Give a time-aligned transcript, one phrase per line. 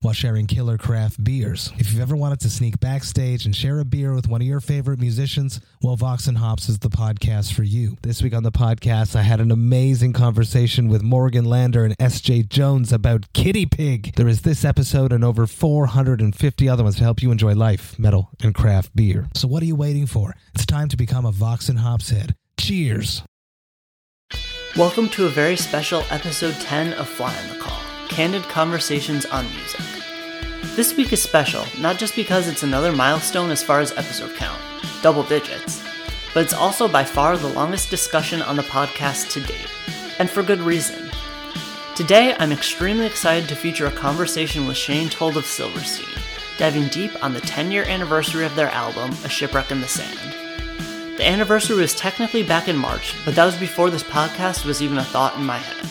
[0.00, 1.72] while sharing killer craft beers.
[1.78, 4.60] If you've ever wanted to sneak backstage and share a beer with one of your
[4.60, 7.96] favorite musicians, well, Vox and Hops is the podcast for you.
[8.02, 12.48] This week on the podcast, I had an amazing conversation with Morgan Lander and SJ
[12.48, 14.14] Jones about Kittie Pig.
[14.14, 18.30] There is this episode and over 450 other ones to help you enjoy life, metal,
[18.40, 19.28] and craft beer.
[19.34, 20.34] So what are you waiting for?
[20.54, 22.34] It's time to become a Vox and Hops head.
[22.58, 23.22] Cheers!
[24.76, 29.44] Welcome to a very special episode 10 of Fly on the Call Candid Conversations on
[29.50, 29.97] Music.
[30.78, 34.62] This week is special, not just because it's another milestone as far as episode count,
[35.02, 35.82] double digits,
[36.32, 39.66] but it's also by far the longest discussion on the podcast to date,
[40.20, 41.10] and for good reason.
[41.96, 46.06] Today, I'm extremely excited to feature a conversation with Shane Told of Silverstein,
[46.58, 50.32] diving deep on the 10 year anniversary of their album, A Shipwreck in the Sand.
[51.16, 54.98] The anniversary was technically back in March, but that was before this podcast was even
[54.98, 55.90] a thought in my head.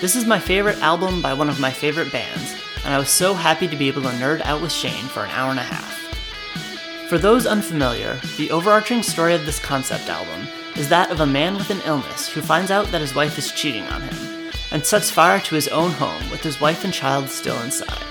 [0.00, 3.34] This is my favorite album by one of my favorite bands, and I was so
[3.34, 6.00] happy to be able to nerd out with Shane for an hour and a half.
[7.08, 11.54] For those unfamiliar, the overarching story of this concept album is that of a man
[11.54, 15.10] with an illness who finds out that his wife is cheating on him, and sets
[15.10, 18.04] fire to his own home with his wife and child still inside.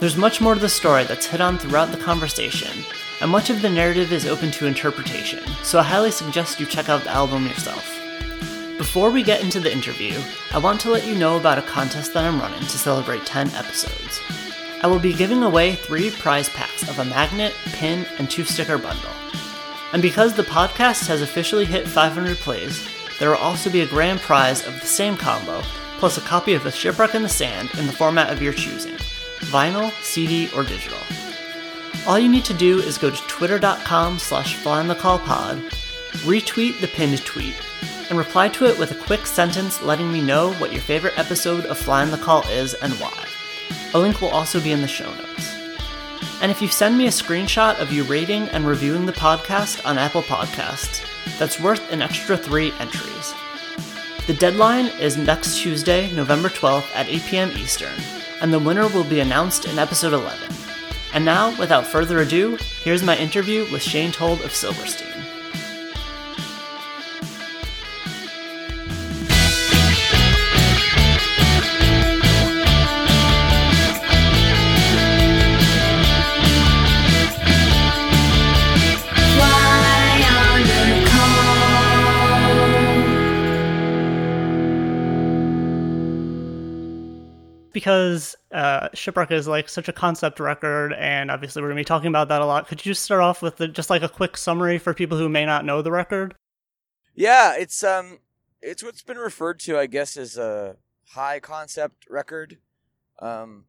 [0.00, 2.84] There's much more to the story that's hit on throughout the conversation,
[3.20, 6.88] and much of the narrative is open to interpretation, so I highly suggest you check
[6.88, 7.99] out the album yourself.
[8.80, 10.18] Before we get into the interview,
[10.52, 13.48] I want to let you know about a contest that I'm running to celebrate 10
[13.48, 14.22] episodes.
[14.82, 18.78] I will be giving away three prize packs of a magnet, pin, and two sticker
[18.78, 19.10] bundle.
[19.92, 24.20] And because the podcast has officially hit 500 plays, there will also be a grand
[24.20, 25.60] prize of the same combo,
[25.98, 28.96] plus a copy of A Shipwreck in the Sand in the format of your choosing
[29.40, 30.96] vinyl, CD, or digital.
[32.06, 35.68] All you need to do is go to twitter.com slash flyonthecallpod,
[36.24, 37.56] retweet the pinned tweet,
[38.10, 41.64] and reply to it with a quick sentence letting me know what your favorite episode
[41.66, 43.24] of Fly on the Call is and why.
[43.94, 45.54] A link will also be in the show notes.
[46.42, 49.96] And if you send me a screenshot of you rating and reviewing the podcast on
[49.96, 51.06] Apple Podcasts,
[51.38, 53.34] that's worth an extra three entries.
[54.26, 57.50] The deadline is next Tuesday, November 12th at 8 p.m.
[57.56, 57.94] Eastern,
[58.40, 60.48] and the winner will be announced in episode 11.
[61.12, 65.29] And now, without further ado, here's my interview with Shane Told of Silverstein.
[87.80, 92.08] Because uh, Shipwreck is like such a concept record, and obviously we're gonna be talking
[92.08, 92.68] about that a lot.
[92.68, 95.30] Could you just start off with the, just like a quick summary for people who
[95.30, 96.34] may not know the record?
[97.14, 98.18] Yeah, it's um,
[98.60, 100.76] it's what's been referred to, I guess, as a
[101.12, 102.58] high concept record.
[103.18, 103.64] Um,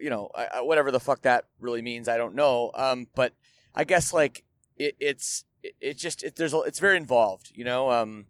[0.00, 2.72] you know, I, I, whatever the fuck that really means, I don't know.
[2.74, 3.32] Um, but
[3.76, 4.42] I guess like
[4.76, 7.52] it, it's it, it just it, there's a, it's very involved.
[7.54, 8.26] You know, um,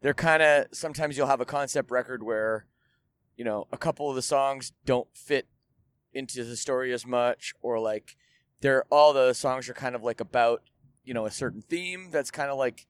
[0.00, 2.66] they're kind of sometimes you'll have a concept record where
[3.36, 5.46] you know, a couple of the songs don't fit
[6.12, 8.16] into the story as much, or like
[8.60, 10.62] they're all the songs are kind of like about
[11.04, 12.86] you know a certain theme that's kind of like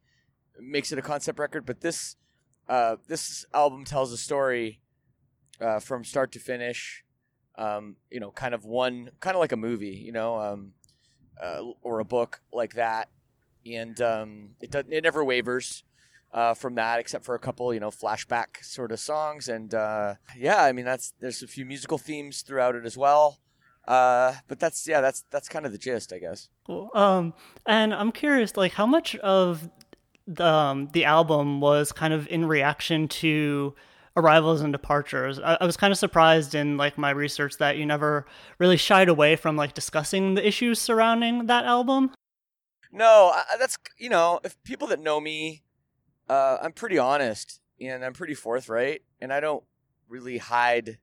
[0.60, 1.66] makes it a concept record.
[1.66, 2.16] But this
[2.68, 4.80] uh, this album tells a story
[5.60, 7.02] uh, from start to finish.
[7.58, 10.72] Um, you know, kind of one, kind of like a movie, you know, um,
[11.42, 13.08] uh, or a book like that,
[13.64, 15.82] and um, it does, it never wavers
[16.36, 19.48] uh, from that, except for a couple, you know, flashback sort of songs.
[19.48, 23.38] And uh, yeah, I mean, that's there's a few musical themes throughout it as well.
[23.88, 26.50] Uh, but that's yeah, that's that's kind of the gist, I guess.
[26.66, 26.90] Cool.
[26.94, 27.32] Um,
[27.64, 29.70] and I'm curious, like, how much of
[30.26, 33.74] the um, the album was kind of in reaction to
[34.14, 35.38] arrivals and departures.
[35.38, 38.26] I, I, was kind of surprised in like my research that you never
[38.58, 42.12] really shied away from like discussing the issues surrounding that album.
[42.90, 45.62] No, I, that's you know, if people that know me
[46.28, 49.64] uh, I'm pretty honest and I'm pretty forthright, and I don't
[50.08, 50.98] really hide,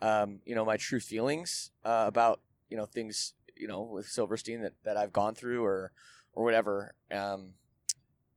[0.00, 4.62] um, you know, my true feelings uh, about you know things you know with Silverstein
[4.62, 5.92] that, that I've gone through or
[6.32, 6.94] or whatever.
[7.10, 7.54] Um,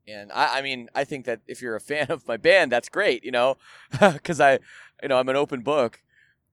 [0.08, 2.90] and I, I mean, I think that if you're a fan of my band, that's
[2.90, 3.58] great, you know,
[4.00, 4.60] because I,
[5.02, 6.02] you know, I'm an open book.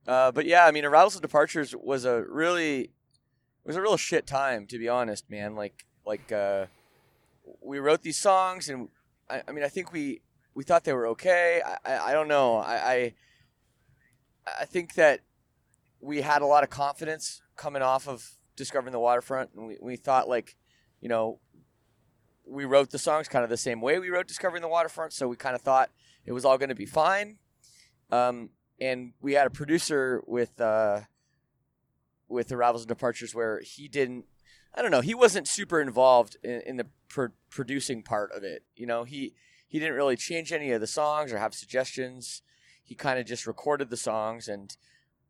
[0.07, 2.91] Uh, but yeah, I mean, Arrivals and Departures was a really, it
[3.65, 5.55] was a real shit time to be honest, man.
[5.55, 6.67] Like, like, uh,
[7.61, 8.89] we wrote these songs and
[9.29, 10.21] I, I mean, I think we
[10.53, 11.61] we thought they were okay.
[11.65, 12.57] I, I, I don't know.
[12.57, 13.13] I, I
[14.61, 15.21] I think that
[15.99, 19.95] we had a lot of confidence coming off of discovering the waterfront, and we, we
[19.95, 20.55] thought like,
[21.01, 21.39] you know,
[22.45, 25.27] we wrote the songs kind of the same way we wrote discovering the waterfront, so
[25.27, 25.89] we kind of thought
[26.25, 27.37] it was all going to be fine.
[28.11, 31.01] Um, and we had a producer with uh,
[32.27, 34.25] with arrivals and departures where he didn't.
[34.77, 35.01] I don't know.
[35.01, 38.63] He wasn't super involved in, in the pro- producing part of it.
[38.75, 39.33] You know, he
[39.67, 42.43] he didn't really change any of the songs or have suggestions.
[42.83, 44.77] He kind of just recorded the songs, and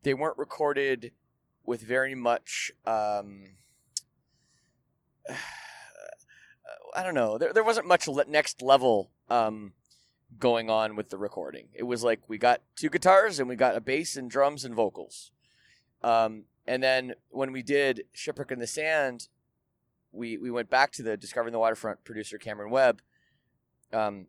[0.02, 1.12] they weren't recorded
[1.64, 2.70] with very much.
[2.84, 3.56] Um,
[6.94, 7.38] I don't know.
[7.38, 9.72] There, there wasn't much le- next level um,
[10.38, 11.68] going on with the recording.
[11.74, 14.74] It was like we got two guitars and we got a bass and drums and
[14.74, 15.30] vocals.
[16.02, 19.28] Um, and then when we did Shipwreck in the Sand,
[20.12, 23.02] we we went back to the Discovering the Waterfront producer Cameron Webb,
[23.92, 24.26] um,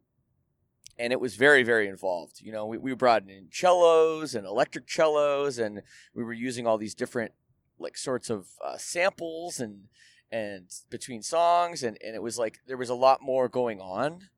[0.98, 2.42] and it was very very involved.
[2.42, 5.81] You know, we we brought in cellos and electric cellos, and
[6.14, 7.34] we were using all these different
[7.80, 9.86] like sorts of uh, samples and
[10.31, 14.30] and between songs, and and it was like there was a lot more going on.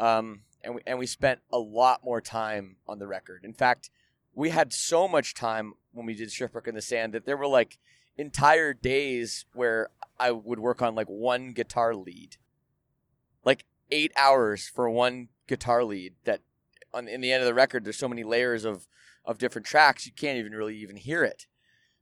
[0.00, 3.44] Um, and we and we spent a lot more time on the record.
[3.44, 3.90] In fact,
[4.34, 7.46] we had so much time when we did Shipwreck in the Sand that there were
[7.46, 7.78] like
[8.16, 12.36] entire days where I would work on like one guitar lead,
[13.44, 16.14] like eight hours for one guitar lead.
[16.24, 16.40] That
[16.94, 18.86] on in the end of the record, there's so many layers of
[19.24, 21.46] of different tracks you can't even really even hear it.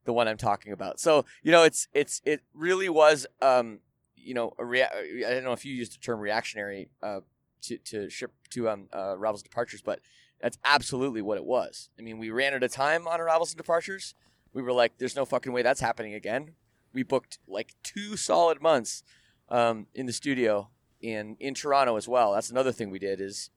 [0.04, 0.98] The one I'm talking about.
[0.98, 3.26] So you know, it's it's it really was.
[3.42, 3.80] Um,
[4.16, 7.20] you know, a rea- I don't know if you used the term reactionary uh,
[7.62, 10.00] to to ship to um uh, Arrivals Departures, but
[10.40, 11.90] that's absolutely what it was.
[11.98, 14.14] I mean, we ran out of time on Arrivals and Departures.
[14.52, 16.54] We were like, "There's no fucking way that's happening again."
[16.92, 19.02] We booked like two solid months
[19.48, 20.70] um, in the studio
[21.00, 22.32] in in Toronto as well.
[22.34, 23.50] That's another thing we did is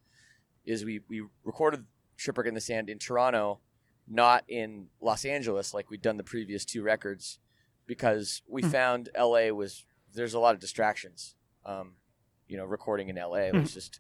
[0.66, 1.86] is we we recorded
[2.16, 3.60] Shipwreck in the Sand in Toronto,
[4.08, 7.40] not in Los Angeles like we'd done the previous two records,
[7.88, 8.70] because we Hmm.
[8.70, 11.36] found LA was there's a lot of distractions.
[11.66, 11.96] Um,
[12.48, 13.60] you know, recording in LA Hmm.
[13.62, 14.00] was just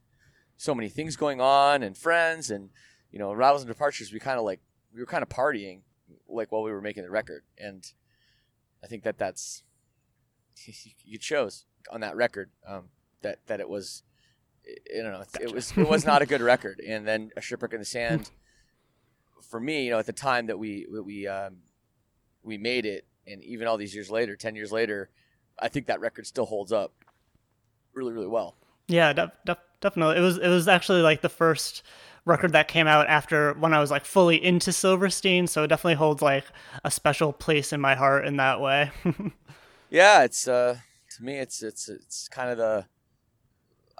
[0.57, 2.69] so many things going on and friends and
[3.11, 4.11] you know, Arrivals and Departures.
[4.11, 4.59] We kind of like
[4.93, 5.81] we were kind of partying
[6.27, 7.91] like while we were making the record, and
[8.83, 9.63] I think that that's
[11.03, 12.89] you chose on that record um,
[13.21, 14.03] that that it was.
[14.65, 15.21] I don't know.
[15.21, 17.85] It, it was it was not a good record, and then a shipwreck in the
[17.85, 18.31] sand.
[19.49, 21.57] for me, you know, at the time that we we um,
[22.43, 25.09] we made it, and even all these years later, ten years later,
[25.59, 26.93] I think that record still holds up
[27.93, 28.55] really, really well.
[28.87, 30.17] Yeah, def- def- definitely.
[30.17, 31.83] It was it was actually like the first
[32.25, 35.95] record that came out after when I was like fully into Silverstein, so it definitely
[35.95, 36.45] holds like
[36.83, 38.91] a special place in my heart in that way.
[39.93, 40.77] Yeah, it's uh,
[41.17, 42.87] to me, it's it's it's kind of the.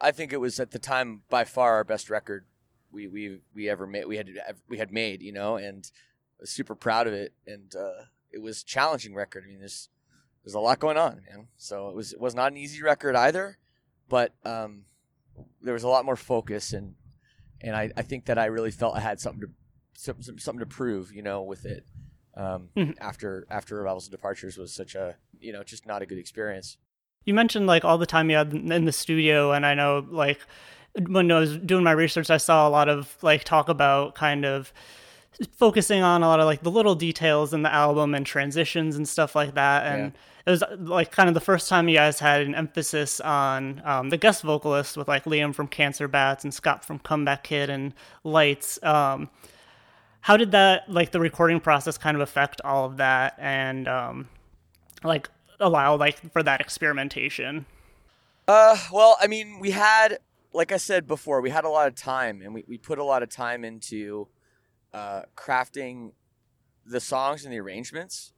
[0.02, 2.46] I think it was at the time by far our best record
[2.92, 4.08] we we we ever made.
[4.08, 4.32] We had
[4.68, 5.88] we had made, you know, and
[6.40, 7.34] I was super proud of it.
[7.46, 9.44] And uh, it was challenging record.
[9.46, 9.90] I mean, there's
[10.44, 11.50] there's a lot going on, man.
[11.58, 13.60] So it was it was not an easy record either,
[14.10, 14.86] but um,
[15.62, 16.96] there was a lot more focus and
[17.64, 19.50] and I, I think that I really felt I had something to
[19.96, 21.86] some, some, something to prove, you know, with it.
[22.36, 22.96] Um, Mhm.
[23.00, 26.78] after after Arrivals and Departures was such a you know just not a good experience.
[27.26, 30.40] you mentioned like all the time you had in the studio, and I know like
[31.08, 34.46] when I was doing my research, I saw a lot of like talk about kind
[34.46, 34.74] of
[35.58, 39.08] focusing on a lot of like the little details in the album and transitions and
[39.08, 39.86] stuff like that.
[39.86, 40.14] And
[40.46, 44.10] it was like kind of the first time you guys had an emphasis on um,
[44.10, 47.94] the guest vocalists with like liam from cancer bats and scott from comeback kid and
[48.24, 48.82] lights.
[48.84, 49.30] Um,
[50.22, 54.28] how did that like the recording process kind of affect all of that and um,
[55.04, 57.66] like allow like for that experimentation?
[58.48, 60.20] Uh, well, I mean, we had,
[60.54, 63.04] like I said before, we had a lot of time, and we, we put a
[63.04, 64.28] lot of time into
[64.94, 66.12] uh, crafting
[66.86, 68.34] the songs and the arrangements.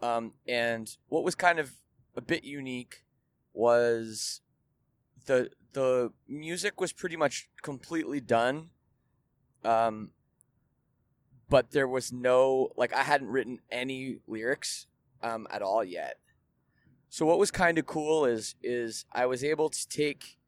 [0.00, 1.72] Um, and what was kind of
[2.16, 3.04] a bit unique
[3.52, 4.40] was
[5.26, 8.70] the the music was pretty much completely done.
[9.64, 10.10] Um,
[11.48, 14.86] but there was no like I hadn't written any lyrics
[15.22, 16.18] um, at all yet.
[17.08, 20.38] So what was kind of cool is is I was able to take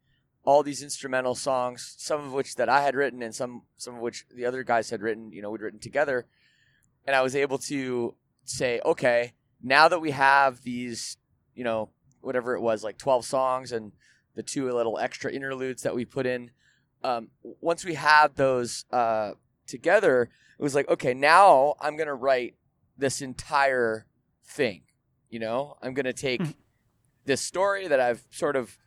[0.46, 4.00] all these instrumental songs, some of which that I had written and some some of
[4.00, 6.24] which the other guys had written, you know, we'd written together,
[7.06, 11.18] and I was able to say, okay, now that we have these,
[11.54, 13.92] you know, whatever it was, like twelve songs and
[14.36, 16.50] the two little extra interludes that we put in,
[17.02, 17.28] um,
[17.60, 19.32] once we had those uh,
[19.66, 22.54] together, it was like, okay, now I'm gonna write
[22.96, 24.06] this entire
[24.44, 24.82] thing.
[25.28, 26.54] You know, I'm gonna take Mhm.
[27.24, 28.78] this story that I've sort of,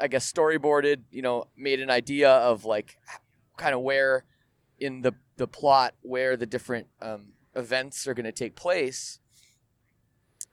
[0.00, 1.02] I guess, storyboarded.
[1.10, 2.98] You know, made an idea of like
[3.56, 4.24] kind of where
[4.78, 9.18] in the the plot where the different um, events are going to take place.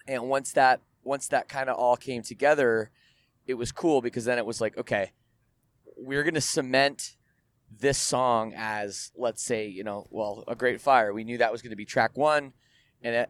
[0.07, 2.91] And once that once that kind of all came together,
[3.48, 5.12] it was cool because then it was like, okay,
[5.98, 7.15] we're going to cement
[7.79, 11.13] this song as let's say, you know, well, a great fire.
[11.13, 12.53] We knew that was going to be track 1
[13.03, 13.29] and it,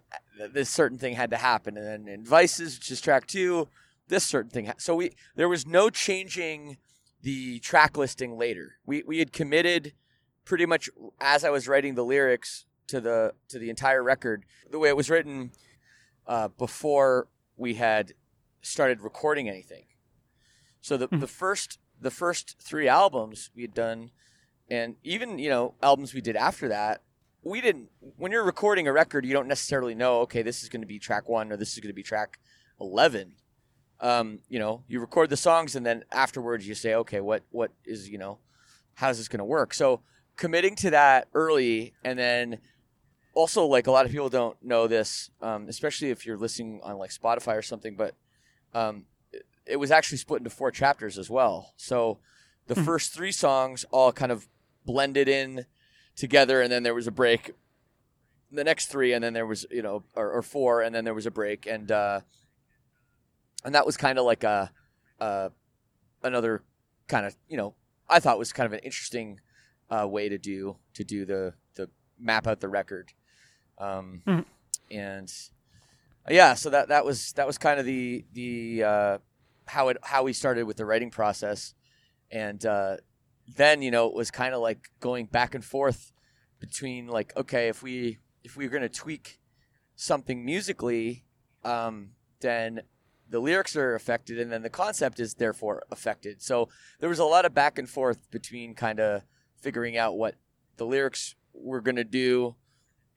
[0.54, 3.68] this certain thing had to happen and then in Vices, which is track 2,
[4.12, 4.72] this certain thing.
[4.78, 6.78] So we there was no changing
[7.22, 8.76] the track listing later.
[8.86, 9.94] We we had committed
[10.46, 10.90] pretty much
[11.20, 14.98] as I was writing the lyrics to the to the entire record, the way it
[14.98, 15.52] was written
[16.28, 18.14] uh, before we had
[18.62, 19.86] started recording anything.
[20.82, 24.12] So the, the first the first three albums we had done,
[24.70, 27.02] and even you know albums we did after that,
[27.44, 27.90] we didn't.
[28.18, 30.20] When you're recording a record, you don't necessarily know.
[30.22, 32.40] Okay, this is going to be track one or this is going to be track
[32.80, 33.36] eleven.
[34.02, 37.72] Um, you know, you record the songs and then afterwards you say, okay, what what
[37.86, 38.40] is you know,
[38.96, 39.74] how's this going to work?
[39.74, 40.02] So
[40.36, 42.58] committing to that early and then
[43.34, 46.98] also like a lot of people don't know this um, especially if you're listening on
[46.98, 48.16] like spotify or something but
[48.74, 51.74] um, it, it was actually split into four chapters as well.
[51.78, 52.20] So
[52.68, 54.48] the first three songs all kind of
[54.86, 55.66] blended in
[56.16, 57.52] together and then there was a break.
[58.52, 61.14] The next three and then there was you know or, or four and then there
[61.14, 62.22] was a break and uh
[63.64, 64.72] and that was kind of like a
[65.20, 65.50] uh
[66.24, 66.64] another
[67.08, 67.74] kind of you know
[68.10, 69.40] i thought was kind of an interesting
[69.90, 73.12] uh, way to do to do the the map out the record,
[73.78, 74.46] um, Mhm.
[74.90, 75.34] and
[76.26, 79.18] uh, yeah, so that that was that was kind of the the uh,
[79.68, 81.74] how it how we started with the writing process,
[82.32, 82.98] and uh,
[83.58, 86.14] then you know it was kind of like going back and forth
[86.60, 89.40] between like okay if we if we are going to tweak
[89.98, 91.26] something musically,
[91.66, 92.82] um, then
[93.32, 96.42] the lyrics are affected and then the concept is therefore affected.
[96.42, 96.70] So
[97.00, 99.24] there was a lot of back and forth between kind of
[99.60, 100.36] figuring out what
[100.76, 102.56] the lyrics were going to do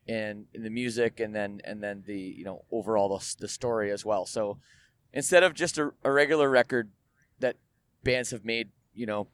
[0.06, 3.90] and in the music and then and then the you know overall the, the story
[3.90, 4.58] as well so
[5.14, 6.90] instead of just a, a regular record
[7.40, 7.56] that
[8.02, 9.28] bands have made you know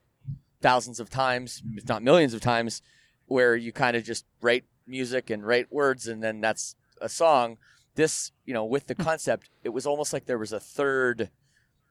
[0.61, 2.81] thousands of times if not millions of times
[3.25, 7.57] where you kind of just write music and write words and then that's a song
[7.95, 11.29] this you know with the concept it was almost like there was a third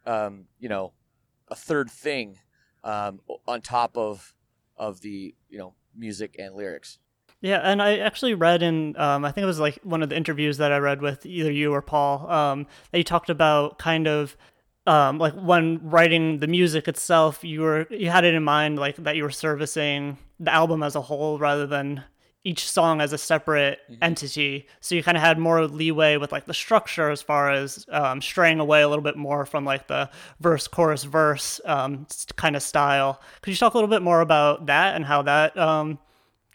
[0.06, 0.92] um, you know
[1.48, 2.38] a third thing
[2.84, 4.34] um, on top of
[4.76, 6.98] of the you know music and lyrics.
[7.42, 10.16] Yeah, and I actually read in um, I think it was like one of the
[10.16, 14.06] interviews that I read with either you or Paul um, that you talked about kind
[14.06, 14.36] of
[14.86, 18.96] um, like when writing the music itself, you were you had it in mind like
[18.96, 22.04] that you were servicing the album as a whole rather than
[22.42, 24.66] each song as a separate entity.
[24.80, 28.22] So you kind of had more leeway with like the structure as far as um,
[28.22, 30.08] straying away a little bit more from like the
[30.40, 32.06] verse, chorus, verse um,
[32.36, 33.20] kind of style.
[33.42, 35.98] Could you talk a little bit more about that and how that um,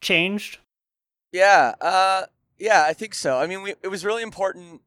[0.02, 0.58] changed?
[1.32, 2.24] Yeah, uh,
[2.58, 3.38] yeah, I think so.
[3.38, 4.82] I mean, we, it was really important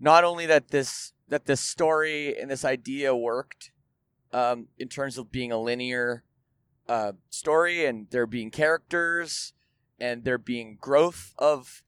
[0.00, 3.70] not only that this that this story and this idea worked
[4.32, 6.24] um, in terms of being a linear
[6.88, 9.52] uh, story and there being characters
[10.00, 11.82] and there being growth of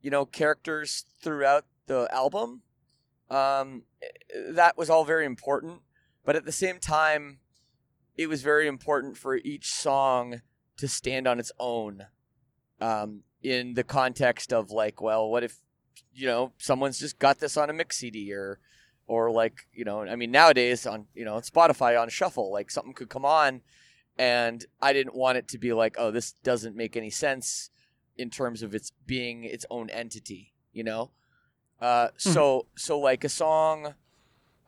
[0.00, 2.62] you know characters throughout the album.
[3.30, 3.82] Um,
[4.50, 5.82] that was all very important,
[6.24, 7.40] but at the same time,
[8.16, 10.40] it was very important for each song
[10.78, 12.06] to stand on its own.
[12.80, 15.56] Um, in the context of like, well, what if
[16.12, 18.58] you know someone's just got this on a mix CD or
[19.06, 22.94] or like you know, I mean nowadays on you know Spotify on shuffle, like something
[22.94, 23.62] could come on,
[24.18, 27.70] and I didn't want it to be like, oh, this doesn't make any sense
[28.16, 31.12] in terms of its being its own entity, you know.
[31.80, 33.94] Uh, so so like a song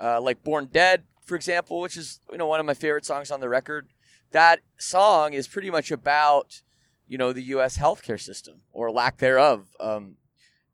[0.01, 3.31] uh, like Born Dead, for example, which is you know one of my favorite songs
[3.31, 3.89] on the record.
[4.31, 6.63] That song is pretty much about
[7.09, 7.77] you know the U.S.
[7.79, 10.17] healthcare system or lack thereof, um,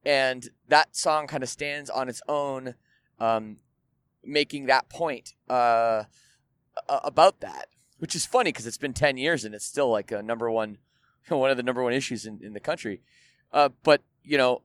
[0.04, 2.74] and that song kind of stands on its own,
[3.18, 3.56] um,
[4.22, 6.04] making that point uh,
[6.88, 7.68] about that,
[7.98, 10.78] which is funny because it's been ten years and it's still like a number one,
[11.28, 13.00] one of the number one issues in, in the country.
[13.52, 14.62] Uh, but you know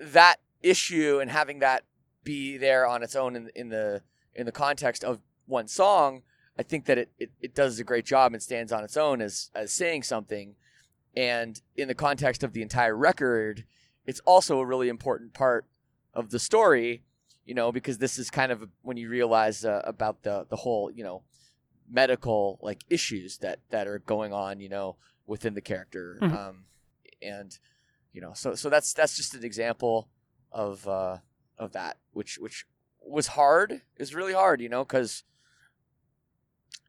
[0.00, 1.84] that issue and having that
[2.24, 4.02] be there on its own in, in the
[4.34, 6.22] in the context of one song,
[6.58, 9.20] I think that it, it, it does a great job and stands on its own
[9.20, 10.54] as as saying something.
[11.14, 13.64] And in the context of the entire record,
[14.06, 15.66] it's also a really important part
[16.14, 17.02] of the story,
[17.44, 20.90] you know, because this is kind of when you realize uh, about the the whole,
[20.90, 21.22] you know,
[21.92, 24.96] medical like issues that that are going on, you know,
[25.26, 26.18] within the character.
[26.20, 26.36] Mhm.
[26.36, 26.64] Um,
[27.20, 27.56] and
[28.12, 30.08] you know, so so that's that's just an example
[30.50, 31.18] of uh,
[31.58, 32.66] of that, which which
[33.00, 33.72] was hard.
[33.72, 35.24] It was really hard, you know, because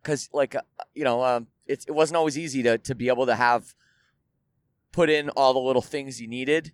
[0.01, 0.61] because like uh,
[0.93, 3.75] you know, um, it it wasn't always easy to to be able to have
[4.91, 6.71] put in all the little things you needed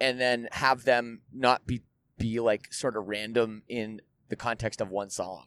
[0.00, 1.82] and then have them not be
[2.18, 5.46] be like sort of random in the context of one song.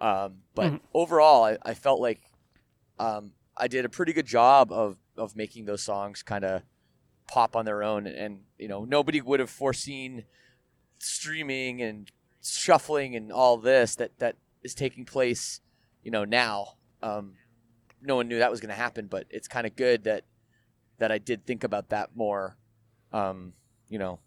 [0.00, 0.80] Um, but Mhm.
[0.94, 2.22] overall, I, I felt like
[2.98, 6.62] um, I did a pretty good job of of making those songs kind of
[7.26, 10.24] pop on their own, and, and you know nobody would have foreseen
[10.98, 12.10] streaming and
[12.42, 15.60] shuffling and all this that that is taking place,
[16.02, 16.74] you know now.
[17.02, 17.34] Um,
[18.02, 20.24] no one knew that was going to happen, but it's kind of good that
[20.98, 22.56] that I did think about that more.
[23.12, 23.54] Um,
[23.88, 24.20] you know,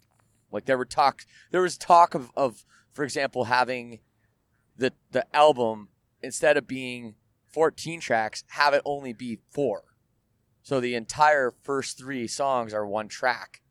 [0.52, 4.00] like there were talk, there was talk of, of, for example, having
[4.78, 5.90] the the album
[6.22, 7.16] instead of being
[7.48, 9.84] 14 tracks, have it only be four.
[10.64, 13.62] So the entire first three songs are one track,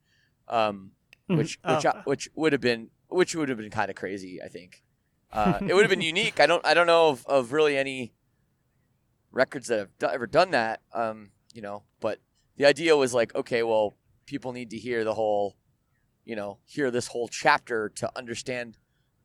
[0.48, 0.92] um,
[1.28, 1.36] Mhm.
[1.38, 1.90] which which Oh.
[1.90, 4.40] I- which would have been which would have been kind of crazy.
[4.42, 4.82] I think
[5.32, 6.38] uh, it would have been unique.
[6.40, 8.12] I don't I don't know of, of really any
[9.30, 10.80] records that have do- ever done that.
[10.92, 12.18] Um, you know, but
[12.56, 13.94] the idea was like, okay, well,
[14.26, 15.56] people need to hear the whole,
[16.24, 18.76] you know, hear this whole chapter to understand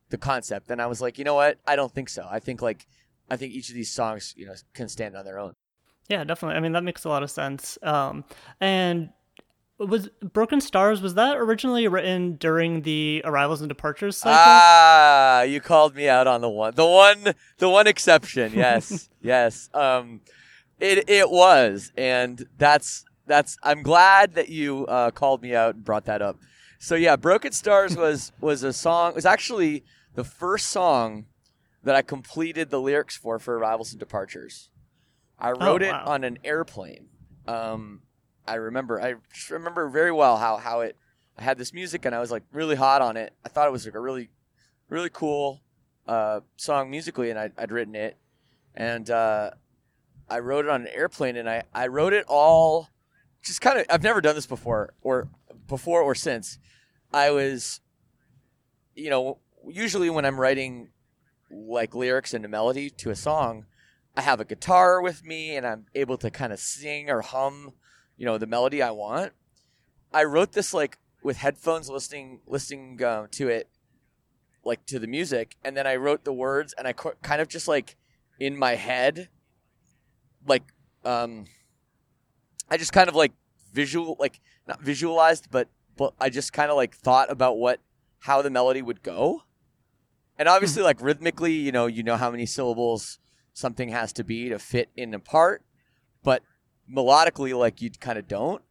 [0.09, 0.71] the concept.
[0.71, 1.59] And I was like, you know what?
[1.65, 2.27] I don't think so.
[2.29, 2.87] I think like,
[3.29, 5.53] I think each of these songs, you know, can stand on their own.
[6.07, 6.55] Yeah, definitely.
[6.55, 7.77] I mean, that makes a lot of sense.
[7.83, 8.23] Um,
[8.61, 9.09] and
[9.77, 14.37] was Broken Stars was that originally written during the arrivals and departures cycle?
[14.39, 18.53] Ah, you called me out on the one, the one, the one exception.
[18.55, 19.69] Yes, yes.
[19.73, 20.21] Um,
[20.79, 23.57] it it was, and that's that's.
[23.61, 26.37] I'm glad that you uh, called me out and brought that up.
[26.79, 29.11] So yeah, Broken Stars was was a song.
[29.11, 29.83] It Was actually
[30.17, 31.27] the first song
[31.83, 34.69] that I completed the lyrics for for Arrivals and Departures.
[35.38, 36.05] I wrote it wow.
[36.07, 37.09] on an airplane.
[37.47, 38.01] Um,
[38.47, 39.00] I remember.
[39.00, 40.97] I just remember very well how how it.
[41.38, 43.31] I had this music and I was like really hot on it.
[43.45, 44.29] I thought it was like a really,
[44.89, 45.62] really cool
[46.07, 48.17] uh, song musically, and I'd, I'd written it,
[48.74, 49.51] and uh,
[50.27, 52.89] I wrote it on an airplane, and I I wrote it all.
[53.43, 53.86] Just kind of.
[53.88, 55.27] I've never done this before, or
[55.67, 56.57] before or since.
[57.13, 57.81] I was,
[58.95, 59.38] you know,
[59.69, 60.89] usually when I'm writing
[61.49, 63.65] like lyrics and a melody to a song,
[64.15, 67.73] I have a guitar with me and I'm able to kind of sing or hum,
[68.17, 69.34] you know, the melody I want.
[70.13, 73.69] I wrote this like with headphones listening listening um, to it
[74.63, 77.67] like to the music and then I wrote the words and I kind of just
[77.67, 77.97] like
[78.39, 79.30] in my head
[80.45, 80.63] like
[81.03, 81.45] um
[82.69, 83.34] I just kind of like
[83.73, 87.80] visual like not visualized but but I just kind of like thought about what
[88.19, 89.43] how the melody would go.
[90.39, 93.19] And obviously like rhythmically, you know, you know how many syllables
[93.54, 95.63] something has to be to fit in a part,
[96.23, 96.43] but
[96.91, 98.62] melodically like you kind of don't.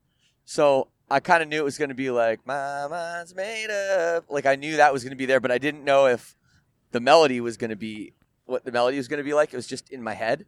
[0.44, 4.26] So I kind of knew it was going to be like my mind's made up.
[4.28, 6.36] Like I knew that was going to be there, but I didn't know if
[6.92, 8.12] the melody was going to be
[8.44, 9.52] what the melody was going to be like.
[9.52, 10.46] It was just in my head.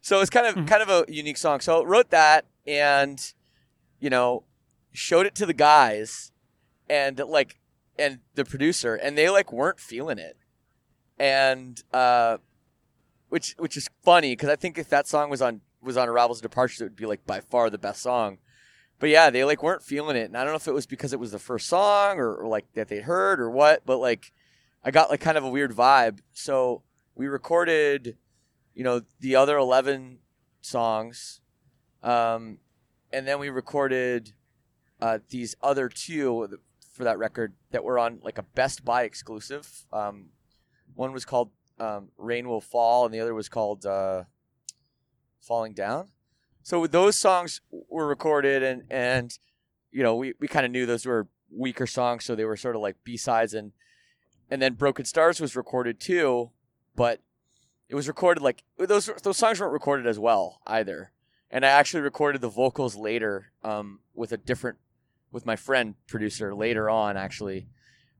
[0.00, 0.68] So it's kind of Mhm.
[0.68, 1.60] kind of a unique song.
[1.60, 3.32] So I wrote that and
[3.98, 4.44] you know
[4.92, 6.30] showed it to the guys
[6.88, 7.58] and like
[7.98, 10.36] and the producer and they like weren't feeling it.
[11.18, 12.38] And uh
[13.28, 16.40] which which is funny because I think if that song was on was on Arrivals
[16.40, 18.38] Departures, it would be like by far the best song.
[18.98, 21.12] But yeah, they like weren't feeling it, and I don't know if it was because
[21.12, 23.84] it was the first song or, or like that they'd heard or what.
[23.84, 24.32] But like,
[24.84, 26.20] I got like kind of a weird vibe.
[26.32, 26.82] So
[27.14, 28.16] we recorded,
[28.72, 30.18] you know, the other eleven
[30.60, 31.40] songs,
[32.02, 32.58] um,
[33.12, 34.32] and then we recorded
[35.00, 36.60] uh, these other two
[36.92, 39.86] for that record that were on like a Best Buy exclusive.
[39.92, 40.26] Um,
[40.94, 44.24] one was called um, "Rain Will Fall," and the other was called uh,
[45.40, 46.08] "Falling Down."
[46.62, 49.36] So those songs were recorded, and and
[49.90, 52.76] you know we, we kind of knew those were weaker songs, so they were sort
[52.76, 53.72] of like B sides, and
[54.50, 56.50] and then "Broken Stars" was recorded too,
[56.96, 57.20] but
[57.88, 61.12] it was recorded like those those songs weren't recorded as well either.
[61.50, 64.78] And I actually recorded the vocals later um, with a different
[65.30, 67.68] with my friend producer later on actually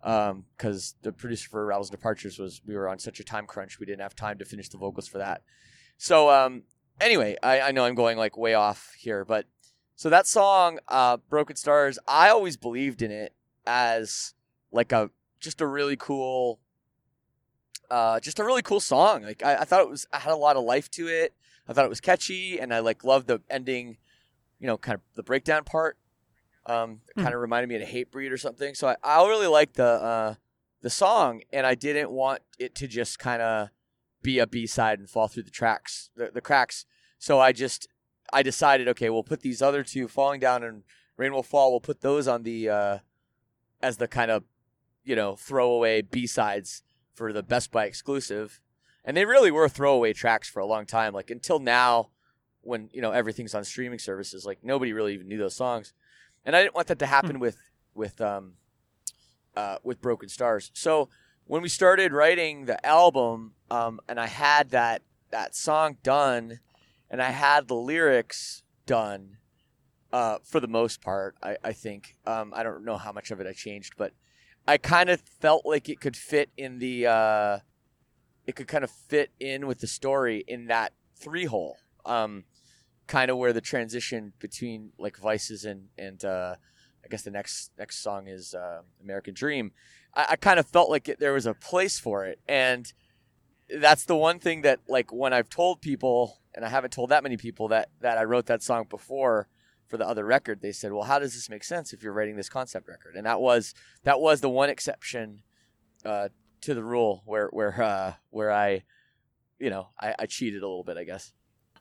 [0.05, 3.87] because the producer for Arrivals Departures was we were on such a time crunch we
[3.87, 5.43] didn't have time to finish the vocals for that.
[5.97, 6.64] So um,
[7.01, 9.47] anyway, I, I know I'm going like way off here, but
[9.97, 13.33] so that song, uh, Broken Stars, I always believed in it
[13.67, 14.35] as
[14.73, 16.59] like a just a really cool,
[17.90, 19.23] uh, just a really cool song.
[19.23, 21.35] Like I, I thought it was, I had a lot of life to it.
[21.69, 23.97] I thought it was catchy, and I like loved the ending,
[24.59, 25.97] you know, kind of the breakdown part.
[26.66, 28.74] Um, it kind of reminded me of Hatebreed or something.
[28.74, 30.35] So I, I really liked the uh,
[30.81, 33.68] the song, and I didn't want it to just kind of
[34.22, 36.87] be a B side and fall through the tracks, the, the cracks.
[37.18, 37.88] So I just
[38.33, 40.83] I decided, okay, we'll put these other two, Falling Down and
[41.16, 41.70] Rain Will Fall.
[41.70, 42.98] We'll put those on the uh,
[43.83, 44.44] as the kind of
[45.05, 46.83] you know throwaway B sides
[47.14, 48.61] for the Best Buy exclusive,
[49.05, 51.12] and they really were throwaway tracks for a long time.
[51.12, 52.11] Like until now,
[52.64, 54.44] when you know everything's on streaming services.
[54.44, 55.92] Like nobody really even knew those songs,
[56.44, 57.59] and I didn't want that to happen with
[57.94, 58.54] with um
[59.57, 60.70] uh, with Broken Stars.
[60.74, 61.09] So
[61.46, 66.61] when we started writing the album, um, and I had that that song done,
[67.11, 69.38] and I had the lyrics done.
[70.12, 73.40] Uh, for the most part, I, I think um, I don't know how much of
[73.40, 74.12] it I changed, but
[74.66, 77.59] I kind of felt like it could fit in the uh,
[78.46, 81.78] it could kind of fit in with the story in that three hole.
[82.07, 82.44] Um,
[83.07, 86.57] kind of where the transition between like Vices and and uh,
[87.05, 89.73] I guess the next next song is uh, American Dream.
[90.14, 92.93] I, I kind of felt like it, there was a place for it, and
[93.69, 97.23] that's the one thing that like when I've told people, and I haven't told that
[97.23, 99.49] many people that that I wrote that song before
[99.87, 102.37] for the other record, they said, "Well, how does this make sense if you're writing
[102.37, 105.43] this concept record?" And that was that was the one exception
[106.05, 106.29] uh,
[106.62, 108.85] to the rule where where uh, where I,
[109.59, 111.33] you know, I, I cheated a little bit, I guess.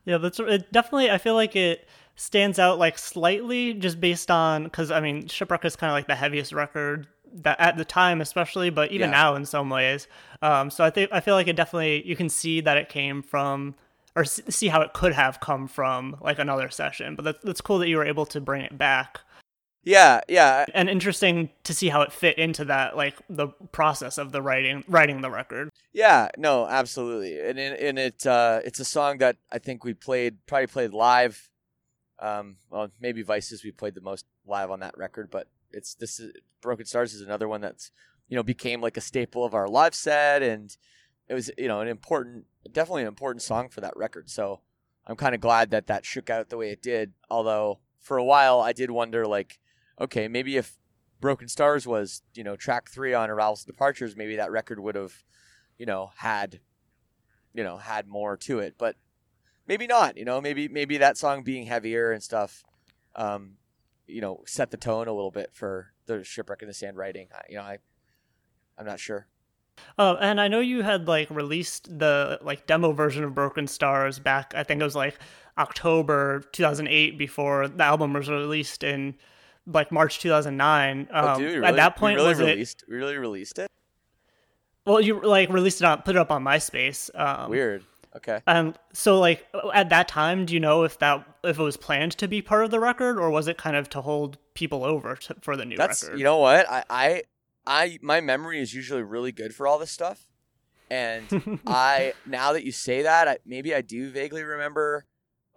[0.05, 0.71] Yeah, that's it.
[0.71, 5.27] Definitely, I feel like it stands out like slightly just based on because I mean,
[5.27, 9.09] Shipwreck is kind of like the heaviest record that at the time, especially, but even
[9.09, 9.17] Yeah.
[9.17, 10.07] now in some ways.
[10.41, 13.21] Um, so I think I feel like it definitely you can see that it came
[13.23, 13.75] from
[14.15, 17.15] or see how it could have come from like another session.
[17.15, 19.21] But that's that's cool that you were able to bring it back.
[19.83, 24.31] Yeah, yeah, and interesting to see how it fit into that like the process of
[24.31, 26.29] the writing writing the record yeah.
[26.37, 27.39] No, absolutely.
[27.39, 30.91] And it, and it uh, it's a song that I think we played probably played
[30.91, 31.49] live.
[32.19, 36.19] Um, well, maybe Vices we played the most live on that record, but it's this
[36.19, 37.91] is, Broken Stars is another one that's
[38.27, 40.75] you know became like a staple of our live set, and
[41.27, 44.29] it was you know an important, definitely an important song for that record.
[44.29, 44.61] So
[45.05, 47.13] I'm kind of glad that that shook out the way it did.
[47.29, 49.59] Although for a while I did wonder like,
[49.99, 50.77] okay, maybe if
[51.19, 54.95] Broken Stars was you know track three on Arrivals and Departures, maybe that record would
[54.95, 55.13] have
[55.77, 56.59] you know had
[57.53, 58.95] you know had more to it, but
[59.67, 60.17] maybe not.
[60.17, 62.63] You know, maybe maybe that song being heavier and stuff,
[63.15, 63.53] um,
[64.07, 67.27] you know, set the tone a little bit for the shipwreck in the sand writing.
[67.33, 67.77] I, you know, I
[68.77, 69.27] I'm not sure.
[69.97, 74.19] oh and i know you had like released the like demo version of broken stars
[74.19, 75.17] back i think it was like
[75.57, 79.15] october 2008 before the album was released in
[79.65, 82.95] like march 2009 um, oh, dude, really, at that point really was it released we
[82.95, 83.69] really released it.
[84.85, 87.83] well you like released it on put it up on myspace um, Weird.
[88.15, 88.41] Okay.
[88.45, 92.11] And so like at that time, do you know if that if it was planned
[92.19, 95.15] to be part of the record, or was it kind of to hold people over
[95.15, 96.19] to, for the new That's record?
[96.19, 97.23] you know what I I
[97.65, 100.29] I my memory is usually really good for all this stuff,
[100.91, 105.05] and I now that you say that, I, maybe I do vaguely remember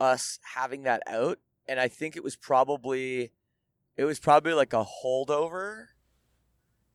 [0.01, 1.39] us having that out,
[1.69, 3.33] and I think it was probably
[3.97, 5.87] it was probably like a holdover.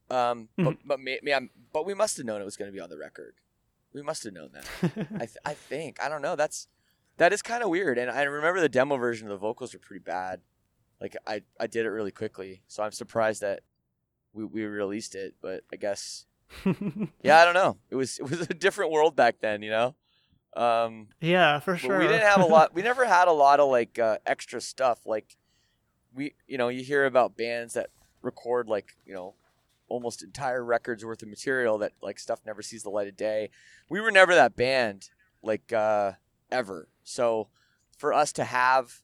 [0.10, 2.82] Um, but but maybe I'm, but we must have known it was going to be
[2.82, 3.36] on the record.
[3.94, 4.66] We must have known that.
[5.16, 6.36] I th- I think I don't know.
[6.36, 6.68] That's
[7.18, 9.80] that is kind of weird, and I remember the demo version of the vocals were
[9.80, 10.42] pretty bad.
[11.00, 13.62] Like I I did it really quickly, so I'm surprised that
[14.34, 15.36] we we released it.
[15.42, 16.26] But I guess
[17.24, 17.78] yeah, I don't know.
[17.90, 19.96] It was it was a different world back then, you know.
[20.56, 22.00] Um, yeah, for sure.
[22.00, 22.74] we didn't have a lot.
[22.74, 25.00] We never had a lot of like uh, extra stuff.
[25.06, 25.38] Like
[26.14, 27.90] we, you know, you hear about bands that
[28.22, 29.34] record like you know
[29.88, 33.50] almost entire records worth of material that like stuff never sees the light of day.
[33.90, 35.10] We were never that band
[35.44, 36.14] like uh,
[36.52, 36.88] ever.
[37.04, 37.50] So
[37.98, 39.02] for us to have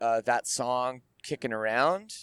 [0.00, 2.14] uh, that song kicking around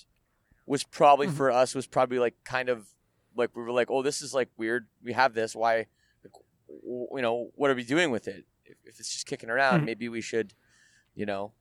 [0.65, 1.34] was probably Mhm.
[1.34, 2.88] for us was probably like kind of
[3.36, 4.88] like we were like, oh, this is like weird.
[5.04, 5.56] We have this.
[5.56, 5.88] Why?
[6.24, 6.34] Like,
[6.84, 8.45] w- you know, what are we doing with it?
[8.65, 9.86] If, if it's just kicking around, Mhm.
[9.86, 10.54] maybe we should,
[11.15, 11.52] you know,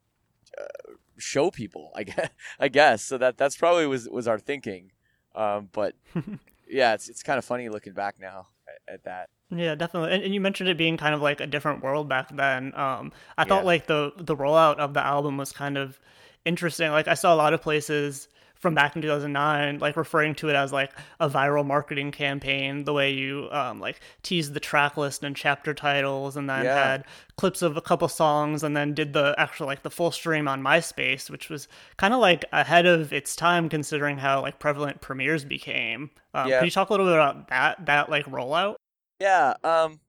[0.58, 1.92] uh, show people.
[1.94, 2.30] I guess.
[2.60, 3.02] I guess.
[3.02, 4.92] So that that's probably was was our thinking.
[5.34, 5.94] Um, but
[6.68, 9.28] yeah, it's it's kind of funny looking back now at, at that.
[9.52, 10.12] Yeah, definitely.
[10.14, 12.72] And, and you mentioned it being kind of like a different world back then.
[12.74, 13.48] Um, I Yeah.
[13.48, 15.98] thought like the the rollout of the album was kind of
[16.44, 16.90] interesting.
[16.90, 18.28] Like I saw a lot of places
[18.60, 22.92] from back in 2009 like referring to it as like a viral marketing campaign the
[22.92, 26.74] way you um like teased the track list and chapter titles and then Yeah.
[26.90, 27.04] had
[27.36, 30.62] clips of a couple songs and then did the actual like the full stream on
[30.62, 35.44] MySpace which was kind of like ahead of its time considering how like prevalent premieres
[35.44, 36.58] became um, Yeah.
[36.58, 38.76] can you talk a little bit about that that like rollout
[39.18, 39.54] Yeah.
[39.64, 40.00] Um.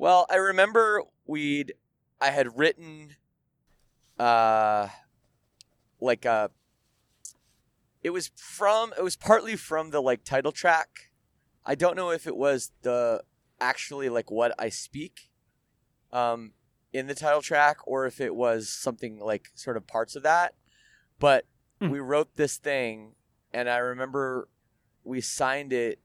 [0.00, 1.74] Well, I remember we'd
[2.20, 3.16] I had written,
[4.18, 4.88] uh,
[6.00, 6.50] like a.
[8.02, 8.92] It was from.
[8.96, 11.10] It was partly from the like title track.
[11.64, 13.22] I don't know if it was the
[13.60, 15.30] actually like what I speak,
[16.12, 16.52] um,
[16.92, 20.54] in the title track, or if it was something like sort of parts of that.
[21.18, 21.44] But
[21.80, 21.90] Hmm.
[21.90, 23.14] we wrote this thing,
[23.52, 24.48] and I remember
[25.04, 26.00] we signed it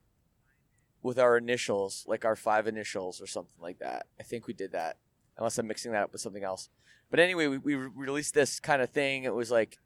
[1.02, 4.06] with our initials, like our five initials or something like that.
[4.20, 4.98] I think we did that,
[5.38, 6.70] unless I'm mixing that up with something else.
[7.10, 9.24] But anyway, we, we released this kind of thing.
[9.24, 9.78] It was like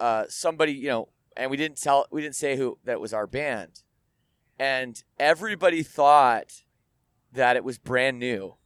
[0.00, 3.26] uh, somebody, you know, and we didn't tell, we didn't say who that was our
[3.26, 3.82] band,
[4.58, 6.62] and everybody thought
[7.32, 8.56] that it was brand new.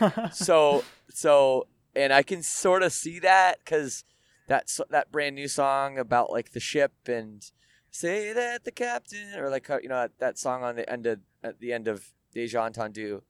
[0.32, 4.04] so so, and I can sort of see that because
[4.48, 7.44] that that brand new song about like the ship and
[7.90, 11.20] say that the captain or like you know that, that song on the end of
[11.42, 13.22] at the end of Deja Entendu.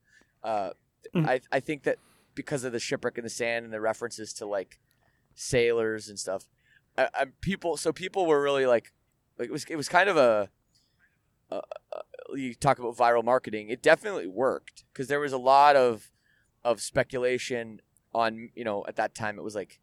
[0.43, 0.71] Uh,
[1.15, 1.27] mm.
[1.27, 1.97] I I think that
[2.35, 4.79] because of the shipwreck in the sand and the references to like
[5.35, 6.45] sailors and stuff,
[6.99, 8.91] I, I, people so people were really like
[9.37, 10.49] like it was it was kind of a,
[12.33, 13.69] you talk about viral marketing.
[13.69, 16.11] It definitely worked because there was a lot of
[16.63, 17.81] of speculation
[18.13, 19.79] on you know at that time it was like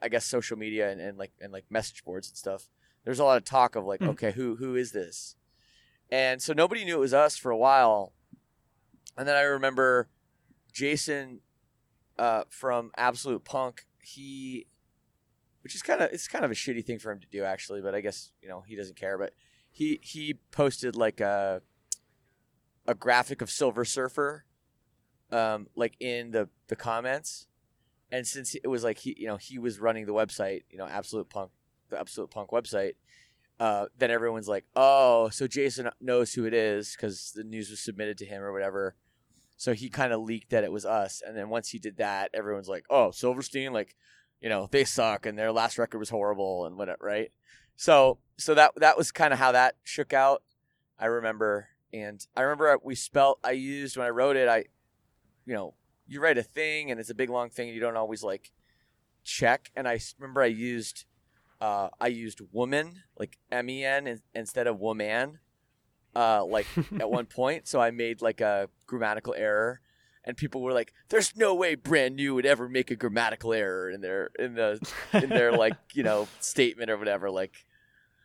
[0.00, 2.68] I guess social media and, and like and like message boards and stuff.
[3.04, 4.08] There's a lot of talk of like, mm.
[4.08, 5.36] okay, who who is this?
[6.10, 8.12] And so nobody knew it was us for a while.
[9.16, 10.08] And then I remember
[10.72, 11.40] Jason
[12.18, 13.86] uh, from Absolute Punk.
[14.02, 14.66] He,
[15.66, 17.80] which is kind of it's kind of a shitty thing for him to do actually,
[17.80, 19.18] but I guess you know he doesn't care.
[19.18, 19.32] But
[19.68, 21.60] he he posted like a
[22.86, 24.44] a graphic of Silver Surfer
[25.32, 27.48] um, like in the the comments,
[28.12, 30.86] and since it was like he you know he was running the website, you know,
[30.86, 31.50] Absolute Punk,
[31.88, 32.92] the Absolute Punk website.
[33.58, 37.80] Uh, then everyone's like, "Oh, so Jason knows who it is because the news was
[37.80, 38.94] submitted to him or whatever."
[39.56, 42.30] So he kind of leaked that it was us, and then once he did that,
[42.34, 43.96] everyone's like, "Oh, Silverstein, like,
[44.40, 47.32] you know, they suck, and their last record was horrible, and whatever, right?"
[47.76, 50.42] So, so that that was kind of how that shook out.
[50.98, 53.38] I remember, and I remember we spelt.
[53.44, 54.48] I used when I wrote it.
[54.48, 54.66] I
[55.46, 55.74] you know,
[56.06, 58.52] you write a thing and it's a big long thing and you don't always like
[59.24, 59.70] check.
[59.74, 61.04] And I remember I used,
[61.60, 65.38] uh, I used woman, like M E N instead of woman,
[66.14, 66.66] uh, like
[66.98, 67.68] at one point.
[67.68, 69.80] So I made like a grammatical error
[70.26, 73.90] and people were like, "There's no way brand new would ever make a grammatical error
[73.90, 74.80] in their in the
[75.12, 77.64] in their like you know statement or whatever." Like,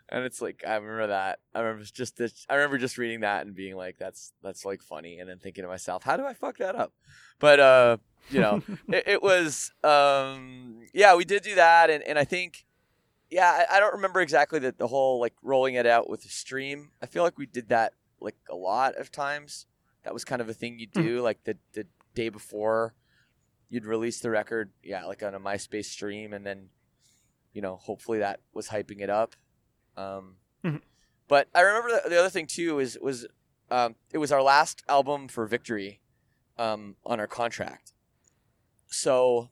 [0.10, 1.40] and it's like I remember that.
[1.54, 4.82] I remember just this, I remember just reading that and being like, "That's that's like
[4.82, 6.92] funny," and then thinking to myself, "How do I fuck that up?"
[7.40, 7.98] But uh,
[8.30, 12.66] you know, it, it, was um, yeah, we did do that, and and I think
[13.30, 16.30] yeah, I, I don't remember exactly the the whole like rolling it out with the
[16.30, 16.92] stream.
[17.02, 19.68] I feel like we did that like a lot of times.
[20.04, 21.02] That was kind of a thing you hmm.
[21.02, 21.24] do, mm.
[21.24, 22.94] like the the day before
[23.70, 26.70] you'd release the record, yeah, like on a MySpace stream, and then
[27.54, 29.36] you know, hopefully that was hyping it up.
[29.98, 30.78] Um, mm-hmm.
[31.28, 33.26] But I remember the, the, other thing too is was
[33.70, 36.02] um, it was our last album for Victory
[36.58, 37.94] um, on our contract,
[38.88, 39.50] so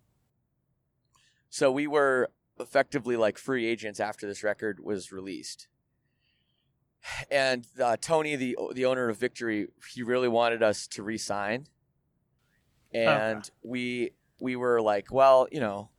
[1.49, 5.67] so we were effectively like free agents after this record was released.
[7.31, 11.67] And uh, Tony, the the owner of Victory, he really wanted us to re-sign,
[12.93, 13.49] and okay.
[13.63, 15.89] we we were like, well, you know,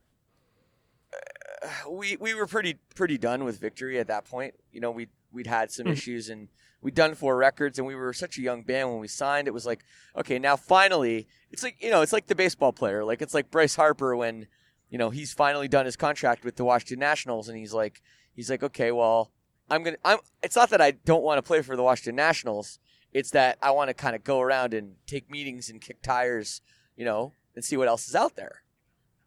[1.89, 4.55] we we were pretty pretty done with victory at that point.
[4.71, 5.93] You know, we we'd had some mm-hmm.
[5.93, 6.49] issues and
[6.81, 9.47] we'd done four records and we were such a young band when we signed.
[9.47, 9.83] It was like,
[10.15, 13.03] okay, now finally, it's like you know, it's like the baseball player.
[13.03, 14.47] Like it's like Bryce Harper when
[14.89, 18.01] you know he's finally done his contract with the Washington Nationals and he's like
[18.33, 19.31] he's like, okay, well,
[19.71, 19.97] I'm gonna.
[20.05, 20.19] I'm.
[20.43, 22.77] It's not that I don't want to play for the Washington Nationals.
[23.11, 26.61] It's that I want to kind of go around and take meetings and kick tires,
[26.95, 28.61] you know, and see what else is out there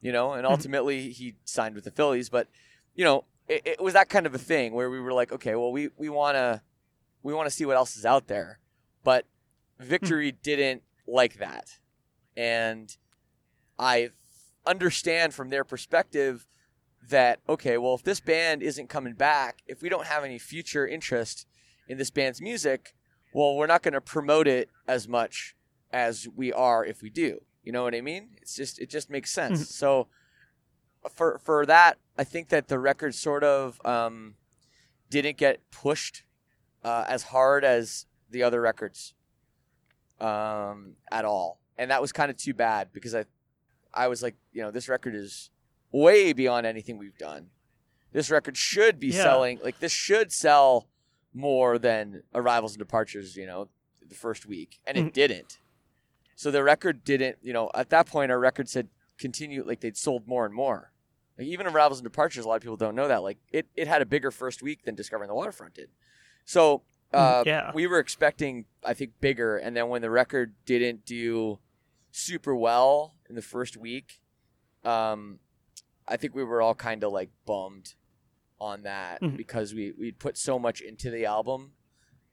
[0.04, 0.52] you know, and mm-hmm.
[0.52, 2.28] ultimately he signed with the Phillies.
[2.28, 2.46] But
[2.94, 5.57] you know, it, it was that kind of a thing where we were like, okay,
[5.57, 6.61] well, we we want to
[7.24, 8.61] we want to see what else is out there,
[9.02, 9.24] but
[9.80, 10.42] Victory mm-hmm.
[10.42, 11.78] didn't like that,
[12.37, 12.94] and
[13.78, 14.11] I
[14.66, 16.46] understand from their perspective
[17.10, 20.86] that okay, well, if this band isn't coming back, if we don't have any future
[20.86, 21.46] interest
[21.88, 22.94] in this band's music,
[23.32, 25.54] well, we're not going to promote it as much
[25.92, 27.40] as we are if we do.
[27.62, 28.30] You know what I mean?
[28.40, 29.60] It's just it just makes sense.
[29.60, 29.64] Mm-hmm.
[29.64, 30.08] so
[31.10, 34.34] for for that, I think that the record sort of um,
[35.10, 36.24] didn't get pushed
[36.82, 39.14] uh, as hard as the other records
[40.20, 43.24] um, at all, and that was kind of too bad because I
[43.92, 45.50] I was like, you know, this record is
[45.94, 47.46] way beyond anything we've done.
[48.12, 49.22] This record should be yeah.
[49.22, 50.88] selling like this should sell
[51.33, 53.68] more than Arrivals and Departures, you know,
[54.07, 55.09] the first week, and it mm-hmm.
[55.11, 55.59] didn't.
[56.37, 59.96] So the record didn't, you know, at that point our record said continue like they'd
[59.96, 60.92] sold more and more.
[61.38, 63.22] Like even Arrivals and Departures, a lot of people don't know that.
[63.22, 65.90] Like it, it had a bigger first week than Discovering the Waterfront did.
[66.44, 67.70] So mm, uh, yeah.
[67.72, 69.57] we were expecting, I think, bigger.
[69.57, 71.59] And then when the record didn't do
[72.11, 74.20] super well in the first week,
[74.85, 75.38] um,
[76.06, 77.94] I think we were all kind of like bummed
[78.60, 79.36] on that mm-hmm.
[79.36, 81.72] because we we put so much into the album,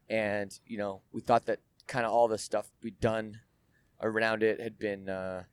[0.09, 3.39] and you know we thought that kind of all the stuff we'd done
[4.01, 5.43] around it had been uh,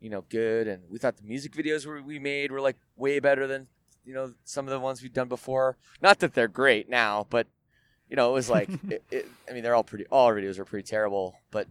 [0.00, 3.18] you know, good, and we thought the music videos we we made were like way
[3.18, 3.66] better than
[4.04, 5.76] you know some of the ones we've done before.
[6.00, 7.46] Not that they're great now, but
[8.08, 10.06] you know, it was like, it, it, I mean, they're all pretty.
[10.06, 11.66] All our videos are pretty terrible, but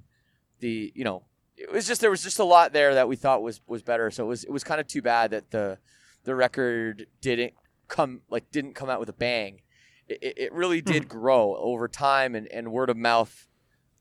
[0.59, 1.23] the you know,
[1.57, 4.11] it was just there was just a lot there that we thought was was better.
[4.11, 5.79] So it was it was kind of too bad that the
[6.23, 7.53] the record didn't
[7.87, 9.61] come like didn't come out with a bang.
[10.07, 11.17] It, it really did Mm-hmm.
[11.19, 13.47] grow over time and, and word of mouth.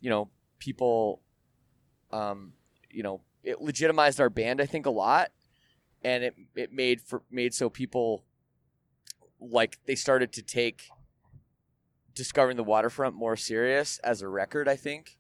[0.01, 1.23] You know, people,
[2.13, 2.53] um,
[2.91, 4.61] you know, it legitimized our band.
[4.61, 5.31] I think a lot,
[6.05, 8.25] and it it made for made so people
[9.41, 10.85] like they started to take
[12.15, 14.69] discovering the waterfront more serious as a record.
[14.69, 15.16] I think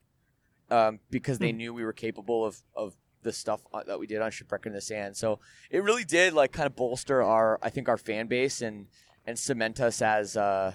[0.70, 1.56] um, because they Hmm.
[1.58, 4.80] knew we were capable of of the stuff that we did on Shipwreck in the
[4.80, 5.16] Sand.
[5.16, 8.86] So it really did like kind of bolster our I think our fan base and
[9.26, 10.74] and cement us as uh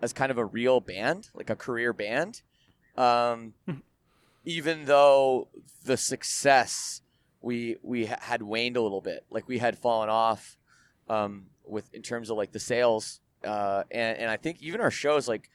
[0.00, 2.42] as kind of a real band, like a career band.
[2.96, 3.54] Um,
[4.44, 5.48] even though
[5.84, 7.02] the success
[7.40, 10.56] we we had waned a little bit, like we had fallen off
[11.08, 14.90] um, with in terms of like the sales, uh, and and I think even our
[14.90, 15.48] shows like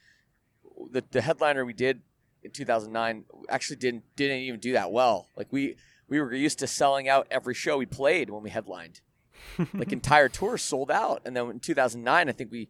[0.92, 2.02] the the headliner we did
[2.44, 5.28] in 2009 actually didn't didn't even do that well.
[5.36, 5.76] Like we
[6.08, 9.02] we were used to selling out every show we played when we headlined.
[9.74, 12.70] like entire tours sold out, and then in 2009, I think we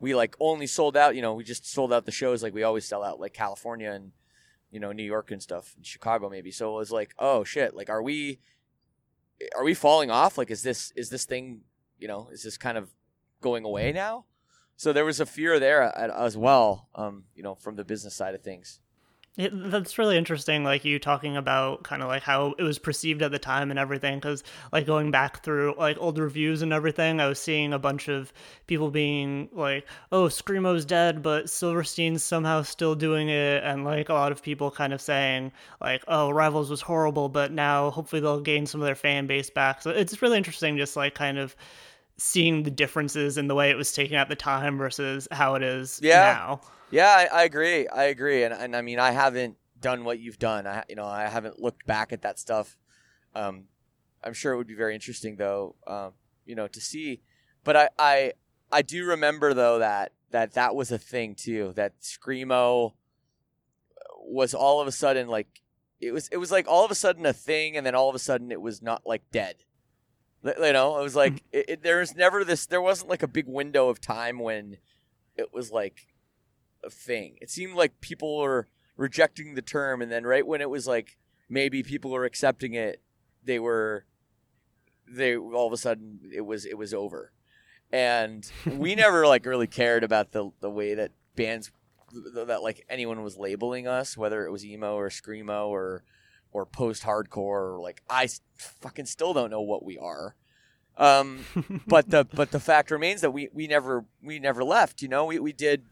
[0.00, 1.16] we like only sold out.
[1.16, 3.90] You know, we just sold out the shows like we always sell out, like California
[3.90, 4.12] and
[4.70, 6.50] you know New York and stuff, and Chicago maybe.
[6.50, 8.40] So it was like, oh shit, like are we
[9.56, 10.38] are we falling off?
[10.38, 11.62] Like is this is this thing
[11.98, 12.90] you know is this kind of
[13.40, 14.26] going away now?
[14.76, 18.34] So there was a fear there as well, um, you know, from the business side
[18.34, 18.80] of things.
[19.36, 23.20] It, that's really interesting, like you talking about kind of like how it was perceived
[23.20, 24.18] at the time and everything.
[24.18, 28.06] Because like going back through like old reviews and everything, I was seeing a bunch
[28.08, 28.32] of
[28.68, 34.14] people being like, "Oh, screamo's dead, but Silverstein's somehow still doing it," and like a
[34.14, 38.40] lot of people kind of saying like, "Oh, Arrivals was horrible, but now hopefully they'll
[38.40, 41.56] gain some of their fan base back." So it's really interesting, just like kind of
[42.18, 45.62] seeing the differences in the way it was taken at the time versus how it
[45.64, 46.20] is Yeah.
[46.20, 46.60] now.
[46.94, 47.88] Yeah, I, I agree.
[47.88, 50.64] I agree, and and I mean, I haven't done what you've done.
[50.64, 52.76] I you know, I haven't looked back at that stuff.
[53.34, 53.64] Um,
[54.22, 56.12] I'm sure it would be very interesting though, um,
[56.46, 57.20] you know, to see.
[57.64, 58.32] But I, I
[58.70, 61.72] I do remember though that that that was a thing too.
[61.74, 62.92] That screamo
[64.20, 65.62] was all of a sudden like
[66.00, 68.14] it was it was like all of a sudden a thing, and then all of
[68.14, 69.56] a sudden it was not like dead.
[70.44, 72.66] You know, it was like it, it, there was never this.
[72.66, 74.76] There wasn't like a big window of time when
[75.36, 76.13] it was like
[76.84, 77.36] a thing.
[77.40, 81.18] It seemed like people were rejecting the term, and then right when it was like
[81.48, 83.00] maybe people were accepting it,
[83.44, 84.04] they were
[85.08, 87.32] they all of a sudden it was it was over,
[87.92, 91.70] and we never like really cared about the the way that bands
[92.34, 96.04] that like anyone was labeling us, whether it was emo or screamo or
[96.52, 100.36] or post hardcore or like I fucking still don't know what we are.
[100.96, 101.44] Um,
[101.86, 105.02] but the but the fact remains that we, we never we never left.
[105.02, 105.84] You know, we, we did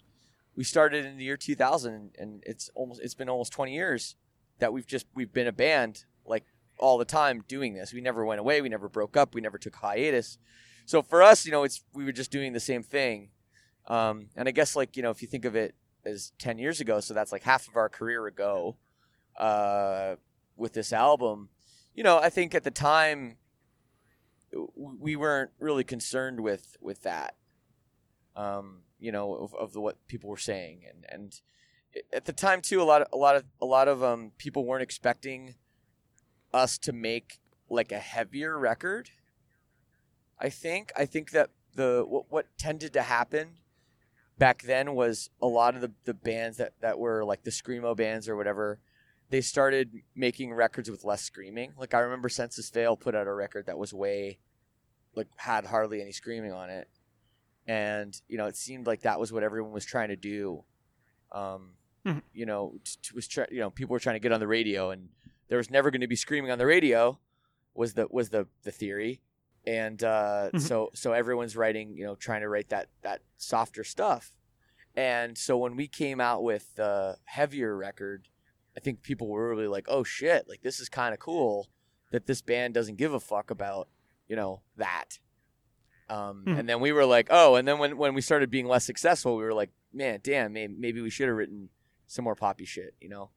[0.55, 4.17] we started in the year 2000 and it's almost it's been almost 20 years
[4.59, 6.45] that we've just we've been a band like
[6.79, 7.93] all the time doing this.
[7.93, 8.61] We never went away.
[8.61, 9.35] We never broke up.
[9.35, 10.39] We never took hiatus.
[10.85, 13.31] So for us you know it's we were just doing the same thing.
[13.89, 16.81] Um, and i guess like you know if you think of it as 10 years
[16.81, 18.77] ago so that's like half of our career ago
[19.37, 20.15] uh,
[20.57, 21.49] with this album
[21.93, 23.39] you know i think at the time
[24.77, 27.37] we weren't really concerned with with that.
[28.37, 31.41] Um, you know, of, of the, what people were saying, and and
[32.13, 34.65] at the time too, a lot of a lot of a lot of um people
[34.65, 35.57] weren't expecting
[36.55, 39.11] us to make like a heavier record.
[40.39, 40.93] I think.
[40.97, 43.59] I think that the what, what tended to happen
[44.39, 47.97] back then was a lot of the, the bands that, that were like the screamo
[47.97, 48.81] bands or whatever
[49.31, 51.73] they started making records with less screaming.
[51.79, 54.39] Like i remember Senses Fail put out a record that was way
[55.15, 56.89] like had hardly any screaming on it
[57.67, 60.65] and you know it seemed like that was what everyone was trying to do
[61.33, 62.23] um, Mhm.
[62.33, 64.47] you know t- t- was try- you know people were trying to get on the
[64.49, 65.09] radio and
[65.49, 67.19] there was never going to be screaming on the radio
[67.75, 69.21] was the was the the theory
[69.65, 70.61] and uh, Mhm.
[70.61, 74.33] so so everyone's writing you know trying to write that that softer stuff
[74.97, 78.29] and so when we came out with the heavier record
[78.77, 81.69] i think people were really like oh shit like this is kind of cool
[82.11, 83.89] that this band doesn't give a fuck about
[84.29, 85.21] you know that
[86.09, 86.59] um, Mhm.
[86.61, 89.37] and then we were like oh and then when, when we started being less successful
[89.37, 91.69] we were like man damn maybe, maybe we should have written
[92.07, 93.31] some more poppy shit you know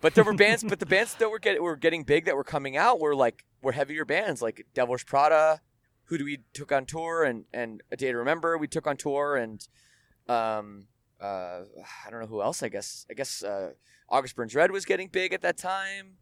[0.00, 2.44] but there were bands but the bands that were, get, were getting big that were
[2.44, 5.60] coming out were like were heavier bands like devil's prada
[6.04, 8.96] who do we took on tour and and a day to remember we took on
[8.96, 9.66] tour and
[10.28, 10.86] um
[11.20, 11.62] uh
[12.06, 13.70] i don't know who else i guess i guess uh
[14.08, 16.16] august burns red was getting big at that time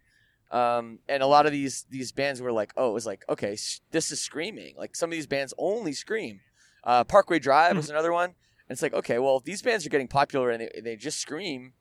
[0.50, 3.56] Um, and a lot of these these bands were like, oh, it was like, okay,
[3.56, 4.74] sh- this is screaming.
[4.76, 6.40] Like some of these bands only scream.
[6.84, 8.30] Uh, Parkway Drive was another one.
[8.30, 11.18] And it's like, okay, well, if these bands are getting popular and they, they just
[11.18, 11.72] scream,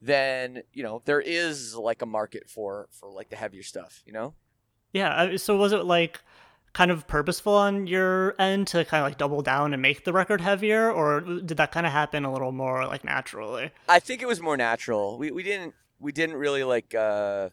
[0.00, 4.02] then you know there is like a market for for like the heavier stuff.
[4.06, 4.34] You know?
[4.92, 5.36] Yeah.
[5.36, 6.20] So was it like
[6.72, 10.12] kind of purposeful on your end to kind of like double down and make the
[10.12, 13.70] record heavier, or did that kind of happen a little more like naturally?
[13.88, 15.16] I think it was more natural.
[15.16, 17.48] We we didn't we didn't really like uh,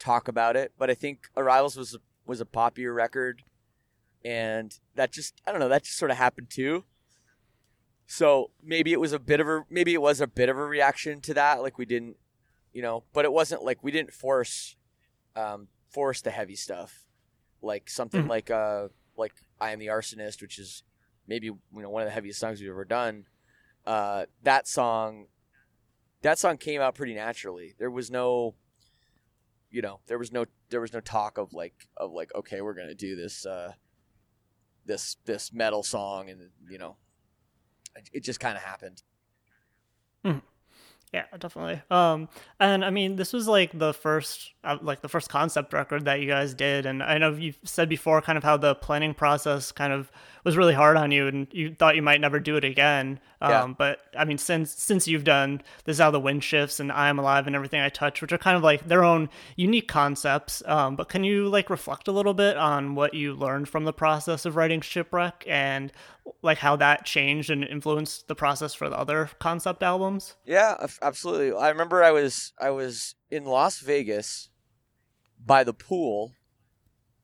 [0.00, 1.96] talk about it, but I think Arrivals was
[2.26, 3.44] was a popular record,
[4.24, 6.84] and that just I don't know that just sort of happened too.
[8.06, 10.64] So maybe it was a bit of a maybe it was a bit of a
[10.64, 11.62] reaction to that.
[11.62, 12.16] Like we didn't,
[12.72, 14.76] you know, but it wasn't like we didn't force
[15.36, 17.06] um, force the heavy stuff,
[17.62, 18.28] like something Mhm.
[18.28, 20.82] like uh like I am the arsonist, which is
[21.28, 23.26] maybe you know one of the heaviest songs we've ever done.
[23.86, 25.26] Uh, that song
[26.22, 27.74] that song came out pretty naturally.
[27.78, 28.54] There was no,
[29.70, 32.74] you know, there was no there was no talk of like of like okay, we're
[32.74, 33.72] gonna do this uh,
[34.86, 36.96] this this metal song, and you know,
[37.96, 39.02] it, it just kind of happened.
[41.12, 41.82] Yeah, definitely.
[41.90, 42.28] Um,
[42.60, 46.20] and I mean, this was like the first, uh, like the first concept record that
[46.20, 49.72] you guys did, and I know you've said before, kind of how the planning process
[49.72, 50.12] kind of
[50.44, 53.20] was really hard on you, and you thought you might never do it again.
[53.40, 53.74] Um, Yeah.
[53.76, 57.08] But I mean, since since you've done this, is how the wind shifts and I
[57.08, 60.62] am alive and everything I touch, which are kind of like their own unique concepts.
[60.66, 63.92] Um, but can you like reflect a little bit on what you learned from the
[63.92, 65.92] process of writing shipwreck and
[66.42, 70.36] like how that changed and influenced the process for the other concept albums?
[70.44, 71.52] Yeah, absolutely.
[71.52, 74.48] I remember I was I was in Las Vegas
[75.44, 76.32] by the pool.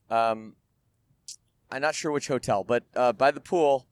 [0.09, 0.55] Um,
[1.69, 3.87] I'm not sure which hotel, but uh, by the pool,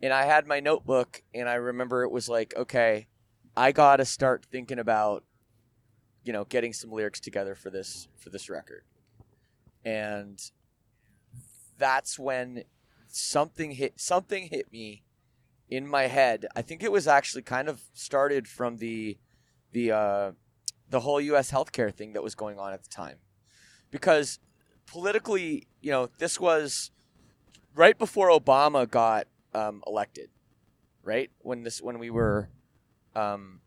[0.00, 3.08] and I had my notebook, and I remember it was like, okay,
[3.56, 5.24] I gotta start thinking about,
[6.24, 8.84] you know, getting some lyrics together for this for this record,
[9.84, 10.40] and
[11.76, 12.64] that's when
[13.08, 15.02] something hit something hit me
[15.68, 16.46] in my head.
[16.56, 19.18] I think it was actually kind of started from the
[19.72, 20.32] the uh,
[20.88, 21.50] the whole U.S.
[21.50, 23.18] healthcare thing that was going on at the time,
[23.90, 24.38] because
[24.86, 26.90] politically, you know, this was
[27.74, 30.30] right before Obama got um, elected,
[31.02, 32.48] right when this when we were
[33.14, 33.60] um,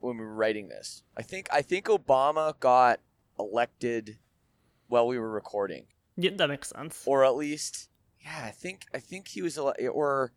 [0.00, 1.02] when we were writing this.
[1.16, 3.00] I think I think Obama got
[3.38, 4.18] elected
[4.88, 7.02] while we were recording Yeah, that makes sense.
[7.06, 7.88] or at least
[8.20, 10.32] yeah i think i think he was ele- or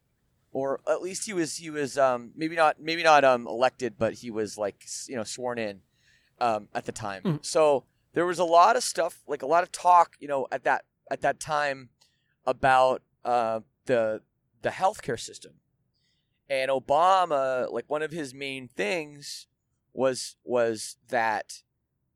[0.52, 4.14] or at least he was he was um maybe not maybe not um elected but
[4.16, 5.82] he was like you know sworn in
[6.42, 7.46] um at the time Mhm.
[7.46, 10.64] so there was a lot of stuff like a lot of talk you know at
[10.64, 11.90] that at that time
[12.48, 14.22] about uh the
[14.64, 15.54] the healthcare system
[16.50, 19.46] and obama like one of his main things
[19.94, 21.62] was was that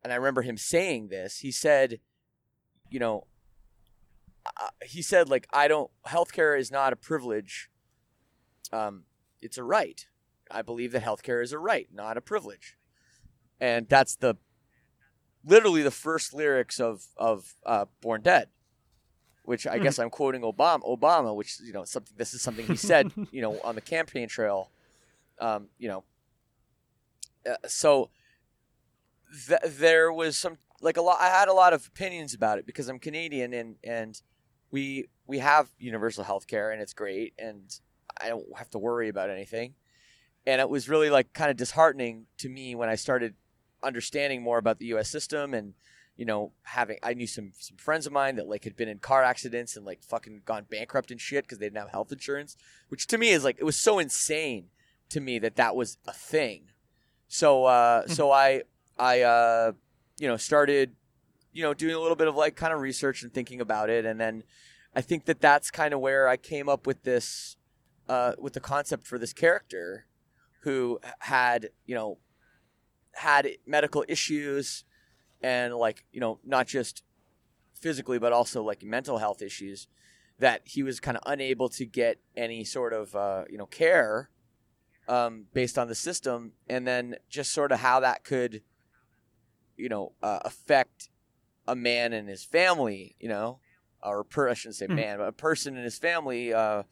[0.03, 1.99] and i remember him saying this he said
[2.89, 3.27] you know
[4.45, 7.69] uh, he said like I don't healthcare is not a privilege.
[8.71, 9.03] Um,
[9.41, 10.05] it's a right.
[10.49, 12.77] I believe that healthcare is a right, not a privilege,
[13.59, 14.35] and that's the
[15.45, 18.49] literally the first lyrics of of uh, Born Dead,
[19.43, 20.81] which I guess I'm quoting Obama.
[20.83, 22.13] Obama, which you know something.
[22.17, 24.69] This is something he said, you know, on the campaign trail.
[25.39, 26.03] Um, you know,
[27.49, 28.09] uh, so
[29.47, 31.17] th- there was some like a lot.
[31.19, 34.21] I had a lot of opinions about it because I'm Canadian and and
[34.71, 37.63] we we have universal health care and it's great and
[38.19, 39.75] I don't have to worry about anything.
[40.45, 43.35] And it was really like kind of disheartening to me when I started
[43.83, 45.73] understanding more about the US system and
[46.21, 48.99] you know having I knew some some friends of mine that like had been in
[48.99, 52.55] car accidents and like fucking gone bankrupt and shit because they didn't have health insurance,
[52.89, 54.65] which to me is like it was so insane
[55.09, 56.65] to me that that was a thing.
[57.27, 58.61] So uh so I
[58.99, 59.71] I uh
[60.19, 60.91] you know started
[61.53, 64.05] you know doing a little bit of like kind of research and thinking about it
[64.05, 64.43] and then
[64.93, 67.57] I think that that's kind of where I came up with this
[68.07, 70.05] uh with the concept for this character
[70.61, 72.19] who had you know
[73.13, 74.83] had medical issues
[75.41, 77.03] and like you know not just
[77.73, 79.87] physically but also like mental health issues
[80.39, 84.29] that he was kind of unable to get any sort of uh, you know care
[85.07, 86.53] um, based on the system.
[86.67, 88.61] And then just sort of how that could
[89.77, 91.09] you know uh, affect
[91.67, 93.59] a man and his family you know?
[94.03, 94.95] Or per I shouldn't say Mhm.
[94.95, 96.83] man but a person and his family uh,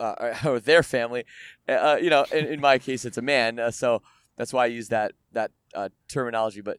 [0.00, 1.24] uh, or their family
[1.68, 3.58] uh, you know in, in my case it's a man.
[3.58, 4.02] Uh, so
[4.36, 6.62] that's why I use that that uh, terminology.
[6.62, 6.78] But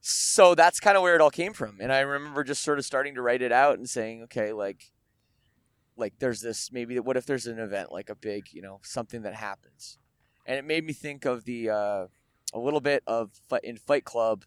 [0.00, 2.84] so that's kind of where it all came from and I remember just sort of
[2.84, 4.92] starting to write it out and saying okay like
[5.96, 9.22] like there's this maybe what if there's an event like a big you know something
[9.22, 9.98] that happens?
[10.46, 12.06] And it made me think of the uh,
[12.52, 13.30] a little bit of
[13.62, 14.44] in Fight Club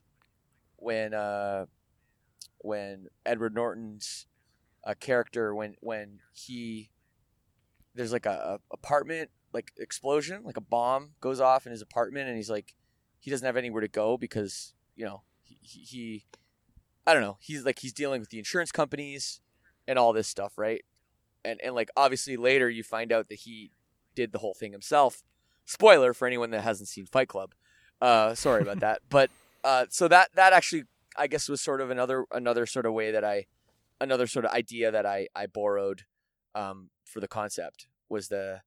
[0.78, 1.66] when uh,
[2.60, 4.28] when Edward Norton's
[4.86, 6.91] uh, character when when he
[7.95, 12.28] there's like a, a apartment like explosion like a bomb goes off in his apartment
[12.28, 12.76] and he's like
[13.20, 16.26] he doesn't have anywhere to go because you know he, he, he
[17.06, 17.38] I don't know.
[17.41, 19.41] He's like he's dealing with the insurance companies
[19.88, 20.84] and all this stuff right?
[21.43, 23.72] And and like obviously later you find out that he
[24.16, 25.24] did the whole thing himself.
[25.66, 27.54] Spoiler for anyone that hasn't seen Fight Club.
[28.02, 29.02] Uh sorry about that.
[29.10, 29.30] But
[29.64, 30.84] uh so that that actually
[31.18, 33.47] I guess was sort of another another sort of way that I
[34.00, 36.04] another sort of idea that I I borrowed
[36.56, 38.62] um, for the concept was the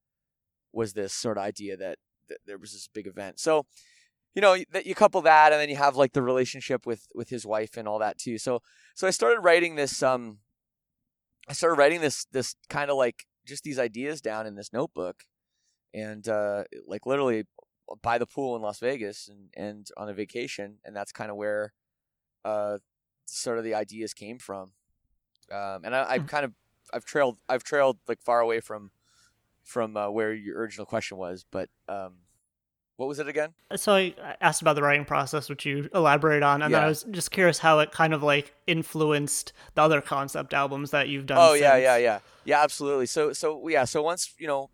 [0.72, 3.39] was this sort of idea that, that there was this big event.
[3.39, 3.66] So
[4.35, 7.28] you know that you couple that and then you have like the relationship with with
[7.28, 8.39] his wife and all that too.
[8.39, 8.61] So
[8.95, 10.39] so I started writing this um
[11.49, 15.24] I started writing this this kind of like just these ideas down in this notebook
[15.93, 17.45] and uh like literally
[18.03, 21.37] by the pool in Las Vegas and and on a vacation and that's kind of
[21.37, 21.72] where
[22.45, 22.78] uh
[23.26, 24.72] sort of the ideas came from
[25.53, 26.53] um, and I, I've kind of
[26.93, 28.91] I've trailed I've trailed like far away from
[29.64, 32.14] from uh, where your original question was, but um,
[33.03, 33.53] what was it again?
[33.74, 36.78] So I asked about the writing process, which you elaborate on, and Yeah.
[36.78, 40.92] then I was just curious how it kind of like influenced the other concept albums
[40.92, 41.38] that you've done.
[41.40, 43.07] Oh yeah, yeah, yeah, yeah, absolutely.
[43.07, 44.70] So so yeah, so once you know,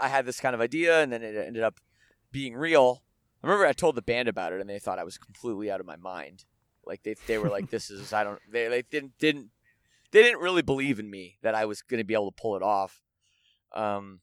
[0.00, 1.78] I had this kind of idea, and then it ended up
[2.32, 3.04] being real.
[3.40, 5.78] I remember I told the band about it, and they thought I was completely out
[5.78, 6.44] of my mind.
[6.84, 9.50] Like they they were like, "This is I don't." They they didn't didn't
[10.10, 12.56] they didn't really believe in me that I was going to be able to pull
[12.56, 13.00] it off.
[13.72, 14.22] Um,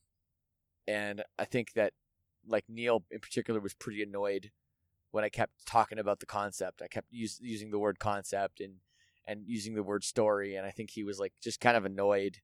[0.85, 1.93] and I think that
[2.47, 4.51] like Neil in particular was pretty annoyed
[5.11, 6.81] when I kept talking about the concept.
[6.81, 8.75] I kept use, using the word concept and
[9.27, 12.37] and using the word story, and I think he was like just kind of annoyed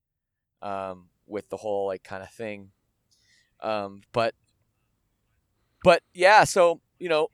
[0.61, 2.71] um, with the whole like kind of thing.
[3.61, 4.35] Um, but
[5.83, 7.29] but yeah, so you know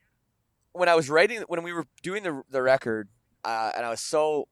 [0.73, 3.09] when I was writing when we were doing the the record,
[3.43, 4.47] uh, and I was so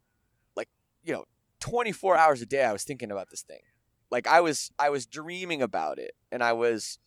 [0.55, 0.69] like
[1.03, 1.25] you know
[1.59, 3.61] 24 hours a day I was thinking about this thing.
[4.09, 6.99] Like I was I was dreaming about it and I was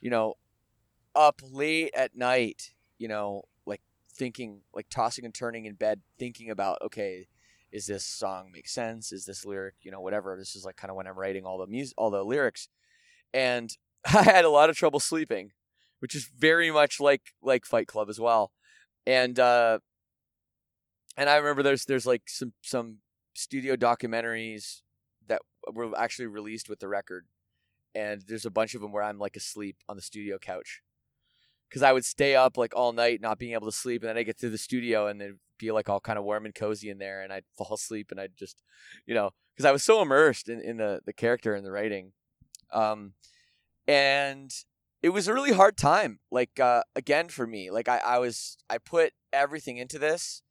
[0.00, 0.34] you know
[1.16, 6.50] up late at night, you know, like thinking like tossing and turning in bed thinking
[6.50, 7.26] about okay,
[7.72, 9.12] is this song make sense?
[9.12, 10.36] Is this lyric, you know, whatever.
[10.38, 12.68] This is like kind of when I'm writing all the music all the lyrics.
[13.34, 13.70] And
[14.06, 15.52] I had a lot of trouble sleeping,
[16.00, 18.52] which is very much like like Fight Club as well.
[19.06, 19.78] And uh
[21.16, 22.98] and I remember there's there's like some some
[23.34, 24.82] studio documentaries
[25.28, 25.42] that
[25.72, 27.26] were actually released with the record,
[27.94, 30.82] and there's a bunch of them where I'm like asleep on the studio couch,
[31.68, 34.18] because I would stay up like all night not being able to sleep, and then
[34.18, 36.90] I get to the studio and then be like all kind of warm and cozy
[36.90, 38.62] in there, and I'd fall asleep and I'd just,
[39.06, 42.12] you know, because I was so immersed in, in the the character and the writing,
[42.72, 43.12] um,
[43.86, 44.52] and
[45.02, 48.56] it was a really hard time like uh again for me like I, I was
[48.68, 50.42] i put everything into this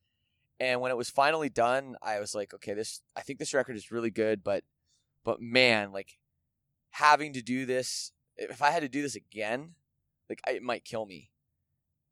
[0.60, 3.76] and when it was finally done i was like okay this i think this record
[3.76, 4.64] is really good but
[5.24, 6.18] but man like
[6.92, 9.72] having to do this if i had to do this again
[10.30, 11.30] like I, it might kill me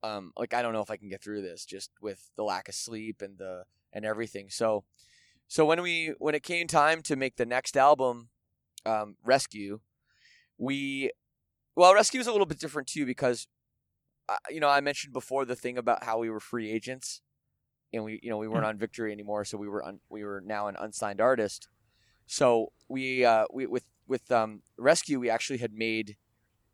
[0.04, 2.68] um like i don't know if i can get through this just with the lack
[2.68, 4.84] of sleep and the and everything so
[5.48, 8.30] so when we when it came time to make the next album
[8.86, 9.80] um rescue
[10.58, 11.12] we
[11.76, 13.48] well, Rescue is a little bit different too because,
[14.30, 17.22] uh, you know, I mentioned before the thing about how we were free agents,
[17.92, 20.42] and we, you know, we weren't on Victory anymore, so we were un- we were
[20.46, 21.68] now an unsigned artist.
[22.28, 26.16] So we, uh, we with with um, Rescue, we actually had made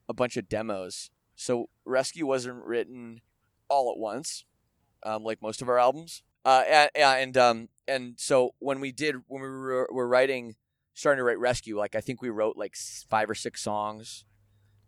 [0.09, 1.11] a bunch of demos.
[1.39, 3.21] So Rescue wasn't written
[3.69, 4.43] all at once,
[5.03, 6.21] um, like most of our albums.
[6.43, 10.55] Uh, and and um, and so when we did when we were, were writing,
[10.93, 12.75] starting to write Rescue, like I think we wrote like
[13.09, 14.25] five or six songs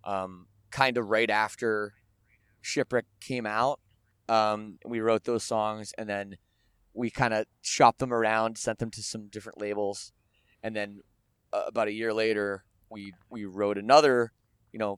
[0.04, 1.94] um, kind of right after
[2.60, 3.80] Shipwreck came out.
[4.28, 6.36] Um, we wrote those songs and then
[6.94, 10.12] we kind of shopped them around, sent them to some different labels,
[10.62, 11.00] and then
[11.54, 14.34] uh, about a year later, we we wrote another,
[14.74, 14.98] you know,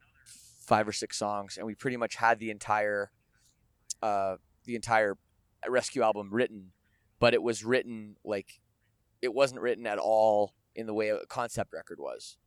[0.64, 3.11] five or six songs, and we pretty much had the entire,
[4.01, 5.18] uh, the entire
[5.68, 6.72] rescue album written,
[7.20, 8.61] but it was written like,
[9.22, 12.38] it wasn't written at all in the way a concept record was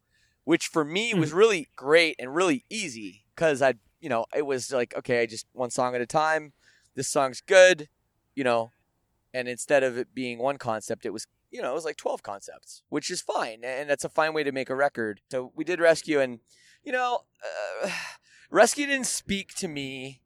[0.46, 4.72] which for me was really great and really easy because I, you know, it was
[4.72, 6.52] like, okay, I just one song at a time.
[6.94, 7.88] This song's good,
[8.36, 8.70] you know,
[9.34, 12.22] and instead of it being one concept, it was, you know, it was like 12
[12.22, 13.62] concepts, which is fine.
[13.64, 15.20] And that's a fine way to make a record.
[15.32, 16.38] So we did Rescue, and,
[16.86, 17.24] you know,
[17.84, 17.90] uh,
[18.50, 20.22] Rescue didn't speak to me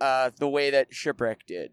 [0.00, 1.72] uh, the way that Shipwreck did.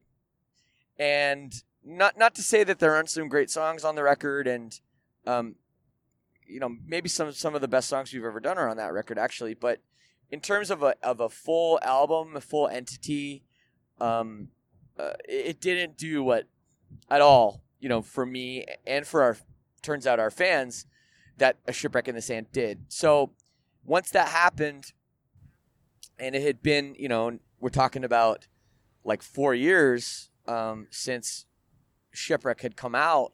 [0.99, 1.53] And
[1.86, 4.77] not not to say that there aren't some great songs on the record, and
[5.27, 5.55] um,
[6.45, 8.93] you know maybe some some of the best songs we've ever done are on that
[8.93, 9.79] record actually but
[10.29, 13.43] in terms of a of a full album a full entity
[13.99, 14.49] um
[14.97, 16.47] uh, it, didn't do what
[17.09, 17.61] at all.
[17.79, 19.38] You know, for me and for our
[19.81, 20.86] turns out our fans
[21.38, 22.86] that a shipwreck in the sand did.
[22.88, 23.31] So
[23.86, 24.93] once that happened,
[26.17, 28.47] and it had been, you know, we're talking about
[29.03, 31.45] like four years um, since
[32.11, 33.33] shipwreck had come out.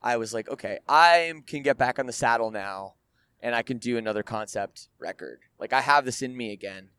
[0.00, 2.94] I was like, okay, I can get back on the saddle now,
[3.40, 5.40] and I can do another concept record.
[5.58, 6.90] Like I have this in me again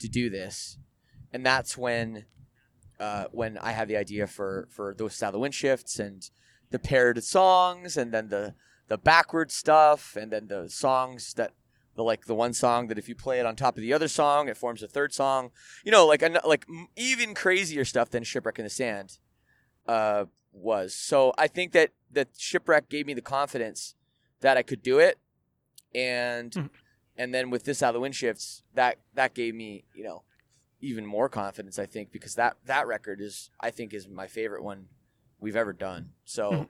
[0.00, 0.78] to do this,
[1.32, 2.24] and that's when,
[2.98, 6.28] uh, when I had the idea for for those of wind shifts and
[6.70, 8.54] the paired songs, and then the
[8.88, 11.52] the backward stuff, and then the songs that
[11.98, 14.06] the like the one song that if you play it on top of the other
[14.06, 15.50] song, it forms a third song.
[15.84, 16.64] You know, like like
[16.96, 19.18] even crazier stuff than Shipwreck in the Sand
[19.88, 20.94] uh, was.
[20.94, 23.96] So I think that that Shipwreck gave me the confidence
[24.40, 25.18] that I could do it,
[25.92, 26.66] and mm-hmm.
[27.16, 30.22] and then with this out of the wind shifts, that that gave me you know
[30.80, 31.80] even more confidence.
[31.80, 34.86] I think because that that record is I think is my favorite one
[35.40, 36.10] we've ever done.
[36.24, 36.62] So, mm-hmm.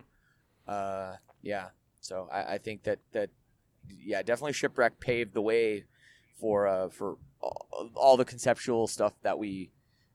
[0.67, 1.67] uh, yeah.
[2.01, 3.29] So I, I think that that
[3.91, 5.85] yeah, definitely shipwreck paved the way
[6.41, 7.17] for uh, for
[7.95, 9.71] all, the conceptual stuff that we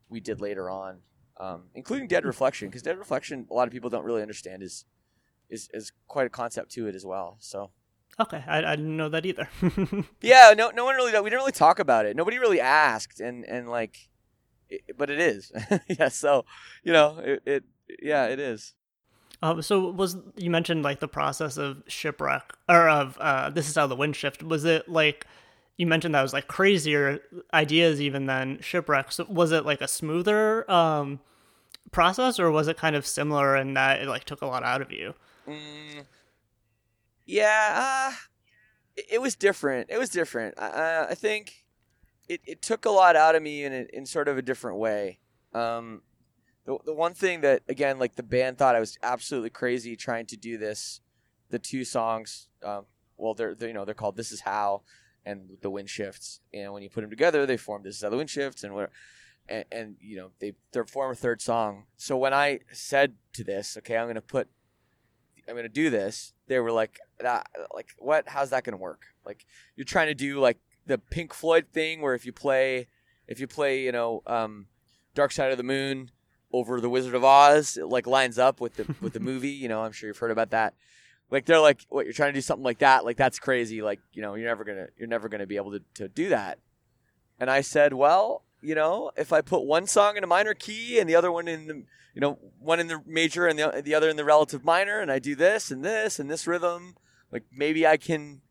[0.10, 1.00] we did later on,
[1.38, 4.86] um, including Dead Reflection, because Dead Reflection a lot of people don't really understand is
[5.50, 7.38] is is quite a concept to it as well.
[7.40, 7.72] So.
[8.20, 9.50] Okay, I, I didn't know that either.
[10.22, 11.12] yeah, no, no one really.
[11.20, 12.16] We didn't really talk about it.
[12.16, 14.08] Nobody really asked, and and like,
[14.70, 15.52] it, but it is.
[15.88, 16.46] yeah, so
[16.84, 17.64] you know, it, it
[18.04, 18.76] yeah, it is.
[19.44, 23.76] Uh, so was you mentioned like the process of shipwreck or of uh, this is
[23.76, 25.28] how the wind shift was it like
[25.76, 27.20] you mentioned that was like crazier
[27.54, 29.12] ideas even than shipwreck.
[29.12, 31.20] So was it like a smoother um,
[31.92, 34.82] process or was it kind of similar in that it like took a lot out
[34.82, 35.14] of you?
[35.46, 36.06] Mm,
[37.26, 38.16] yeah uh,
[38.96, 39.90] it, it, was different.
[39.90, 40.58] It was different.
[40.58, 41.66] Uh, i think
[42.30, 44.78] it, it took a lot out of me in, a, in sort of a different
[44.78, 45.20] way.
[45.54, 46.02] Um,
[46.66, 50.26] the, the one thing that again like the band thought I was absolutely crazy trying
[50.28, 51.02] to do this
[51.50, 52.86] the two songs um,
[53.18, 54.82] well they're, they're, you know they're called this is how
[55.26, 56.42] and the wind shifts.
[56.54, 58.74] And when you put them together they form this is how the wind shifts and
[58.74, 58.90] where
[59.50, 61.86] and, and you know they they form a third song.
[61.98, 64.48] So when I said to this okay I'm gonna put
[65.48, 68.28] I'm gonna do this they were like that like what?
[68.28, 69.04] How's that gonna work?
[69.26, 69.46] Like
[69.76, 72.88] you're trying to do like the Pink Floyd thing where if you play
[73.28, 74.68] if you play you know um,
[75.14, 76.12] Dark Side of the Moon
[76.54, 77.78] over the Wizard of Oz.
[77.78, 79.50] It like lines up with the with the movie.
[79.50, 80.76] You know, I'm sure you've heard about that.
[81.30, 83.04] Like they're like, what you're trying to do something like that?
[83.04, 83.82] Like that's crazy.
[83.82, 86.60] Like you know, you're never gonna you're never gonna be able to to do that.
[87.40, 91.00] And I said, well, you know, if I put one song in a minor key
[91.00, 91.84] and the other one in the
[92.14, 95.12] you know one in the major and the the other in the relative minor, and
[95.12, 96.96] I do this and this and this rhythm,
[97.32, 98.42] like maybe I can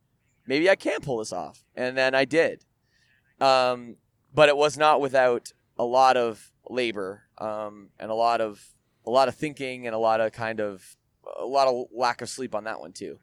[0.46, 1.64] maybe I can pull this off.
[1.74, 2.64] And then I did.
[3.40, 3.96] Um,
[4.34, 8.64] but it was not without a lot of labor um, and a lot of
[9.04, 10.96] a lot of thinking and a lot of kind of
[11.38, 13.18] a lot of lack of sleep on that one too.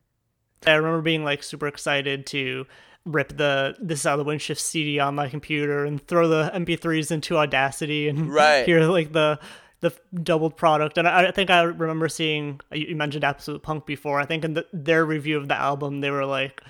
[0.67, 2.65] I remember being like super excited to
[3.05, 7.11] rip the this out of the windshift CD on my computer and throw the MP3s
[7.11, 8.65] into Audacity and right.
[8.65, 9.39] hear like the
[9.79, 10.97] the doubled product.
[10.97, 14.19] And I, I, think I remember seeing you mentioned Absolute Punk before.
[14.19, 16.61] I think in the, their review of the album, they were like,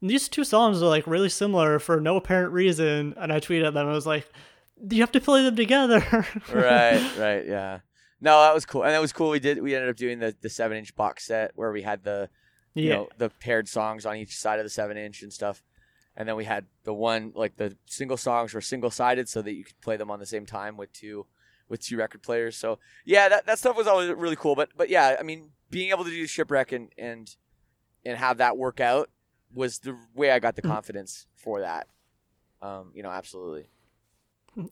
[0.00, 3.86] "These two songs are like really similar for no apparent reason." And I tweeted them,
[3.86, 4.30] I was like,
[4.90, 6.00] you have to play them together.
[6.52, 7.80] right, right, yeah.
[8.20, 9.30] No, that was cool, and that was cool.
[9.30, 9.62] We did.
[9.62, 12.28] We ended up doing the the seven inch box set where we had the,
[12.74, 12.94] you yeah.
[12.94, 15.62] know, the paired songs on each side of the seven inch and stuff,
[16.16, 19.54] and then we had the one like the single songs were single sided so that
[19.54, 21.26] you could play them on the same time with two,
[21.68, 22.56] with two record players.
[22.56, 24.54] So yeah, that that stuff was always really cool.
[24.54, 27.34] But but yeah, I mean, being able to do shipwreck and and
[28.06, 29.10] and have that work out
[29.52, 30.70] was the way I got the mm.
[30.70, 31.88] confidence for that.
[32.62, 33.68] Um, you know, absolutely.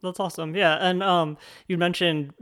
[0.02, 0.54] That's awesome.
[0.54, 2.34] Yeah, and um, you mentioned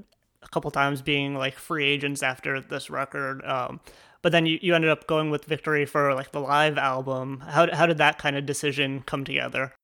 [0.43, 3.45] a couple times being like free agents after this record.
[3.45, 3.81] Um,
[4.23, 7.41] but then you, you ended up going with Victory for like the live album.
[7.41, 9.75] How how did that kind of decision come together?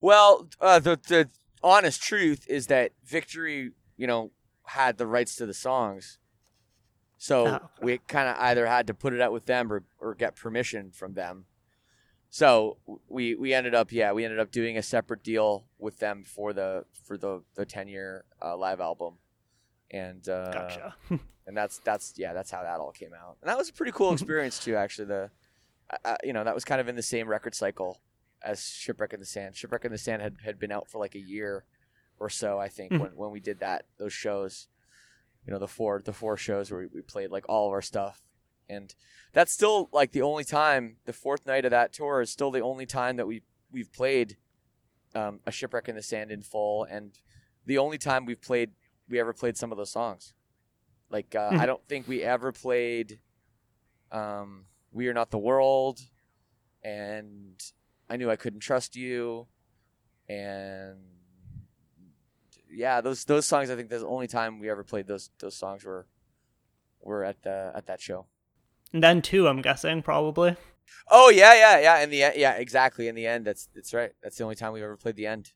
[0.00, 1.28] Well, uh, the the
[1.62, 4.30] honest truth is that Victory, you know,
[4.66, 6.18] had the rights to the songs,
[7.18, 7.64] so oh, okay.
[7.82, 10.90] we kind of either had to put it out with them or or get permission
[10.92, 11.46] from them.
[12.32, 12.78] So
[13.10, 16.54] we we ended up yeah we ended up doing a separate deal with them for
[16.54, 19.18] the for the the ten year uh, live album,
[19.90, 20.94] and uh, gotcha.
[21.46, 23.92] and that's that's yeah that's how that all came out, and that was a pretty
[23.92, 24.76] cool experience too.
[24.76, 25.30] Actually, the
[26.06, 28.00] uh, you know that was kind of in the same record cycle
[28.42, 29.54] as Shipwreck in the Sand.
[29.54, 31.66] Shipwreck in the Sand had, had been out for like a year
[32.18, 33.02] or so, I think, mm-hmm.
[33.02, 34.68] when when we did that those shows.
[35.46, 37.82] You know the four the four shows where we, we played like all of our
[37.82, 38.22] stuff
[38.68, 38.94] and
[39.32, 40.96] that's still like the only time.
[41.04, 44.36] The fourth night of that tour is still the only time that we we've played
[45.14, 47.18] um, a shipwreck in the sand in full, and
[47.66, 48.70] the only time we've played
[49.08, 50.34] we ever played some of those songs.
[51.10, 51.58] Like uh, Mhm.
[51.60, 53.20] I don't think we ever played
[54.10, 56.00] um, "We Are Not the World,"
[56.82, 57.62] and
[58.08, 59.46] I knew I couldn't trust you,
[60.28, 60.98] and
[62.70, 63.70] yeah, those those songs.
[63.70, 66.06] I think that's the only time we ever played those those songs were
[67.00, 68.26] were at the at that show.
[68.92, 70.56] And then two, I'm guessing probably.
[71.08, 72.02] Oh yeah, yeah, yeah.
[72.02, 73.08] In the end, yeah, exactly.
[73.08, 74.12] In the end, that's that's right.
[74.22, 75.52] That's the only time we've ever played the end.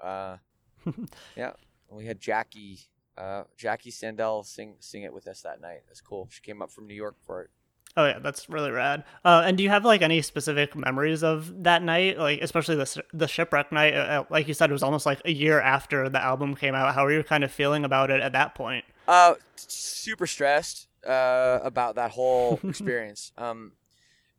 [0.00, 0.36] Uh,
[1.36, 1.52] yeah,
[1.90, 2.80] we had Jackie,
[3.18, 5.80] uh, Jackie Sandell sing sing it with us that night.
[5.88, 6.28] That's cool.
[6.30, 7.50] She came up from New York for it.
[7.96, 9.04] Oh yeah, that's really rad.
[9.24, 13.02] Uh, and do you have like any specific memories of that night, like especially the
[13.12, 13.94] the shipwreck night?
[13.94, 16.94] Uh, like you said, it was almost like a year after the album came out.
[16.94, 18.84] How were you kind of feeling about it at that point?
[19.08, 23.32] Uh, super stressed uh, about that whole experience.
[23.36, 23.72] um,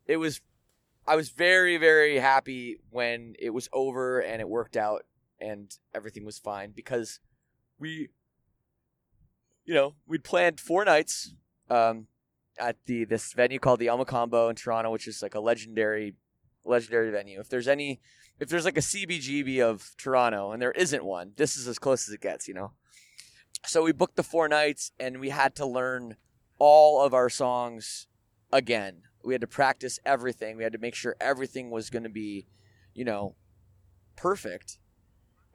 [0.05, 0.41] it was,
[1.05, 5.03] I was very very happy when it was over and it worked out
[5.39, 7.19] and everything was fine because
[7.77, 8.09] we,
[9.65, 11.33] you know, we'd planned four nights.
[11.69, 12.07] Um,
[12.59, 16.15] at the this venue called the El Mocambo in Toronto, which is like a legendary,
[16.65, 17.39] legendary venue.
[17.39, 17.99] If there's any,
[18.39, 22.07] if there's like a CBGB of Toronto, and there isn't one, this is as close
[22.07, 22.73] as it gets, you know.
[23.65, 26.15] So we booked the four nights, and we had to learn
[26.59, 28.07] all of our songs
[28.51, 29.03] again.
[29.23, 30.57] We had to practice everything.
[30.57, 32.47] We had to make sure everything was going to be,
[32.93, 33.35] you know,
[34.15, 34.79] perfect.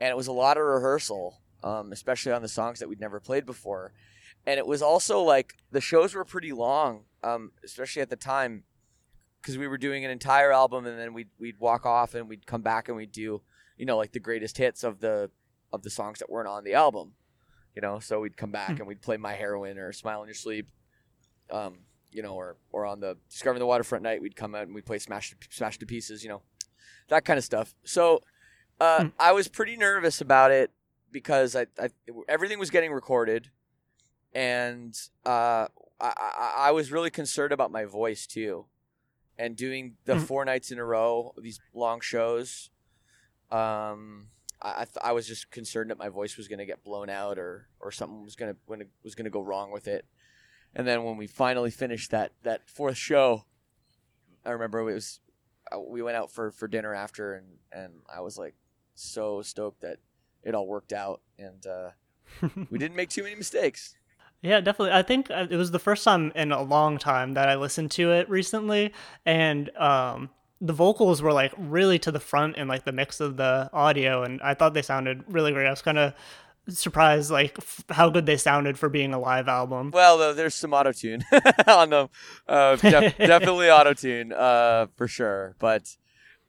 [0.01, 3.21] And it was a lot of rehearsal, um, especially on the songs that we'd never
[3.21, 3.93] played before
[4.47, 8.65] and it was also like the shows were pretty long, um, especially at the time,
[9.41, 12.47] because we were doing an entire album, and then we'd we'd walk off and we'd
[12.47, 13.43] come back and we'd do,
[13.77, 15.31] you know, like the greatest hits of the
[15.73, 17.13] of the songs that weren't on the album,
[17.75, 17.99] you know.
[17.99, 20.69] So we'd come back and we'd play My Heroine or Smile in Your Sleep,
[21.53, 21.79] um,
[22.11, 24.85] you know, or or on the Discovering the Waterfront night, we'd come out and we'd
[24.87, 26.43] play Smash to, Smashed into Pieces, you know,
[27.09, 27.75] that kind of stuff.
[27.85, 28.23] So
[28.81, 29.09] uh, Hmm.
[29.21, 30.71] I was pretty nervous about it
[31.13, 31.91] because I, I
[32.29, 33.51] everything was getting recorded
[34.35, 35.67] and uh,
[36.01, 38.67] I, I, I was really concerned about my voice too,
[39.39, 40.27] and doing the Mhm.
[40.27, 42.71] four nights in a row, these long shows.
[43.51, 44.29] Um,
[44.65, 47.39] I th- I was just concerned that my voice was going to get blown out
[47.39, 50.07] or or something was going to was going to go wrong with it.
[50.75, 53.45] And then when we finally finished that that fourth show,
[54.45, 55.21] I remember it was
[55.73, 58.55] uh, we went out for for dinner after, and and I was like
[58.95, 59.99] so stoked that
[60.43, 61.91] it all worked out, and uh,
[62.71, 63.95] we didn't make too many mistakes.
[64.43, 64.93] Yeah, definitely.
[64.93, 67.93] I think uh, it was the first time in a long time that I listened
[67.93, 68.93] to it recently,
[69.25, 73.37] and um, the vocals were like really to the front in like the mix of
[73.37, 75.67] the audio, and I thought they sounded really great.
[75.67, 76.15] I was kind of
[76.69, 79.91] surprised like f- how good they sounded for being a live album.
[79.93, 81.25] Well, though, there's some auto tune
[81.67, 82.09] on them.
[82.47, 85.57] Uh, def- definitely auto tune, uh, for sure.
[85.59, 85.97] But,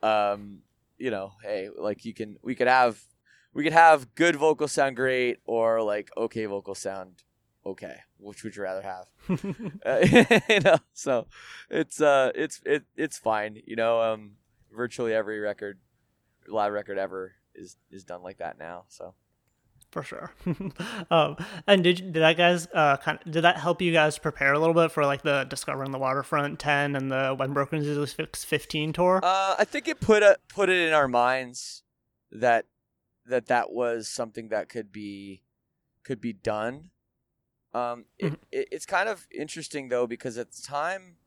[0.01, 0.59] um,
[0.97, 3.01] you know, hey, like you can, we could have,
[3.53, 7.23] we could have good vocals sound great, or like okay vocals sound
[7.65, 7.97] okay.
[8.19, 9.07] Which would you rather have?
[9.85, 11.27] uh, you know, so
[11.69, 13.61] it's uh, it's it, it's fine.
[13.65, 14.33] You know, um,
[14.71, 15.79] virtually every record,
[16.47, 18.85] live record ever is is done like that now.
[18.87, 19.13] So.
[19.93, 20.31] For sure.
[21.11, 21.37] um,
[21.67, 24.59] and did did that guys uh kind of, did that help you guys prepare a
[24.59, 28.91] little bit for like the Discovering the Waterfront ten and the When Broken Zeus fifteen
[28.91, 29.21] tour?
[29.23, 31.83] Uh, I think it put a, put it in our minds
[32.31, 32.65] that
[33.25, 35.43] that that was something that could be
[36.03, 36.89] could be done.
[37.73, 41.17] Um, it, it, it's kind of interesting though because at the time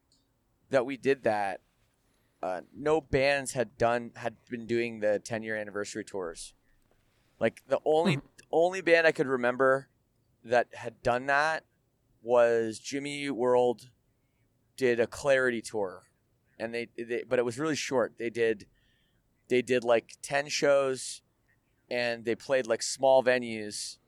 [0.70, 1.60] that we did that,
[2.42, 6.52] uh, no bands had done had been doing the 10 year anniversary tours.
[7.38, 8.20] Like the only
[8.52, 9.88] only band I could remember
[10.44, 11.64] that had done that
[12.22, 13.90] was Jimmy World
[14.76, 16.04] did a Clarity tour,
[16.58, 18.14] and they, they but it was really short.
[18.18, 18.66] They did
[19.48, 21.22] they did like 10 shows,
[21.90, 23.98] and they played like small venues,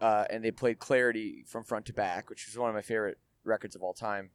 [0.00, 3.18] uh, and they played Clarity from front to back, which was one of my favorite
[3.44, 4.30] records of all time.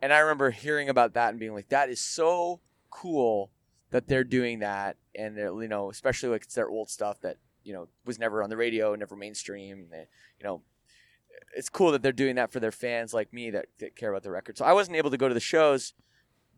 [0.00, 3.50] And I remember hearing about that and being like, that is so cool
[3.90, 7.36] that they're doing that, and they're you know especially like it's their old stuff that
[7.70, 9.86] you know was never on the radio, never mainstream.
[9.92, 10.06] They,
[10.40, 10.62] you know,
[11.56, 14.24] it's cool that they're doing that for their fans like me that, that care about
[14.24, 14.58] the record.
[14.58, 15.94] So I wasn't able to go to the shows.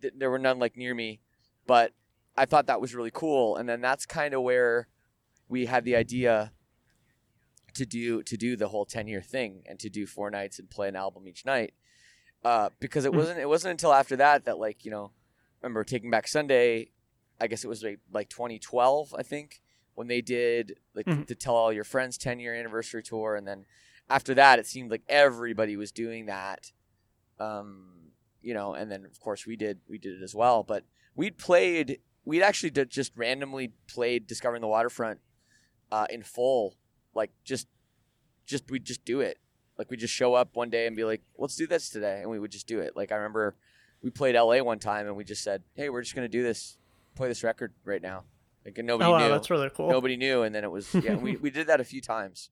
[0.00, 1.20] There were none like near me,
[1.66, 1.92] but
[2.34, 3.56] I thought that was really cool.
[3.56, 4.88] And then that's kind of where
[5.50, 6.52] we had the idea
[7.74, 10.70] to do to do the whole 10 year thing and to do four nights and
[10.70, 11.74] play an album each night.
[12.44, 13.18] Uh, because it Hmm.
[13.18, 15.12] wasn't it wasn't until after that that like, you know,
[15.62, 16.88] I remember Taking Back Sunday,
[17.40, 19.60] I guess it was like, like 2012, I think,
[20.02, 21.26] when they did like Mhm.
[21.28, 23.64] to tell all your friends 10 year anniversary tour and then
[24.10, 26.72] after that it seemed like everybody was doing that
[27.38, 28.10] um
[28.42, 30.84] you know and then of course we did we did it as well but
[31.14, 35.20] we'd played we'd actually did just randomly played discovering the waterfront
[35.92, 36.74] uh in full
[37.14, 37.68] like just
[38.44, 39.38] just we'd just do it
[39.78, 42.30] Like we just show up one day and be like, let's do this today, and
[42.30, 42.94] we would just do it.
[42.94, 43.54] Like I remember
[44.02, 46.76] we played LA one time and we just said, hey, we're just gonna do this,
[47.16, 48.24] play this record right now.
[48.64, 49.28] Like nobody oh, wow, knew.
[49.28, 49.90] that's really cool.
[49.90, 51.14] Nobody knew, and then it was yeah.
[51.16, 52.50] we we did that a few times,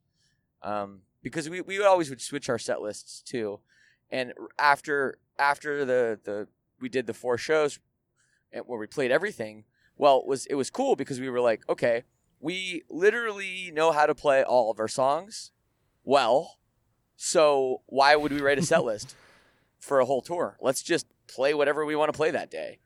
[0.62, 3.60] um, because we we always would switch our set lists too,
[4.10, 6.48] and after after the the
[6.80, 7.78] we did the four shows,
[8.52, 9.64] and where we played everything.
[9.96, 12.04] Well, it was it was cool because we were like, okay,
[12.40, 15.52] we literally know how to play all of our songs
[16.04, 16.58] well,
[17.16, 19.14] so why would we write a set list
[19.78, 20.56] for a whole tour?
[20.60, 22.78] Let's just play whatever we want to play that day.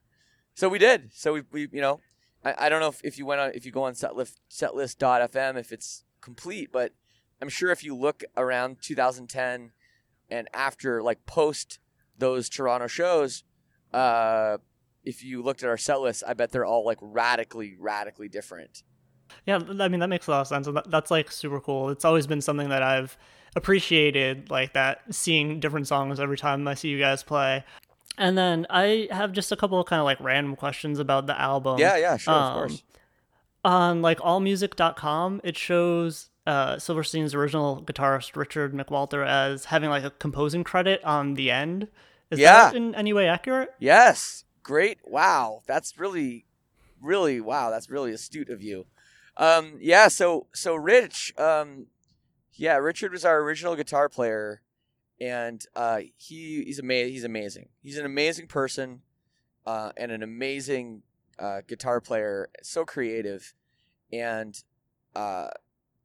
[0.54, 1.10] So we did.
[1.12, 2.00] So we, we you know,
[2.44, 5.58] I, I don't know if, if you went on if you go on setlist setlist.fm
[5.58, 6.92] if it's complete, but
[7.42, 9.72] I'm sure if you look around 2010
[10.30, 11.78] and after like post
[12.16, 13.44] those Toronto shows,
[13.92, 14.58] uh,
[15.04, 18.82] if you looked at our set list, I bet they're all like radically, radically different.
[19.46, 21.90] Yeah, I mean that makes a lot of sense, that's like super cool.
[21.90, 23.16] It's always been something that I've
[23.56, 27.64] appreciated, like that, seeing different songs every time I see you guys play.
[28.16, 31.38] And then I have just a couple of kind of like random questions about the
[31.40, 31.78] album.
[31.78, 32.82] Yeah, yeah, sure, Um, of course.
[33.64, 40.10] On like allmusic.com, it shows uh, Silverstein's original guitarist Richard McWalter as having like a
[40.10, 41.88] composing credit on the end.
[42.30, 42.64] Is Yeah.
[42.64, 43.72] that in any way accurate?
[43.78, 44.44] Yes.
[44.62, 44.98] Great.
[45.04, 45.62] Wow.
[45.66, 46.44] That's really,
[47.00, 47.70] really, wow.
[47.70, 48.86] That's really astute of you.
[49.36, 50.08] Um, yeah.
[50.08, 51.86] So, so Rich, um,
[52.52, 54.60] yeah, Richard was our original guitar player
[55.20, 57.12] and, uh, he, he's amazing.
[57.12, 57.68] He's amazing.
[57.82, 59.02] He's an amazing person,
[59.66, 61.02] uh, and an amazing,
[61.38, 62.50] uh, guitar player.
[62.62, 63.54] So creative.
[64.12, 64.62] And,
[65.14, 65.48] uh,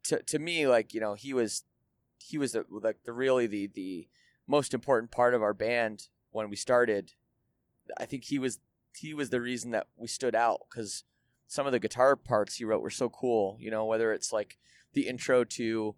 [0.03, 1.63] to, to me, like, you know, he was,
[2.17, 4.07] he was the, like the really the, the
[4.47, 7.13] most important part of our band when we started.
[7.97, 8.59] I think he was
[8.95, 11.03] he was the reason that we stood out because
[11.47, 13.57] some of the guitar parts he wrote were so cool.
[13.59, 14.57] You know, whether it's like
[14.93, 15.95] the intro to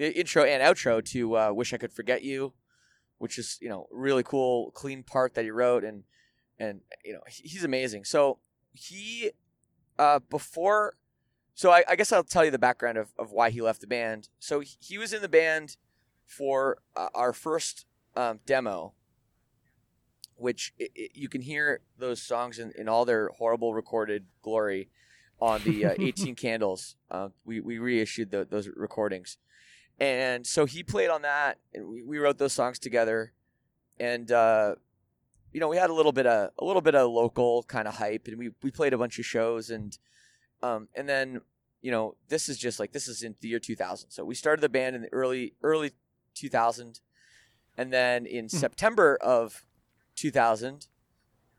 [0.00, 2.54] the intro and outro to uh, "Wish I Could Forget You,"
[3.18, 6.04] which is you know really cool, clean part that he wrote, and
[6.58, 8.04] and you know he's amazing.
[8.04, 8.38] So
[8.72, 9.32] he
[9.98, 10.96] uh, before,
[11.54, 13.86] so I, I guess I'll tell you the background of, of why he left the
[13.86, 14.30] band.
[14.38, 15.76] So he, was in the band
[16.24, 17.84] for uh, our first
[18.16, 18.94] um, demo
[20.36, 24.88] which i i you can hear those songs in, in all their horrible recorded glory
[25.38, 26.96] on the uh, 18 Candles.
[27.10, 29.38] Uh, we, we reissued the, those recordings.
[30.00, 33.32] And so he played on that, and we, we wrote those songs together.
[33.98, 34.76] And, uh,
[35.52, 37.96] you know, we had a little bit of a little bit of local kind of
[37.96, 39.98] hype, and we, we played a bunch of shows, and
[40.62, 41.40] um, and then
[41.82, 44.10] you know this is just like this is in the year 2000.
[44.10, 45.90] So we started the band in the early early
[46.34, 47.00] 2000,
[47.76, 49.66] and then in September of
[50.14, 50.86] 2000,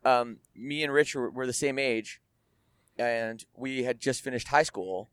[0.06, 2.22] um, me and Rich were, were the same age,
[2.98, 5.10] and we had just finished high school,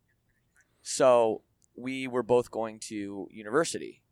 [0.82, 1.42] so
[1.78, 4.02] we were both going to university.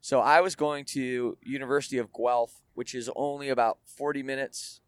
[0.00, 4.80] So I was going to University of Guelph, which is only about 40 minutes,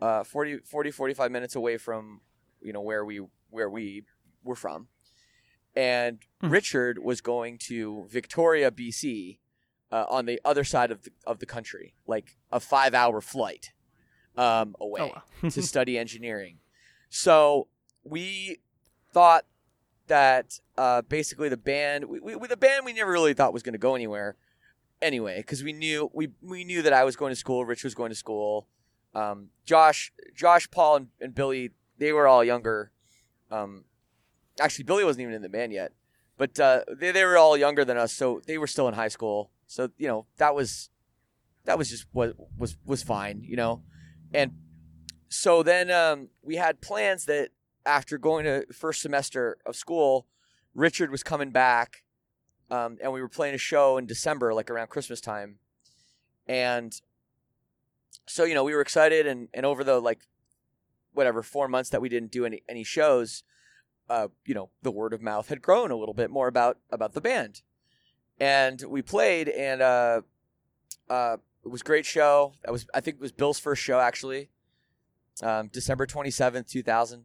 [0.00, 2.20] uh, 40, 40 45 minutes away from,
[2.60, 4.04] you know, where we where we
[4.44, 4.88] were from,
[5.76, 6.48] and Hmm.
[6.50, 9.38] Richard was going to Victoria, BC,
[9.90, 13.72] uh, on the other side of the of the country, like a five hour flight
[14.36, 15.50] um, away Oh, wow.
[15.50, 16.58] to study engineering.
[17.10, 17.68] So
[18.04, 18.58] we
[19.12, 19.44] thought
[20.06, 23.74] that uh, basically the band, we, we, the band, we never really thought was going
[23.74, 24.36] to go anywhere.
[25.00, 27.94] Anyway, because we knew we we knew that I was going to school, Rich was
[27.94, 28.68] going to school,
[29.14, 32.92] um, Josh, Josh, Paul, and, and Billy, they were all younger.
[33.50, 33.84] Um,
[34.60, 35.92] actually, Billy wasn't even in the band yet,
[36.38, 39.08] but uh, they they were all younger than us, so they were still in high
[39.08, 39.50] school.
[39.66, 40.90] So you know that was
[41.64, 43.82] that was just what was was fine, you know,
[44.32, 44.52] and
[45.28, 47.48] so then um, we had plans that
[47.84, 50.26] after going to first semester of school,
[50.74, 52.02] Richard was coming back,
[52.70, 55.58] um, and we were playing a show in December, like around Christmas time,
[56.46, 57.00] and
[58.26, 60.20] so you know we were excited, and and over the like
[61.12, 63.42] whatever four months that we didn't do any any shows,
[64.08, 67.12] uh, you know the word of mouth had grown a little bit more about about
[67.12, 67.62] the band,
[68.40, 70.22] and we played, and uh,
[71.10, 72.54] uh, it was great show.
[72.64, 74.48] That was I think it was Bill's first show actually
[75.40, 77.24] um, December 27th, 2000.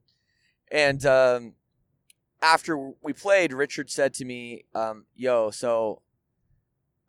[0.72, 1.53] And um,
[2.41, 6.01] after we played, Richard said to me, um, Yo, so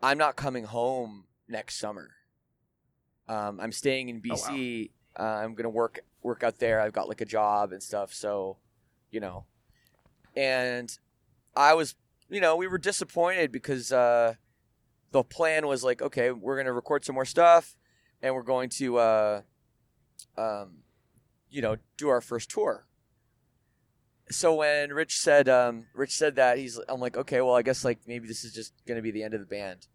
[0.03, 2.11] I'm not coming home next summer.
[3.29, 4.37] Um, I'm staying in Oh, wow.
[4.37, 4.91] BC.
[5.19, 6.81] uh, I'm going to work work out there.
[6.81, 8.13] I've got like a job and stuff.
[8.15, 8.59] So,
[9.11, 9.45] you know.
[10.37, 10.97] And
[11.57, 11.95] I was,
[12.29, 14.35] you know, we were disappointed because uh,
[15.11, 17.77] the plan was like, okay, we're going to record some more stuff
[18.23, 18.99] and we're going to.
[18.99, 19.41] Uh,
[20.37, 20.79] um,
[21.51, 22.87] you know, do our first tour.
[24.31, 27.85] So when Rich said, um, Rich said that he's, I'm like, okay, well, I guess
[27.85, 29.87] like maybe this is just gonna be the end of the band.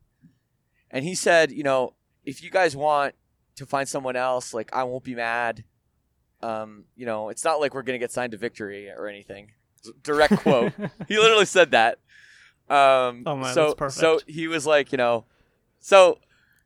[0.92, 1.94] and he said, you know,
[2.26, 3.16] if you guys want
[3.56, 5.64] to find someone else, like I won't be mad.
[6.42, 9.52] Um, you know, it's not like we're gonna get signed to Victory or anything.
[10.02, 10.74] Direct quote.
[11.08, 12.00] he literally said that.
[12.70, 14.00] Um, Oh, man, so that's perfect.
[14.00, 15.26] so he was like, you know,
[15.80, 16.20] so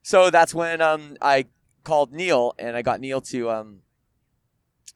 [0.03, 1.45] so that's when um I
[1.83, 3.81] called Neil and I got Neil to um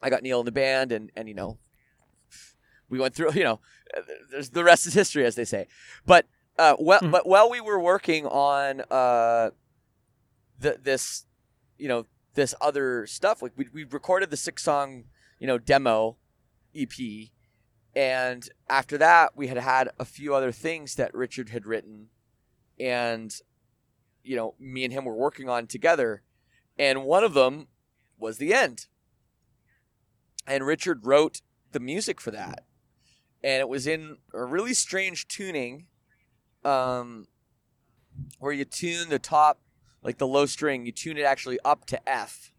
[0.00, 1.58] I got Neil in the band and and you know
[2.92, 3.58] we went through you know
[4.30, 5.66] there's the rest is history as they say.
[6.06, 6.26] But
[6.58, 7.10] uh well Mhm.
[7.10, 9.50] but while we were working on uh
[10.60, 11.26] the, this
[11.78, 15.04] you know this other stuff like we we recorded the six song
[15.40, 16.16] you know demo
[16.76, 16.92] EP
[17.96, 22.08] and after that we had had a few other things that Richard had written.
[22.80, 23.34] And
[24.22, 26.22] you know me and him were working on together.
[26.78, 27.68] And one of them
[28.18, 28.86] was the end.
[30.46, 32.64] And Richard wrote the music for that
[33.44, 35.86] and it was in a really strange tuning
[36.64, 37.26] um
[38.38, 39.60] where you tune the top
[40.02, 42.52] like the low string you tune it actually up to F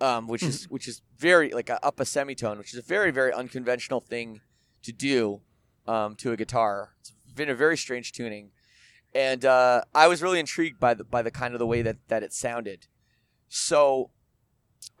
[0.00, 3.10] um which is which is very like a, up a semitone which is a very
[3.10, 4.40] very unconventional thing
[4.82, 5.40] to do
[5.86, 6.92] um to a guitar.
[7.00, 8.50] It's been a very strange tuning.
[9.14, 11.96] And uh I was really intrigued by the by the kind of the way that
[12.08, 12.86] that it sounded.
[13.48, 14.10] So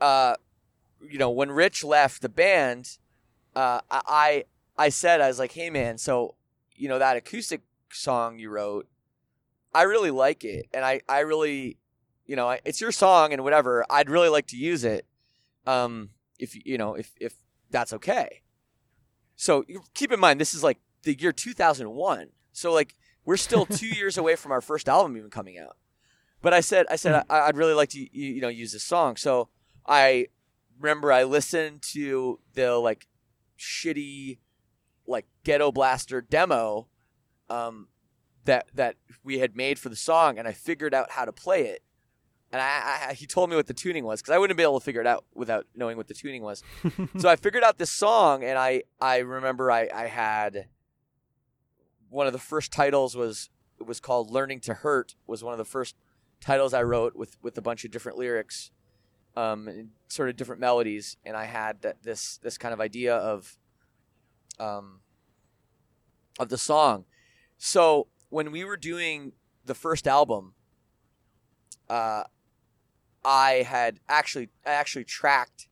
[0.00, 0.36] uh
[1.00, 2.98] you know when Rich left the band
[3.54, 4.44] uh I
[4.78, 6.34] I said I was like hey man so
[6.74, 8.86] you know that acoustic song you wrote
[9.74, 11.78] I really like it and I I really
[12.26, 15.06] you know I, it's your song and whatever I'd really like to use it
[15.66, 17.34] um if you know if if
[17.70, 18.42] that's okay.
[19.34, 19.64] So
[19.94, 24.16] keep in mind this is like the year 2001 so like we're still 2 years
[24.16, 25.76] away from our first album even coming out.
[26.42, 28.84] But I said I said I, I'd really like to you, you know use this
[28.84, 29.16] song.
[29.16, 29.48] So
[29.86, 30.28] I
[30.78, 33.06] remember I listened to the like
[33.58, 34.38] shitty
[35.06, 36.88] like ghetto blaster demo
[37.48, 37.88] um,
[38.44, 41.66] that that we had made for the song, and I figured out how to play
[41.66, 41.82] it.
[42.52, 44.78] And I, I he told me what the tuning was because I wouldn't be able
[44.78, 46.62] to figure it out without knowing what the tuning was.
[47.18, 50.68] so I figured out this song, and I I remember I I had
[52.08, 55.58] one of the first titles was it was called "Learning to Hurt" was one of
[55.58, 55.96] the first
[56.40, 58.70] titles I wrote with with a bunch of different lyrics,
[59.36, 63.14] um, and sort of different melodies, and I had that this this kind of idea
[63.14, 63.58] of
[64.58, 65.00] um
[66.38, 67.04] of the song.
[67.58, 69.32] So when we were doing
[69.64, 70.54] the first album,
[71.88, 72.24] uh,
[73.24, 75.68] I had actually I actually tracked,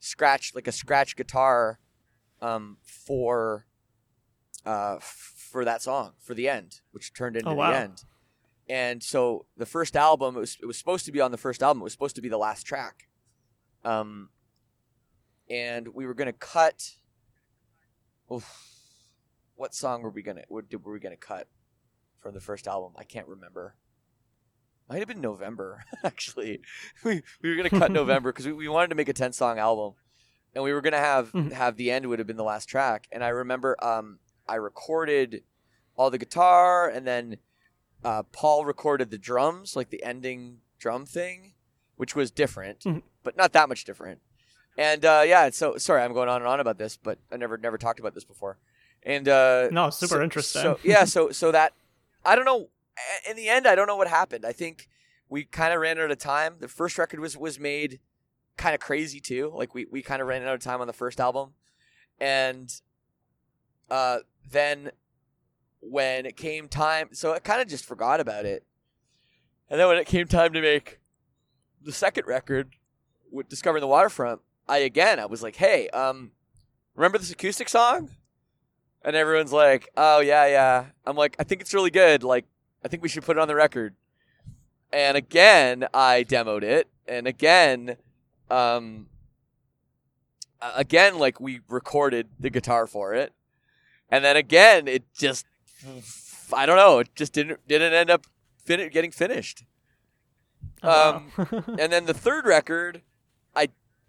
[0.00, 1.78] scratch like a scratch guitar,
[2.40, 3.66] um, for,
[4.66, 7.70] uh, for that song for the end, which turned into Oh, wow.
[7.70, 8.04] the end.
[8.68, 11.62] And so the first album, it was it was supposed to be on the first
[11.62, 11.80] album.
[11.80, 13.08] It was supposed to be the last track.
[13.84, 14.28] Um,
[15.50, 16.96] and we were gonna cut.
[18.32, 18.58] Oof,
[19.56, 21.48] what song were we gonna what did- were we gonna cut
[22.20, 22.92] from the first album?
[22.96, 23.74] I can't remember.
[24.88, 26.60] Might have been November actually.
[27.04, 29.58] We we were gonna cut November because we, we wanted to make a ten song
[29.58, 29.94] album,
[30.54, 31.52] and we were gonna have Mhm.
[31.52, 33.08] have the end would have been the last track.
[33.12, 34.18] And I remember um
[34.48, 35.44] I recorded
[35.96, 37.36] all the guitar, and then
[38.04, 41.52] uh, Paul recorded the drums, like the ending drum thing,
[41.96, 43.02] which was different, Mhm.
[43.22, 44.20] but not that much different.
[44.78, 47.58] And uh, yeah, so sorry, I'm going on and on about this, but I never
[47.58, 48.58] never talked about this before.
[49.02, 50.62] And uh, No, super so- interesting.
[50.62, 51.72] So yeah, so so that
[52.24, 52.68] I don't know.
[53.28, 54.44] In the end, I don't know what happened.
[54.44, 54.88] I think
[55.28, 56.56] we kind of ran out of time.
[56.60, 58.00] The first record was was made
[58.56, 59.52] kind of crazy too.
[59.54, 61.54] Like we we kind of ran out of time on the first album,
[62.20, 62.72] and
[63.90, 64.18] uh,
[64.50, 64.90] then
[65.80, 68.64] when it came time, so I kind of just forgot about it.
[69.68, 71.00] And then when it came time to make
[71.82, 72.76] the second record
[73.30, 74.40] with Discovering the Waterfront,
[74.72, 76.30] I again I was like, "Hey, um,
[76.94, 78.10] remember this acoustic song?"
[79.04, 82.22] And everyone's like, "Oh yeah, yeah." I'm like, "I think it's really good.
[82.22, 82.46] Like,
[82.84, 83.94] I think we should put it on the record."
[84.92, 87.96] And again, I demoed it, and again,
[88.50, 89.08] um,
[90.76, 93.32] again, like we recorded the guitar for it,
[94.10, 95.46] and then again, it just,
[96.52, 98.26] I don't know, it just didn't didn't end up
[98.64, 99.64] fin- getting finished.
[100.82, 101.64] Oh, wow.
[101.78, 103.02] And then the third record,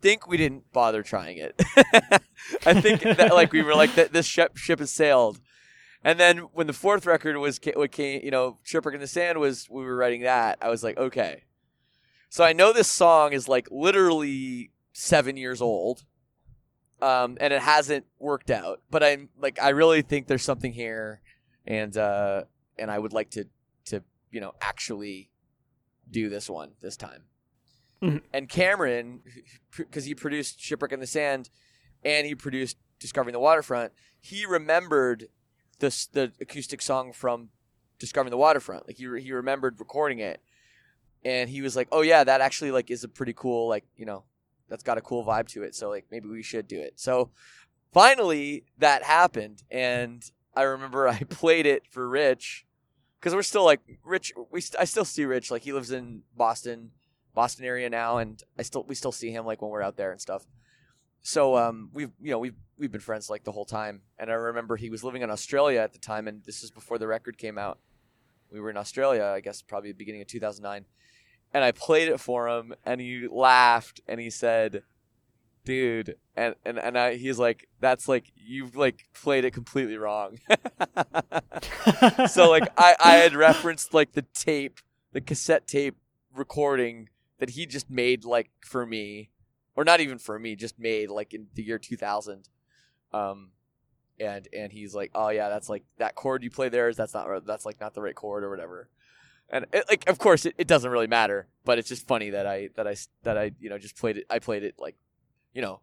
[0.04, 1.60] think we didn't bother trying it.
[2.66, 5.40] I think that like we were like that this ship ship has sailed.
[6.04, 9.40] And then when the fourth record was what came, you know, Shipwreck in the Sand
[9.40, 10.58] was we were writing that.
[10.62, 11.46] I was like, okay.
[12.30, 16.04] So I know this song is like literally seven years old,
[17.02, 18.82] um, and it hasn't worked out.
[18.92, 21.22] But I'm like, I really think there's something here,
[21.66, 22.44] and uh,
[22.78, 23.46] and I would like to
[23.86, 25.30] to you know actually
[26.12, 27.24] do this one this time.
[28.04, 28.22] Mhm.
[28.34, 29.22] And Cameron,
[29.78, 31.50] because he produced Shipwreck in the Sand,
[32.04, 35.28] and he produced Discovering the Waterfront, he remembered
[35.80, 37.50] the the acoustic song from
[38.00, 38.88] discovering the waterfront.
[38.88, 40.42] Like he he remembered recording it,
[41.26, 44.06] and he was like, "Oh yeah, that actually like is a pretty cool like you
[44.06, 44.24] know
[44.70, 45.76] that's got a cool vibe to it.
[45.76, 47.32] So like maybe we should do it." So
[47.94, 50.24] finally that happened, and
[50.56, 52.66] I remember I played it for Rich
[53.20, 54.34] because we're still like Rich.
[54.52, 56.92] We st- I still see Rich like he lives in Boston,
[57.34, 60.12] Boston area now, and I still we still see him like when we're out there
[60.12, 60.46] and stuff.
[61.22, 64.34] So um, we've you know we've we've been friends like the whole time, and I
[64.34, 67.38] remember he was living in Australia at the time, and this is before the record
[67.38, 67.80] came out.
[68.52, 70.86] We were in Australia, I guess, probably the beginning of 2009,
[71.54, 74.84] and I played it for him, and he laughed and he said,
[75.66, 80.40] "Dude," and and and I, he's like, "That's like you've like played it completely wrong."
[82.28, 84.80] so like I I had referenced like the tape,
[85.14, 85.96] the cassette tape
[86.36, 87.10] recording
[87.44, 89.30] that he just made like for me
[89.76, 92.48] or not even for me, just made like in the year 2000.
[93.12, 93.50] Um,
[94.18, 97.14] and and he's like, oh yeah, that's like that chord you play there is that's
[97.14, 98.88] not that's like not the right chord or whatever.
[99.50, 102.48] And it, like, of course, it, it doesn't really matter, but it's just funny that
[102.48, 104.26] I that I that I you know just played it.
[104.30, 104.96] I played it like,
[105.54, 105.82] you know,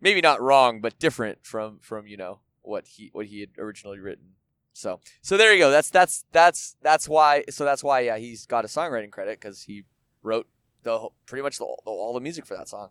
[0.00, 3.98] maybe not wrong, but different from from you know what he what he had originally
[3.98, 4.34] written.
[4.72, 5.72] So so there you go.
[5.72, 7.42] That's that's that's that's why.
[7.50, 9.82] So that's why yeah, he's got a songwriting credit because he
[10.22, 10.46] wrote
[10.86, 12.88] the pretty much the, all the music for that song.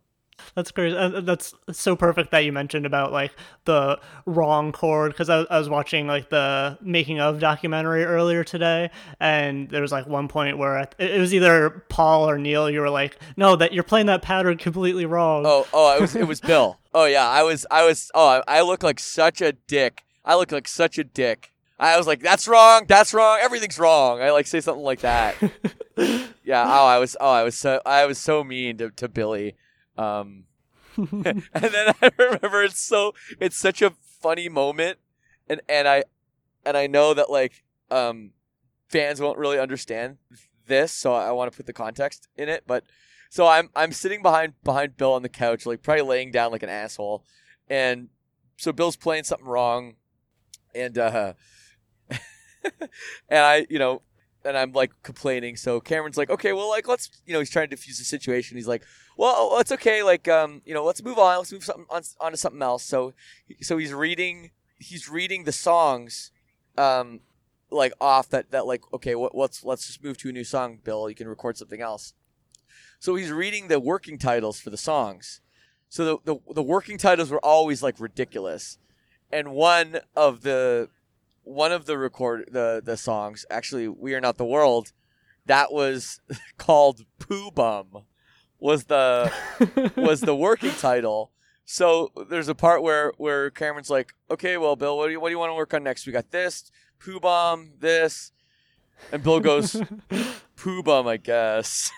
[0.54, 0.96] That's crazy.
[0.96, 3.32] Uh, that's so perfect that you mentioned about like
[3.64, 8.92] the wrong chord because I, I, was watching like the making of documentary earlier today,
[9.20, 12.70] and there was like one point where it was either Paul or Neil.
[12.70, 16.16] You were like, "No, that you're playing that pattern completely wrong." Oh, oh, it was
[16.16, 16.80] it was Bill.
[16.96, 20.06] Oh yeah, I was I was oh I, I look like such a dick.
[20.24, 21.52] I look like such a dick.
[21.78, 22.86] I was like, "That's wrong.
[22.88, 23.40] That's wrong.
[23.42, 25.36] Everything's wrong." I like say something like that.
[26.44, 26.64] yeah.
[26.66, 29.56] Oh, I was oh I was so I was so mean to to Billy.
[29.98, 30.46] Um,
[30.98, 35.00] and then I remember it's so it's such a funny moment,
[35.50, 36.04] and and I
[36.66, 38.32] and I know that like um,
[38.88, 40.18] fans won't really understand
[40.68, 42.64] this, so I want to put the context in it.
[42.66, 42.86] But
[43.30, 46.64] so I'm I'm sitting behind behind Bill on the couch, like probably laying down like
[46.64, 47.26] an asshole,
[47.70, 48.08] and
[48.58, 49.96] so Bill's playing something wrong,
[50.74, 51.34] and uh,
[53.30, 54.02] and I you know
[54.46, 55.56] and I'm like complaining.
[55.56, 58.58] So Cameron's like, okay, well, like let's, you know, he's trying to diffuse the situation.
[58.58, 58.84] He's like,
[59.18, 60.04] well, it's okay.
[60.04, 61.38] Like, um, you know, let's move on.
[61.38, 62.84] Let's move something on, on to something else.
[62.84, 63.14] So,
[63.62, 66.32] so he's reading, he's reading the songs,
[66.78, 67.22] um,
[67.72, 70.80] like off that that like, okay, what, let's let's just move to a new song,
[70.84, 71.10] Bill.
[71.10, 72.14] You can record something else.
[73.00, 75.42] So he's reading the working titles for the songs.
[75.90, 78.78] So the, the the working titles were always like ridiculous,
[79.32, 80.90] and one of the
[81.46, 84.92] one of the record the the songs actually we are not the world
[85.46, 86.20] that was
[86.58, 88.06] called poo bum
[88.60, 89.32] was the
[89.96, 91.32] was the working title.
[91.66, 95.30] So there's a part where where cameron's like okay well bill what do you what
[95.30, 96.06] do you want to work on next?
[96.06, 98.32] We got this poo bum this
[99.12, 99.82] and bill goes
[100.56, 101.92] poo bum i guess.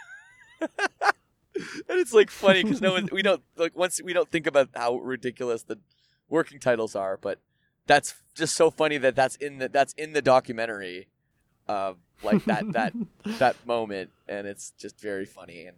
[0.59, 4.69] And it's like funny because no one we don't like once we don't think about
[4.75, 5.79] how ridiculous the
[6.29, 7.39] working titles are but
[7.88, 11.07] that's just so funny that that's in the that's in the documentary,
[11.67, 12.93] uh, like that that
[13.39, 15.65] that moment, and it's just very funny.
[15.65, 15.77] And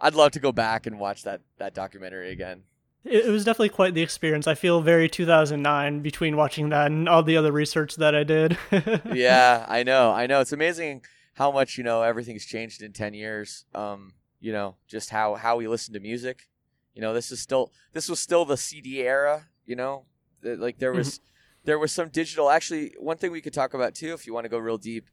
[0.00, 2.64] I'd love to go back and watch that that documentary again.
[3.04, 4.46] It, it was definitely quite the experience.
[4.46, 8.58] I feel very 2009 between watching that and all the other research that I did.
[9.12, 10.40] yeah, I know, I know.
[10.40, 11.02] It's amazing
[11.34, 13.64] how much you know everything's changed in 10 years.
[13.74, 16.48] Um, you know, just how how we listen to music.
[16.94, 19.46] You know, this is still this was still the CD era.
[19.64, 20.04] You know,
[20.42, 21.20] like there was
[21.64, 22.50] there was some digital.
[22.50, 25.08] Actually, one thing we could talk about too, if you want to go real deep,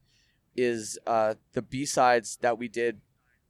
[0.56, 3.02] is uh, the B sides that we did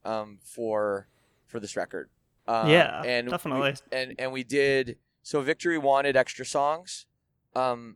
[0.03, 1.07] um, for
[1.45, 2.09] for this record.
[2.47, 3.71] Um, yeah, and definitely.
[3.71, 4.97] We, and and we did.
[5.23, 7.07] So Victory wanted extra songs,
[7.55, 7.95] um,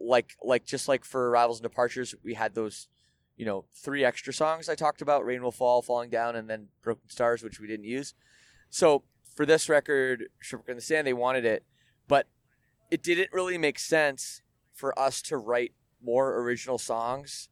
[0.00, 2.88] like like just like for Arrivals and Departures, we had those,
[3.36, 6.68] you know, three extra songs I talked about: Rain Will Fall, Falling Down, and then
[6.82, 8.14] Broken Stars, which we didn't use.
[8.70, 9.02] So
[9.34, 11.64] for this record, Shipwreck in the Sand, they wanted it,
[12.92, 14.42] it didn't really make sense
[14.74, 15.72] for us to write
[16.04, 17.48] more original songs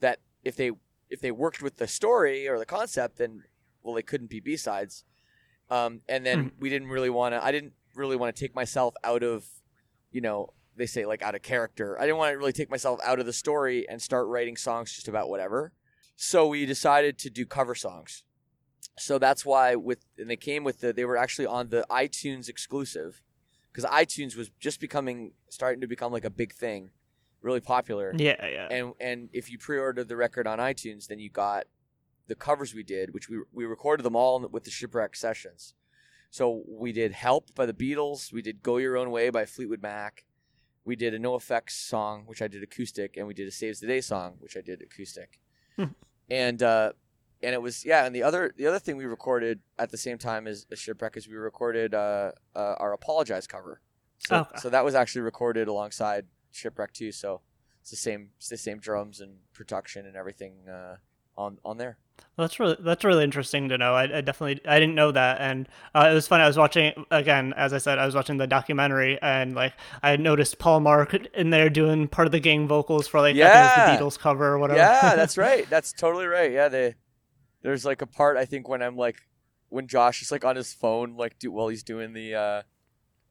[0.00, 0.70] that if they
[1.10, 3.42] if they worked with the story or the concept then
[3.82, 5.04] well they couldn't be b-sides.
[5.70, 6.52] Um, and then mm.
[6.58, 9.44] we didn't really want to i didn't really want to take myself out of
[10.12, 11.98] you know they say like out of character.
[11.98, 14.92] I didn't want to really take myself out of the story and start writing songs
[14.92, 15.72] just about whatever.
[16.16, 18.22] So we decided to do cover songs.
[18.96, 22.48] So that's why with and they came with the they were actually on the itunes
[22.48, 23.22] exclusive
[23.78, 26.90] because iTunes was just becoming starting to become like a big thing,
[27.42, 28.12] really popular.
[28.16, 28.66] Yeah, yeah.
[28.68, 31.66] And and if you pre-ordered the record on iTunes, then you got
[32.26, 35.74] the covers we did, which we we recorded them all with the Shipwreck sessions.
[36.30, 38.32] So we did "Help" by the Beatles.
[38.32, 40.24] We did "Go Your Own Way" by Fleetwood Mac.
[40.84, 43.86] we did a NOFX song, which I did acoustic, and we did a Saves the
[43.86, 45.38] Day song, which I did acoustic.
[45.76, 45.92] Hmm.
[46.28, 46.92] and uh,
[47.42, 48.04] and it was yeah.
[48.06, 51.16] And the other the other thing we recorded at the same time as, as Shipwreck
[51.16, 53.80] is we recorded uh, uh, our Apologize cover.
[54.18, 54.58] So, Okay.
[54.58, 57.12] so that was actually recorded alongside Shipwreck too.
[57.12, 57.40] So
[57.80, 60.96] it's the same it's the same drums and production and everything uh,
[61.36, 61.98] on on there.
[62.36, 63.94] Well, that's really that's really interesting to know.
[63.94, 66.42] I, I definitely I didn't know that, and uh, it was funny.
[66.42, 70.16] I was watching again, as I said, I was watching the documentary, and like I
[70.16, 73.54] noticed Paul Marc in there doing part of the gang vocals for like I think
[73.54, 73.62] it Yeah.
[73.62, 74.80] was the Beatles cover or whatever.
[74.80, 75.70] Yeah, that's right.
[75.70, 76.50] That's totally right.
[76.50, 76.96] Yeah, they
[77.62, 79.16] there's like a part I think when I'm like
[79.68, 82.62] when Josh is like on his phone like do while he's doing the uh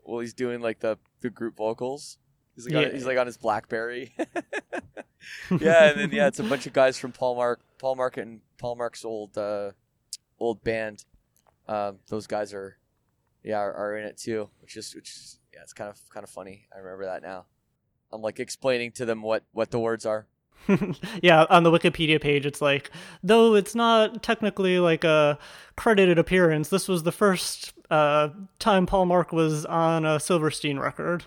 [0.04, 2.18] while he's doing like the the group vocals.
[2.56, 4.16] He's like, on, he's like on his BlackBerry.
[5.60, 8.42] yeah, and then yeah, it's a bunch of guys from Paul Marc, Paul Marc and
[8.58, 9.72] Paul Marc's old uh
[10.40, 11.06] old band.
[11.68, 12.78] Um, those guys are
[13.44, 16.24] yeah are, are in it too, which is which is yeah it's kind of kind
[16.24, 16.68] of funny.
[16.74, 17.46] I remember that now.
[18.12, 20.28] I'm like explaining to them what what the words are.
[21.22, 22.92] yeah, on the Wikipedia page, it's like,
[23.24, 25.38] though it's not technically like a
[25.76, 28.30] credited appearance, this was the first uh,
[28.60, 31.24] time Paul Marc was on a Silverstein record.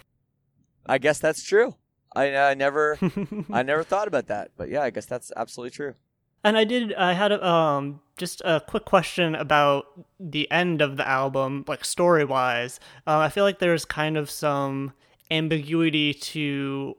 [0.87, 1.75] I guess that's true.
[2.15, 2.99] I, I never
[3.53, 5.95] I never thought about that, but yeah, I guess that's absolutely true.
[6.43, 6.95] And I did.
[6.95, 9.87] I had a, um just a quick question about
[10.19, 12.81] the end of the album, like story wise.
[13.07, 14.93] Uh, I feel like there's kind of some
[15.31, 16.97] ambiguity to.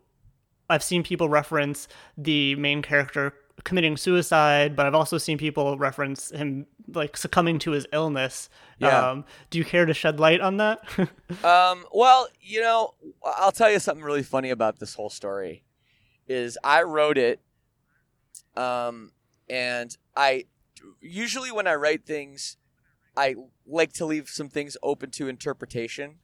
[0.72, 1.88] I've seen people reference
[2.18, 3.34] the main character
[3.64, 8.50] committing suicide, but I've also seen people reference him like succumbing to his illness.
[8.80, 9.12] Yeah.
[9.12, 10.80] Um, do you care to shed light on that?
[11.44, 12.94] Um, well, you know,
[13.24, 15.64] I'll tell you something really funny about this whole story.
[16.28, 17.40] Is I wrote it,
[18.56, 19.12] um,
[19.50, 20.46] and I
[21.00, 22.58] usually when I write things,
[23.16, 23.36] I
[23.66, 26.16] like to leave some things open to interpretation,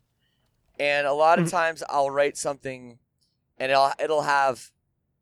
[0.80, 1.52] and a lot of Mhm.
[1.52, 3.00] times I'll write something,
[3.58, 4.72] and it'll it'll have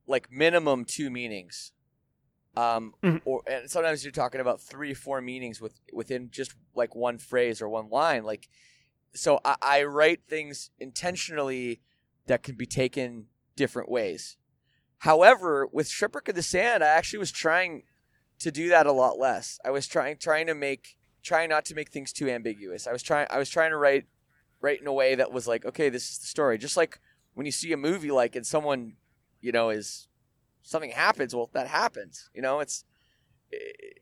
[0.08, 1.72] like minimum two meanings.
[2.58, 3.22] Um, Mhm.
[3.26, 7.62] or and sometimes you're talking about three, four meanings with within just like one phrase
[7.62, 8.24] or one line.
[8.24, 8.48] Like,
[9.14, 11.82] so I, I write things intentionally
[12.28, 14.38] that can be taken different ways.
[15.00, 17.84] However, with Shipwreck of the Sand, I actually was trying
[18.40, 19.60] to do that a lot less.
[19.66, 22.88] I was trying trying to make trying not to make things too ambiguous.
[22.88, 24.06] I was trying I was trying to write
[24.62, 26.58] write in a way that was like, okay, this is the story.
[26.58, 27.00] Just like
[27.36, 28.94] when you see a movie like and someone,
[29.42, 30.08] you know, is
[30.64, 32.30] something happens, well, that happens.
[32.34, 32.84] You know, it's
[33.54, 33.58] eh,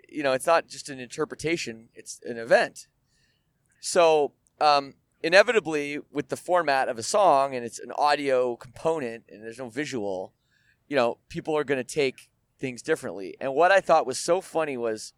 [0.10, 2.88] you know, it's not just an interpretation, it's an event.
[3.82, 9.44] So, um, inevitably, with the format of a song and it's an audio component and
[9.44, 10.34] there's no visual,
[10.88, 12.30] you know, people are going to take
[12.60, 13.36] things differently.
[13.42, 15.14] And what I thought was so funny was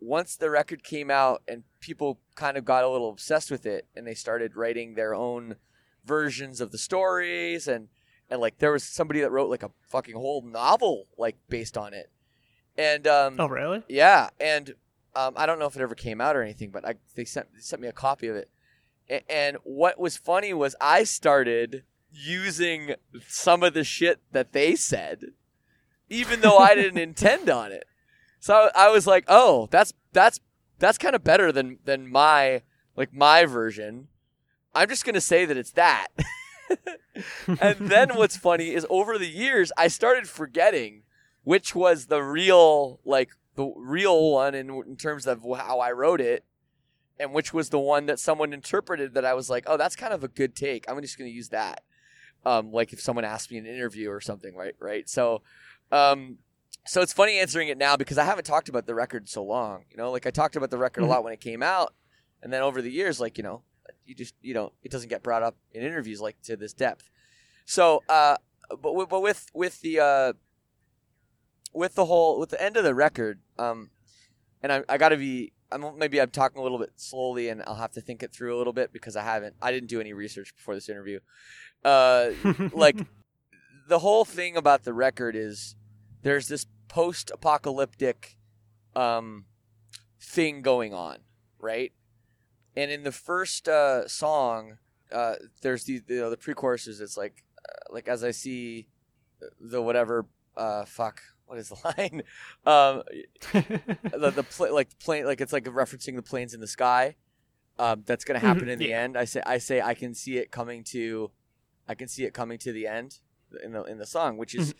[0.00, 3.86] once the record came out and people kind of got a little obsessed with it
[3.94, 5.56] and they started writing their own
[6.04, 7.88] versions of the stories and
[8.30, 11.94] and like there was somebody that wrote like a fucking whole novel like based on
[11.94, 12.10] it.
[12.76, 13.82] And um oh, really?
[13.88, 14.74] yeah, and
[15.16, 17.52] um, I don't know if it ever came out or anything, but I they sent
[17.54, 18.50] they sent me a copy of it.
[19.08, 22.94] A- and what was funny was I started using
[23.26, 25.26] some of the shit that they said,
[26.08, 27.84] even though I didn't intend on it.
[28.40, 30.40] So I was like, oh, that's that's
[30.78, 32.62] that's kind of better than than my
[32.96, 34.08] like my version.
[34.74, 36.08] I'm just gonna say that it's that.
[37.60, 41.02] and then what's funny is over the years I started forgetting
[41.44, 46.20] which was the real like the real one in, in terms of how I wrote
[46.20, 46.44] it
[47.20, 50.12] and which was the one that someone interpreted that I was like, "Oh, that's kind
[50.12, 50.84] of a good take.
[50.88, 51.84] I'm just going to use that."
[52.44, 54.74] Um like if someone asked me in an interview or something, right?
[54.80, 55.08] Right?
[55.08, 55.42] So
[55.92, 56.38] um
[56.86, 59.84] so it's funny answering it now because I haven't talked about the record so long,
[59.90, 60.10] you know?
[60.10, 61.94] Like I talked about the record a lot when it came out
[62.42, 63.62] and then over the years like, you know,
[64.06, 67.10] you just you know, it doesn't get brought up in interviews like to this depth.
[67.64, 68.36] So, uh
[68.80, 70.32] but with, but with with the uh
[71.74, 73.90] with the whole with the end of the record, um,
[74.62, 75.52] and I, I got to be.
[75.72, 78.56] I'm maybe I'm talking a little bit slowly, and I'll have to think it through
[78.56, 79.56] a little bit because I haven't.
[79.60, 81.18] I didn't do any research before this interview.
[81.84, 82.30] Uh,
[82.72, 82.96] like
[83.88, 85.74] the whole thing about the record is
[86.22, 88.36] there's this post-apocalyptic
[88.94, 89.46] um,
[90.20, 91.18] thing going on,
[91.58, 91.92] right?
[92.76, 94.78] And in the first uh, song,
[95.12, 97.00] uh, there's the you know, the pre-choruses.
[97.00, 98.88] It's like uh, like as I see
[99.60, 100.26] the whatever
[100.56, 102.22] uh, fuck what is the line
[102.64, 103.02] um,
[103.52, 107.16] the the pla- like plane like it's like referencing the planes in the sky
[107.78, 109.00] um, that's gonna happen Mhm, in the yeah.
[109.02, 109.18] end.
[109.18, 111.30] I say I say I can see it coming to
[111.88, 113.18] I can see it coming to the end
[113.62, 114.74] in the in the song, which is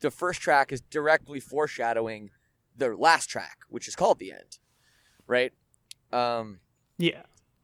[0.00, 2.30] the first track is directly foreshadowing
[2.76, 4.58] the last track, which is called the end,
[5.26, 5.52] right?
[6.12, 6.60] Um,
[6.98, 7.22] yeah.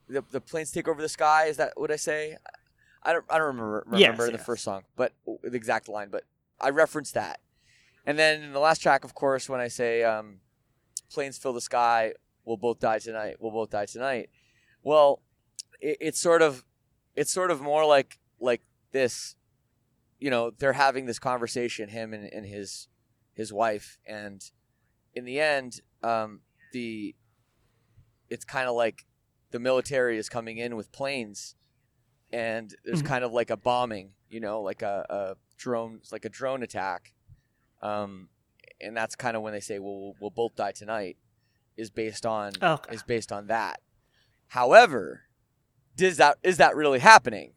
[0.08, 1.46] the the planes take over the sky.
[1.46, 2.36] Is that what I say?
[3.02, 4.46] I don't I don't remember Yes, remember the yes.
[4.46, 6.08] first song, but the exact line.
[6.10, 6.24] But
[6.60, 7.40] I referenced that,
[8.06, 10.40] and then in the last track, of course, when I say um,
[11.12, 13.36] "Planes fill the sky, we'll both die tonight.
[13.40, 14.30] We'll both die tonight."
[14.82, 15.20] Well,
[15.80, 16.64] it, it's sort of
[17.14, 18.62] it's sort of more like like
[18.92, 19.36] this.
[20.18, 22.88] You know, they're having this conversation, him and, and his
[23.34, 24.42] his wife, and
[25.14, 26.40] in the end, um,
[26.72, 27.14] the
[28.30, 29.04] it's kind of like
[29.54, 31.54] the military is coming in with planes
[32.32, 33.06] and there's Mhm.
[33.06, 37.14] kind of like a bombing you know like a, a drone like a drone attack
[37.80, 38.28] um,
[38.80, 41.16] and that's kind of when they say well we'll, we'll both die tonight
[41.76, 42.92] is based on Okay.
[42.96, 43.80] is based on that
[44.48, 45.22] however
[45.96, 47.52] does that is that really happening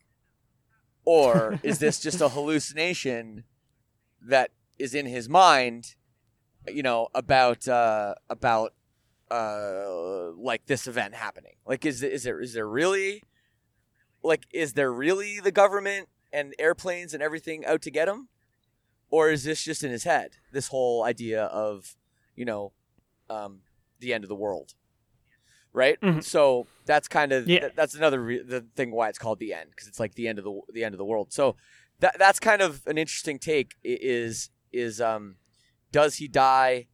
[1.03, 3.43] or is this just a hallucination
[4.21, 5.95] that is in his mind
[6.67, 8.73] you know about uh about
[9.31, 11.55] uh like this event happening?
[11.65, 13.23] Like is is there is there really
[14.23, 18.29] like is there really the government and airplanes and everything out to get him
[19.09, 21.95] or is this just in his head this whole idea of
[22.35, 22.73] you know
[23.29, 23.61] um
[23.99, 24.73] the end of the world?
[25.73, 25.99] Right?
[26.01, 26.23] Mhm.
[26.23, 27.59] so that's kind of Yeah.
[27.59, 30.27] th- that's another re- the thing why it's called the end because it's like the
[30.27, 31.31] end of the the end of the world.
[31.31, 31.55] So
[31.99, 35.35] that that's kind of an interesting take is is um
[35.91, 36.87] does he die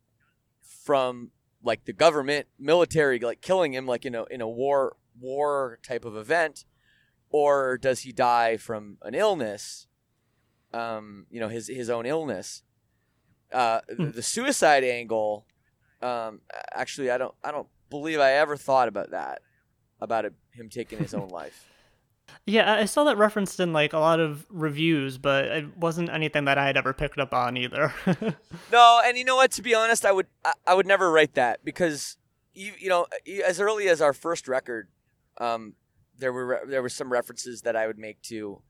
[0.62, 1.32] from
[1.64, 6.06] like the government military like killing him like in a in a war war type
[6.06, 6.66] of event?
[7.30, 9.88] Or does he die from an illness?
[10.74, 12.64] Um you know his his own illness.
[13.52, 14.12] Uh Hmm.
[14.12, 15.46] the suicide angle
[16.02, 16.42] um
[16.74, 19.42] actually i don't i don't believe i ever thought about that
[20.02, 21.70] about it, him taking his own life
[22.46, 26.46] Yeah, I saw that referenced in like a lot of reviews, but it wasn't anything
[26.46, 27.94] that I had ever picked up on either.
[28.72, 29.52] No, and you know what?
[29.52, 32.18] To be honest, I would I, I would never write that because
[32.54, 33.06] you you know
[33.46, 34.90] as early as our first record,
[35.38, 35.74] um,
[36.18, 38.62] there were re- there were some references that I would make to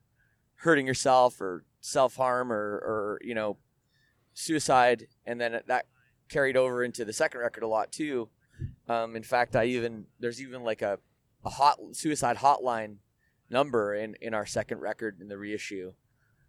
[0.56, 3.56] hurting yourself or self harm or or you know
[4.34, 5.86] suicide, and then that
[6.28, 8.28] carried over into the second record a lot too.
[8.88, 10.98] Um, in fact, I even there's even like a
[11.44, 12.96] a hot suicide hotline
[13.50, 15.92] number in in our second record in the reissue.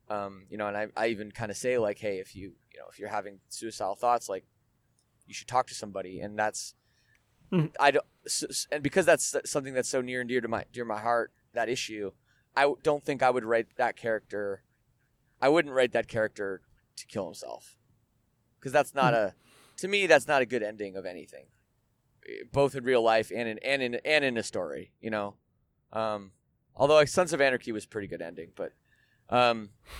[0.07, 2.79] Um, you know, and I, I even kind of say like, hey, if you, you
[2.79, 4.45] know, if you're having suicidal thoughts, like,
[5.25, 6.75] you should talk to somebody, and that's,
[7.51, 7.73] Mhm.
[7.79, 8.05] I don't,
[8.71, 11.69] and because that's something that's so near and dear to my dear my heart, that
[11.69, 12.11] issue,
[12.55, 14.63] I don't think I would write that character,
[15.41, 16.61] I wouldn't write that character
[16.97, 17.75] to kill himself,
[18.59, 19.33] because that's not a,
[19.77, 21.47] to me, that's not a good ending of anything,
[22.29, 25.35] Eh, both in real life and in and in and in a story, you know,
[25.93, 26.31] um,
[26.75, 28.71] although like Sons of Anarchy was a pretty good ending, but.
[29.27, 29.69] Um,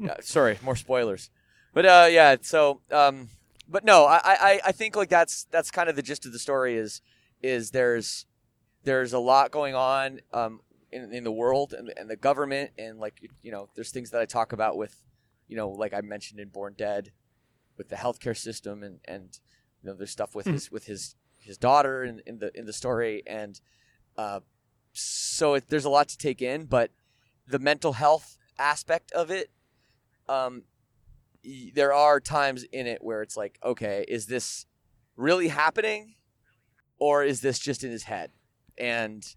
[0.00, 1.30] yeah, sorry, more spoilers.
[1.72, 2.34] But uh, yeah.
[2.42, 3.28] So, um,
[3.68, 6.40] but no, I, I, I think like that's that's kind of the gist of the
[6.40, 7.00] story is
[7.40, 8.26] is there's
[8.82, 10.60] there's a lot going on um
[10.90, 14.20] in, in the world and, and the government and like you know there's things that
[14.20, 15.04] I talk about with
[15.46, 17.12] you know like I mentioned in Born Dead
[17.76, 19.38] with the healthcare system and and
[19.82, 20.52] you know there's stuff with Mhm.
[20.54, 23.60] his with his his daughter in, in the in the story and
[24.16, 24.40] uh
[24.94, 26.90] so it, there's a lot to take in but
[27.46, 29.50] the mental health aspect of it
[30.28, 30.62] um
[31.44, 34.66] y- there are times in it where it's like okay is this
[35.16, 36.14] really happening
[36.98, 38.30] or is this just in his head
[38.78, 39.34] and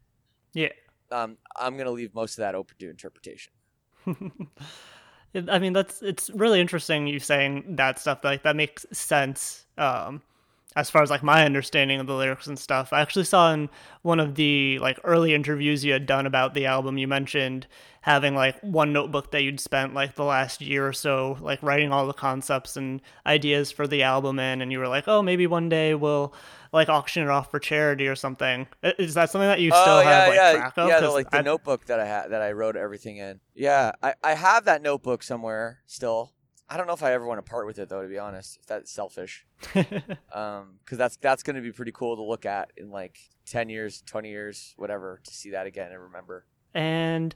[0.53, 0.69] yeah.
[1.11, 3.51] um i'm gonna leave most of that open to interpretation
[5.49, 8.23] I mean, that's it's really interesting you saying that stuff.
[8.23, 9.65] Like that makes sense.
[9.77, 10.21] Um,
[10.77, 13.67] as far as like my understanding of the lyrics and stuff, I actually saw in
[14.03, 17.65] one of the like early interviews you had done about the album, you mentioned
[18.01, 21.91] having like one notebook that you'd spent like the last year or so, like writing
[21.91, 25.47] all the concepts and ideas for the album in, and you were like, oh, maybe
[25.47, 26.31] one day we'll
[26.71, 28.67] like auction it off for charity or something.
[28.83, 30.89] Is that something that you oh, still oh yeah have like yeah track of?
[30.89, 33.93] yeah the, like the I- notebook that i had that i wrote everything in yeah
[34.03, 36.33] I, I have that notebook somewhere still
[36.69, 38.57] i don't know if i ever want to part with it though to be honest
[38.59, 39.45] if that's selfish.
[40.33, 43.69] Um because that's that's going to be pretty cool to look at in like 10
[43.69, 46.45] years 20 years whatever to see that again and remember.
[46.73, 47.33] And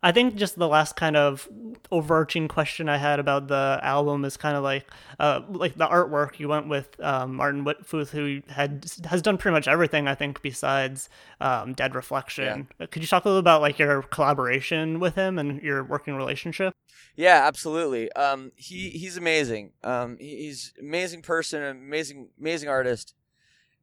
[0.00, 1.48] I think just the last kind of
[1.90, 4.86] overarching question I had about the album is kind of like,
[5.18, 6.38] uh, like the artwork.
[6.38, 10.40] You went with um, Martin Wittfooth, who had has done pretty much everything I think
[10.40, 11.08] besides
[11.40, 12.68] um, Dead Reflection.
[12.78, 16.14] Uh, Could you talk a little about like your collaboration with him and your working
[16.14, 16.74] relationship?
[17.16, 18.12] Yeah, absolutely.
[18.12, 19.72] Um, he he's amazing.
[19.82, 23.14] Um, he's an amazing person, an amazing amazing artist.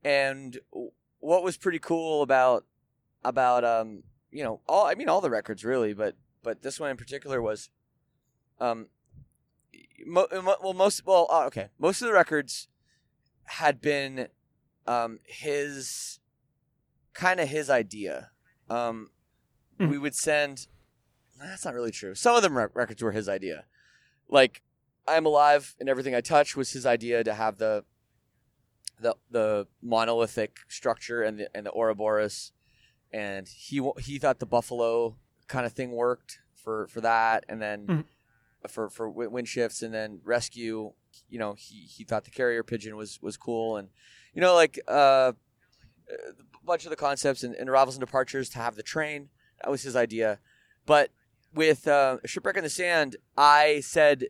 [0.05, 0.57] And
[1.19, 2.63] what was pretty cool about
[3.25, 4.03] about um,
[4.35, 7.41] you know, all I mean all the records really, but but this one in particular
[7.41, 7.69] was
[8.59, 8.87] um
[10.05, 12.67] mo- mo- well most well uh, okay, most of the records
[13.45, 14.27] had been
[14.85, 16.19] um his
[17.13, 18.31] kind of his idea.
[18.69, 19.11] Um
[19.79, 19.89] Mhm.
[19.89, 20.67] we would send
[21.39, 22.15] that's not really true.
[22.15, 23.65] Some of them re- records were his idea.
[24.29, 24.61] Like
[25.07, 27.83] I'm Alive and Everything I Touch was his idea to have the
[28.99, 32.51] the the monolithic structure and the and the Ouroboros,
[33.11, 35.15] and he he thought the buffalo
[35.47, 38.05] kind of thing worked for for that, and then Mhm.
[38.69, 40.93] for for wind shifts, and then rescue.
[41.29, 43.89] You know, he he thought the carrier pigeon was was cool, and
[44.33, 45.33] you know, like uh,
[46.09, 49.29] a bunch of the concepts and, and arrivals and departures to have the train.
[49.63, 50.39] That was his idea,
[50.85, 51.11] but
[51.53, 54.25] with uh, shipwreck in the sand, I said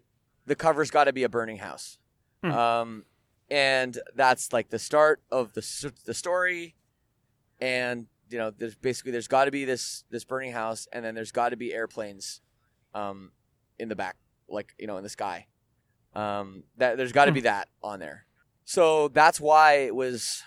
[0.45, 1.97] the cover's got to be a burning house.
[2.43, 2.51] Hmm.
[2.51, 3.05] Um,
[3.49, 6.75] and that's like the start of the the story
[7.59, 11.15] and you know there's basically there's got to be this this burning house and then
[11.15, 12.41] there's got to be airplanes
[12.93, 13.31] um
[13.79, 14.17] in the back
[14.49, 15.47] like you know in the sky.
[16.13, 18.25] Um that there's got to be that on there.
[18.65, 20.43] So that's why it was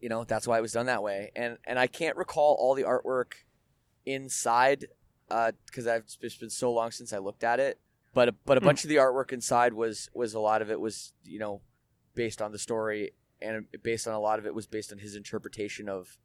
[0.00, 1.30] you know that's why it was done that way.
[1.36, 3.34] And and I can't recall all the artwork
[4.04, 4.86] inside
[5.30, 7.78] uh because I've it's been so long since I looked at it.
[8.14, 8.66] But a, but a Hmm.
[8.66, 11.60] bunch of the artwork inside was was a lot of it was you know
[12.16, 15.14] based on the story and based on a lot of it was based on his
[15.14, 16.18] interpretation of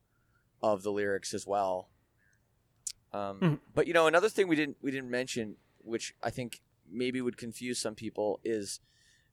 [0.73, 1.89] of the lyrics as well
[3.13, 3.59] um, Mhm.
[3.73, 7.37] but you know another thing we didn't we didn't mention which i think maybe would
[7.37, 8.79] confuse some people is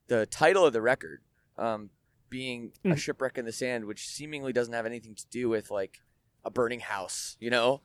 [0.09, 1.22] the title of the record
[1.59, 1.90] um,
[2.28, 2.98] being a Mhm.
[2.98, 6.02] shipwreck in the sand which seemingly doesn't have anything to do with like
[6.44, 7.82] a burning house you know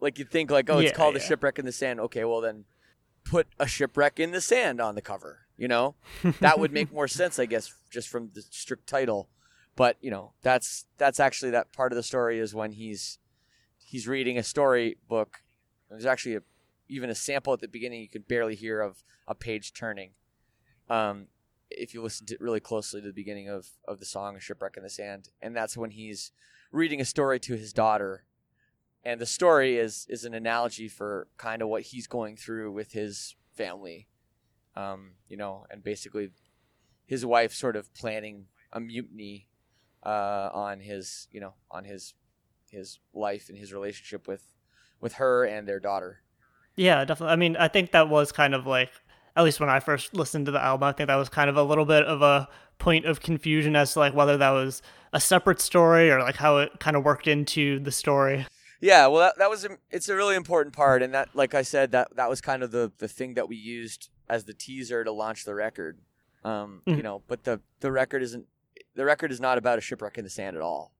[0.00, 2.40] like you'd think like oh it's Yeah, called a shipwreck in the sand okay well
[2.40, 2.64] then
[3.24, 5.94] put a shipwreck in the sand on the cover you know
[6.40, 9.28] that would make more sense, I guess, just from the strict title.
[9.76, 13.18] But you know, that's that's actually that part of the story is when he's
[13.78, 15.42] he's reading a story book.
[15.88, 16.42] There's actually a,
[16.88, 20.10] even a sample at the beginning you could barely hear of a page turning.
[20.88, 21.28] Um,
[21.70, 24.82] if you listen to really closely to the beginning of of the song "Shipwreck in
[24.82, 26.32] the Sand," and that's when he's
[26.70, 28.24] reading a story to his daughter,
[29.04, 32.92] and the story is is an analogy for kind of what he's going through with
[32.92, 34.08] his family
[34.76, 36.30] um, you know, and basically
[37.06, 39.48] his wife sort of planning a mutiny
[40.02, 42.14] uh, on his, you know, on his
[42.70, 44.44] his life and his relationship with
[45.00, 46.20] with her and their daughter.
[46.76, 47.32] Yeah, definitely.
[47.32, 48.90] I mean, I think that was kind of like,
[49.36, 51.56] at least when I first listened to the album, I think that was kind of
[51.56, 52.48] a little bit of a
[52.78, 54.80] point of confusion as to like whether that was
[55.12, 58.46] a separate story or like how it kind of worked into the story.
[58.80, 61.62] Yeah, well, that, that was a, it's a really important part, and that, like I
[61.62, 65.04] said, that that was kind of the the thing that we used as the teaser
[65.04, 65.98] to launch the record.
[66.42, 67.02] Um, You Mhm.
[67.02, 68.46] know, but the the record isn't
[68.94, 70.92] the record is not about a shipwreck in the sand at all.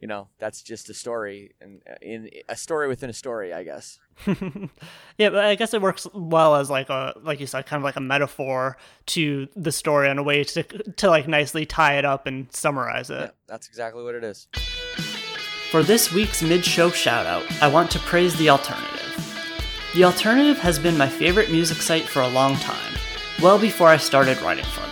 [0.00, 3.64] You know, that's just a story and uh, in a story within a story, I
[3.64, 3.98] guess.
[4.26, 7.84] yeah, but I guess it works well as like a like you said, kind of
[7.84, 12.06] like a metaphor to the story in a way to to like nicely tie it
[12.06, 13.20] up and summarize it.
[13.20, 14.48] Yeah, that's exactly what it is.
[15.70, 18.96] For this week's mid show shoutout, I want to praise The Alternative.
[19.94, 22.94] The Alternative has been my favorite music site for a long time,
[23.42, 24.89] well before I started writing for them.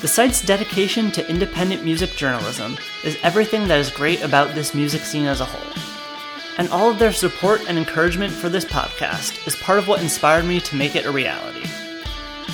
[0.00, 5.00] The site's dedication to independent music journalism is everything that is great about this music
[5.00, 5.82] scene as a whole.
[6.56, 10.44] And all of their support and encouragement for this podcast is part of what inspired
[10.44, 11.66] me to make it a reality.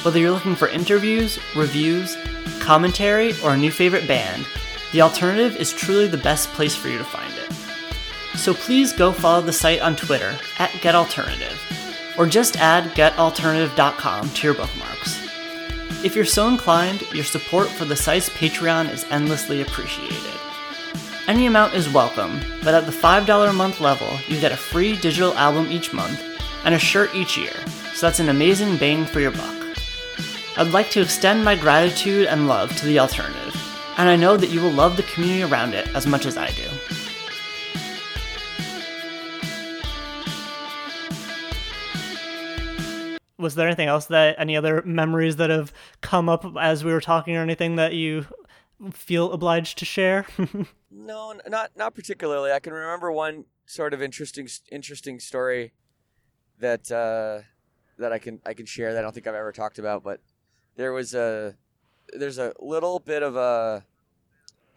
[0.03, 2.17] Whether you're looking for interviews, reviews,
[2.61, 4.47] commentary, or a new favorite band,
[4.93, 7.53] The Alternative is truly the best place for you to find it.
[8.39, 14.47] So please go follow the site on Twitter at GetAlternative, or just add getalternative.com to
[14.47, 15.24] your bookmarks.
[16.05, 20.39] If you're so inclined, your support for the site's Patreon is endlessly appreciated.
[21.27, 24.99] Any amount is welcome, but at the $5 a month level, you get a free
[24.99, 26.23] digital album each month
[26.67, 27.55] and a shirt each year,
[27.95, 29.79] so that's an amazing bang for your buck.
[30.59, 33.57] I'd like to extend my gratitude and love to the alternative,
[33.97, 36.51] and I know that you will love the community around it as much as I
[36.51, 36.69] do.
[43.45, 47.01] Was there anything else that any other memories that have come up as we were
[47.03, 48.27] talking or anything that you
[48.93, 50.27] feel obliged to share?
[50.97, 52.53] No, not not particularly.
[52.53, 55.73] I can remember one sort of interesting interesting story
[56.61, 57.43] that uh,
[57.99, 60.05] that I can I can share that I don't think I've ever talked about.
[60.05, 60.21] But
[60.77, 61.57] there was a
[62.13, 63.85] there's a little bit of a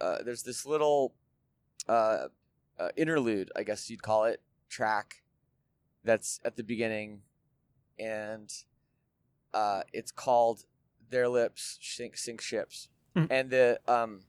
[0.02, 1.14] uh, there's this little
[1.88, 2.30] uh,
[2.80, 5.22] uh, interlude, I guess you'd call it, track
[6.04, 7.22] that's at the beginning,
[8.00, 8.52] and
[9.54, 10.66] uh, it's called
[11.10, 13.28] "Their Lips Sink, Sink Ships," Mhm.
[13.30, 14.22] and the um,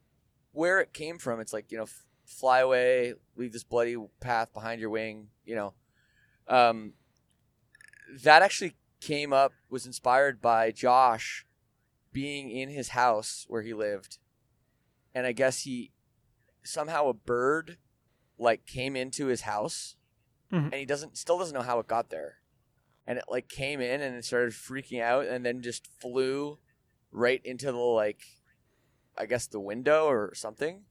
[0.52, 4.52] where it came from, it's like you know, f- fly away, leave this bloody path
[4.52, 5.30] behind your wing.
[5.44, 5.74] You know,
[6.46, 6.94] um,
[8.22, 11.46] that actually came up was inspired by Josh
[12.12, 14.18] being in his house where he lived,
[15.14, 15.92] and I guess he
[16.62, 17.78] somehow a bird
[18.38, 19.96] like came into his house
[20.52, 20.64] Mhm.
[20.64, 22.38] and he doesn't still doesn't know how it got there,
[23.08, 26.58] and it like came in and it started freaking out, and then just flew
[27.10, 28.20] right into the like,
[29.16, 30.82] I guess the window or something,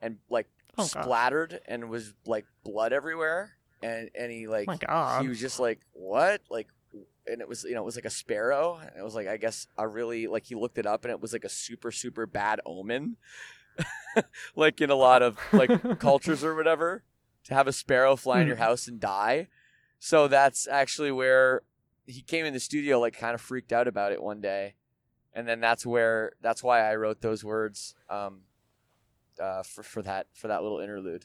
[0.00, 0.46] and like
[0.78, 1.02] Oh, God.
[1.02, 3.52] splattered and was like blood everywhere,
[3.82, 5.22] and and he like God.
[5.22, 6.68] he was just like what like
[7.26, 9.36] and it was you know it was like a sparrow and it was like i
[9.36, 12.24] guess a really like he looked it up and it was like a super super
[12.26, 13.16] bad omen
[14.56, 17.02] like in a lot of like cultures or whatever
[17.44, 18.60] to have a sparrow fly in your Mhm.
[18.60, 19.48] house and die
[20.06, 21.62] so that's actually where
[22.06, 24.74] he came in the studio like kind of freaked out about it one day
[25.34, 28.42] and then that's where that's why i wrote those words um
[29.40, 31.24] uh for, for that for that little interlude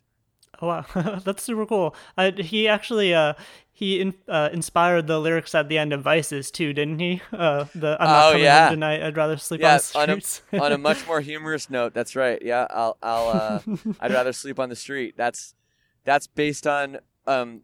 [0.61, 0.85] Oh, wow,
[1.23, 1.95] that's super cool.
[2.17, 3.33] Uh, he actually uh,
[3.71, 7.21] he in, uh, inspired the lyrics at the end of Vices too, didn't he?
[7.31, 8.63] Uh, the I'm not Oh, coming yeah.
[8.67, 9.01] home tonight.
[9.01, 10.41] I'd rather sleep Yeah, on on a- streets.
[10.59, 12.39] on a much more humorous note, that's right.
[12.41, 13.61] Yeah, I'll, I'll, uh,
[14.01, 15.13] I'd rather sleep on the street.
[15.15, 15.55] That's,
[16.03, 17.61] that's based on, um,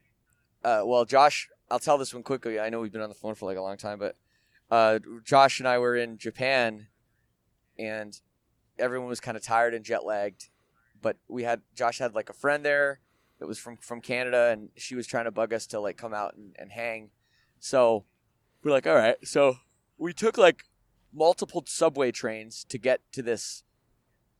[0.68, 2.60] uh, well, Josh, I'll tell this one quickly.
[2.60, 4.16] I know we've been on the phone for like a long time, but,
[4.70, 6.88] uh, Josh and I were in Japan,
[7.80, 8.20] and
[8.78, 10.50] everyone was kind of tired and jet lagged,
[11.02, 13.00] but we had Josh had like a friend there
[13.40, 16.14] that was from from Canada, and she was trying to bug us to like come
[16.14, 17.12] out and, and hang.
[17.60, 18.04] So
[18.62, 19.16] we're like, all right.
[19.24, 19.58] So
[19.98, 20.66] we took like
[21.14, 23.64] multiple subway trains to get to this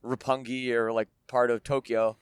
[0.04, 2.18] Roppongi or like part of Tokyo,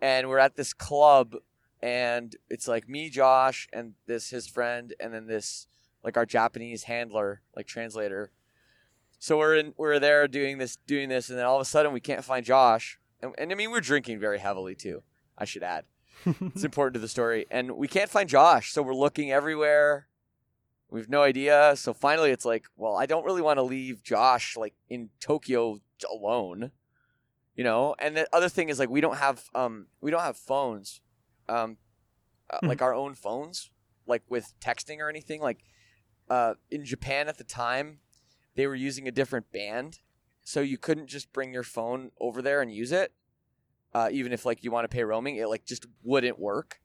[0.00, 1.36] and we're at this club,
[1.82, 5.66] and it's like me, Josh, and this his friend, and then this
[6.02, 8.30] like our Japanese handler, like translator.
[9.18, 11.92] So we're in, we're there doing this, doing this, and then all of a sudden
[11.92, 15.02] we can't find Josh, and, and I mean we're drinking very heavily too.
[15.36, 15.84] I should add,
[16.24, 20.08] it's important to the story, and we can't find Josh, so we're looking everywhere.
[20.88, 21.74] We have no idea.
[21.76, 25.80] So finally, it's like, well, I don't really want to leave Josh like in Tokyo
[26.08, 26.70] alone,
[27.56, 27.96] you know.
[27.98, 31.00] And the other thing is like we don't have um we don't have phones,
[31.48, 31.78] um,
[32.50, 32.68] uh, Mhm.
[32.68, 33.70] like our own phones,
[34.06, 35.40] like with texting or anything.
[35.40, 35.64] Like,
[36.28, 38.00] uh, in Japan at the time,
[38.54, 40.00] they were using a different band,
[40.42, 43.12] so you couldn't just bring your phone over there and use it.
[43.92, 46.80] Uh, even if like you want to pay roaming, it like just wouldn't work.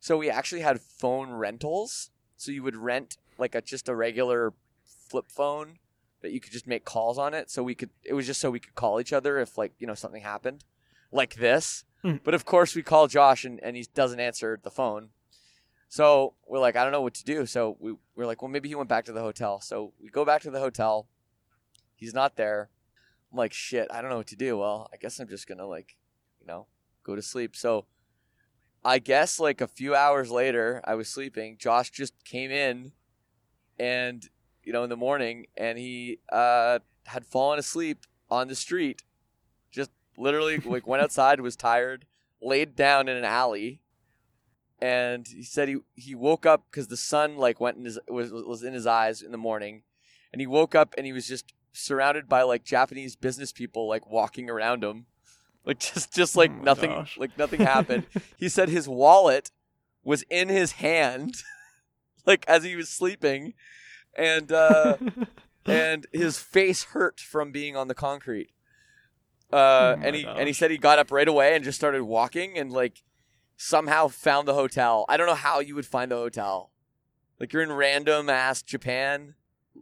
[0.00, 2.10] So we actually had phone rentals.
[2.36, 4.52] So you would rent like a just a regular
[4.84, 5.78] flip phone
[6.22, 7.50] that you could just make calls on it.
[7.50, 9.86] So we could it was just so we could call each other if like you
[9.86, 10.64] know something happened,
[11.10, 11.84] like this.
[12.02, 12.16] Hmm.
[12.24, 15.10] But of course we call Josh and, and he doesn't answer the phone.
[15.88, 17.46] So we're like, I don't know what to do.
[17.46, 19.60] So we we're like, well maybe he went back to the hotel.
[19.60, 21.06] So we go back to the hotel.
[21.94, 22.70] He's not there.
[23.30, 24.58] I'm like, shit, I don't know what to do.
[24.58, 25.96] Well, I guess I'm just gonna like,
[26.40, 26.66] you know,
[27.04, 27.54] go to sleep.
[27.56, 27.86] So
[28.84, 31.56] I guess like a few hours later, I was sleeping.
[31.58, 32.92] Josh just came in,
[33.78, 34.28] and
[34.64, 39.02] you know, in the morning, and he uh, had fallen asleep on the street.
[39.70, 42.06] Just literally, like went outside, was tired,
[42.40, 43.80] laid down in an alley,
[44.80, 48.32] and he said he he woke up because the sun like went in his was
[48.32, 49.82] was in his eyes in the morning,
[50.32, 54.10] and he woke up and he was just surrounded by like Japanese business people like
[54.10, 55.06] walking around him.
[55.64, 57.16] Like just, just like Oh nothing, gosh.
[57.16, 58.04] like nothing happened
[58.36, 59.52] he said his wallet
[60.02, 61.36] was in his hand
[62.26, 63.54] like as he was sleeping
[64.16, 64.96] and uh
[65.66, 68.50] and his face hurt from being on the concrete
[69.52, 72.02] uh Oh and he and he said he got up right away and just started
[72.04, 73.02] walking and like
[73.56, 75.04] somehow found the hotel.
[75.08, 76.70] I don't know how you would find the hotel.
[77.38, 79.34] Like you're in random ass japan.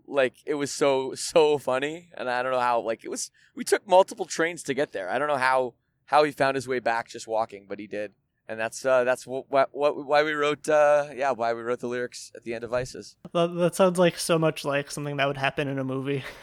[0.07, 2.11] Like it was so so funny.
[2.17, 5.09] And i don't know how like it was we took multiple trains to get there.
[5.09, 5.75] I don't know how
[6.07, 8.13] how he found his way back just walking but he did.
[8.49, 11.79] And that's uh that's what, what, what why we wrote uh yeah why we wrote
[11.81, 15.17] the lyrics at the end of vices that, that sounds like so much like something
[15.19, 16.25] that would happen in a movie.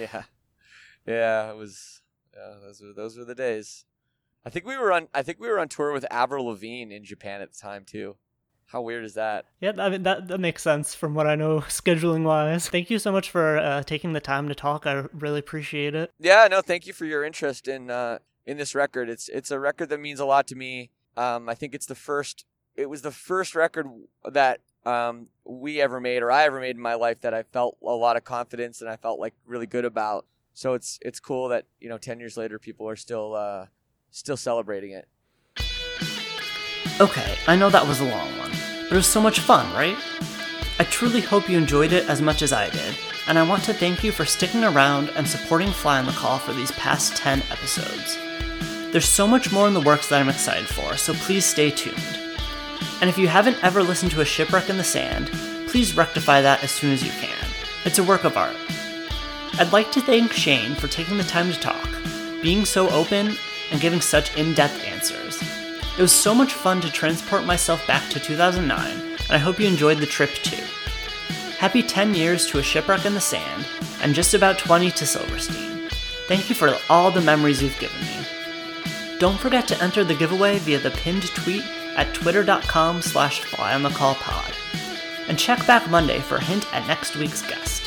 [0.00, 0.24] yeah.
[1.06, 2.02] Yeah it was
[2.36, 3.84] yeah those were those were the days
[4.44, 7.04] i think we were on i think we were on tour with avril lavigne in
[7.04, 8.16] japan at the time too
[8.70, 11.60] how weird is that yeah, I mean that that makes sense from what I know
[11.68, 12.68] scheduling wise.
[12.68, 14.86] Thank you so much for uh, taking the time to talk.
[14.86, 16.12] I really appreciate it.
[16.18, 19.08] Yeah, no, thank you for your interest in uh, in this record.
[19.08, 20.90] It's it's a record that means a lot to me.
[21.16, 22.44] Um, I think it's the first.
[22.74, 23.86] It was the first record
[24.24, 27.76] that um, we ever made, or I ever made in my life, that I felt
[27.82, 30.26] a lot of confidence and I felt like really good about.
[30.56, 33.66] So it's it's cool that you know ten years later people are still uh,
[34.10, 35.06] still celebrating it.
[36.98, 38.50] Okay, I know that was a long one,
[38.84, 39.98] but it was so much fun, right?
[40.78, 42.96] I truly hope you enjoyed it as much as I did,
[43.28, 46.38] and I want to thank you for sticking around and supporting Fly on the Call
[46.38, 48.16] for these past 10 episodes.
[48.92, 52.18] There's so much more in the works that I'm excited for, so please stay tuned.
[53.02, 55.28] And if you haven't ever listened to a shipwreck in the sand,
[55.68, 57.46] please rectify that as soon as you can.
[57.84, 58.56] It's a work of art.
[59.58, 61.88] I'd like to thank Shane for taking the time to talk,
[62.42, 63.36] being so open,
[63.70, 65.40] and giving such in depth answers.
[65.98, 69.66] It was so much fun to transport myself back to 2009, and I hope you
[69.66, 70.62] enjoyed the trip too.
[71.56, 73.66] Happy 10 years to A Shipwreck in the Sand,
[74.02, 75.88] and just about 20 to Silverstein.
[76.28, 78.26] Thank you for all the memories you've given me.
[79.18, 81.64] Don't forget to enter the giveaway via the pinned tweet
[81.96, 84.54] at twitter.com slash flyonthecallpod.
[85.28, 87.85] And check back Monday for a hint at next week's guest.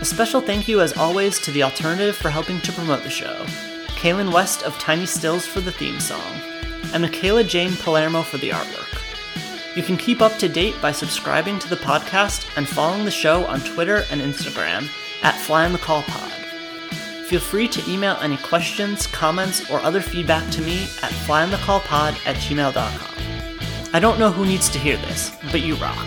[0.00, 3.44] A special thank you, as always, to The Alternative for helping to promote the show,
[3.96, 6.40] Kailynn West of Tiny Stills for the theme song,
[6.92, 9.00] and Michaela Jane Palermo for the artwork.
[9.76, 13.44] You can keep up to date by subscribing to the podcast and following the show
[13.46, 14.88] on Twitter and Instagram
[15.22, 16.30] at Fly on the Call Pod.
[17.26, 22.36] Feel free to email any questions, comments, or other feedback to me at flyonthecallpod at
[22.36, 23.14] gmail.com.
[23.94, 26.06] I don't know who needs to hear this, but you rock.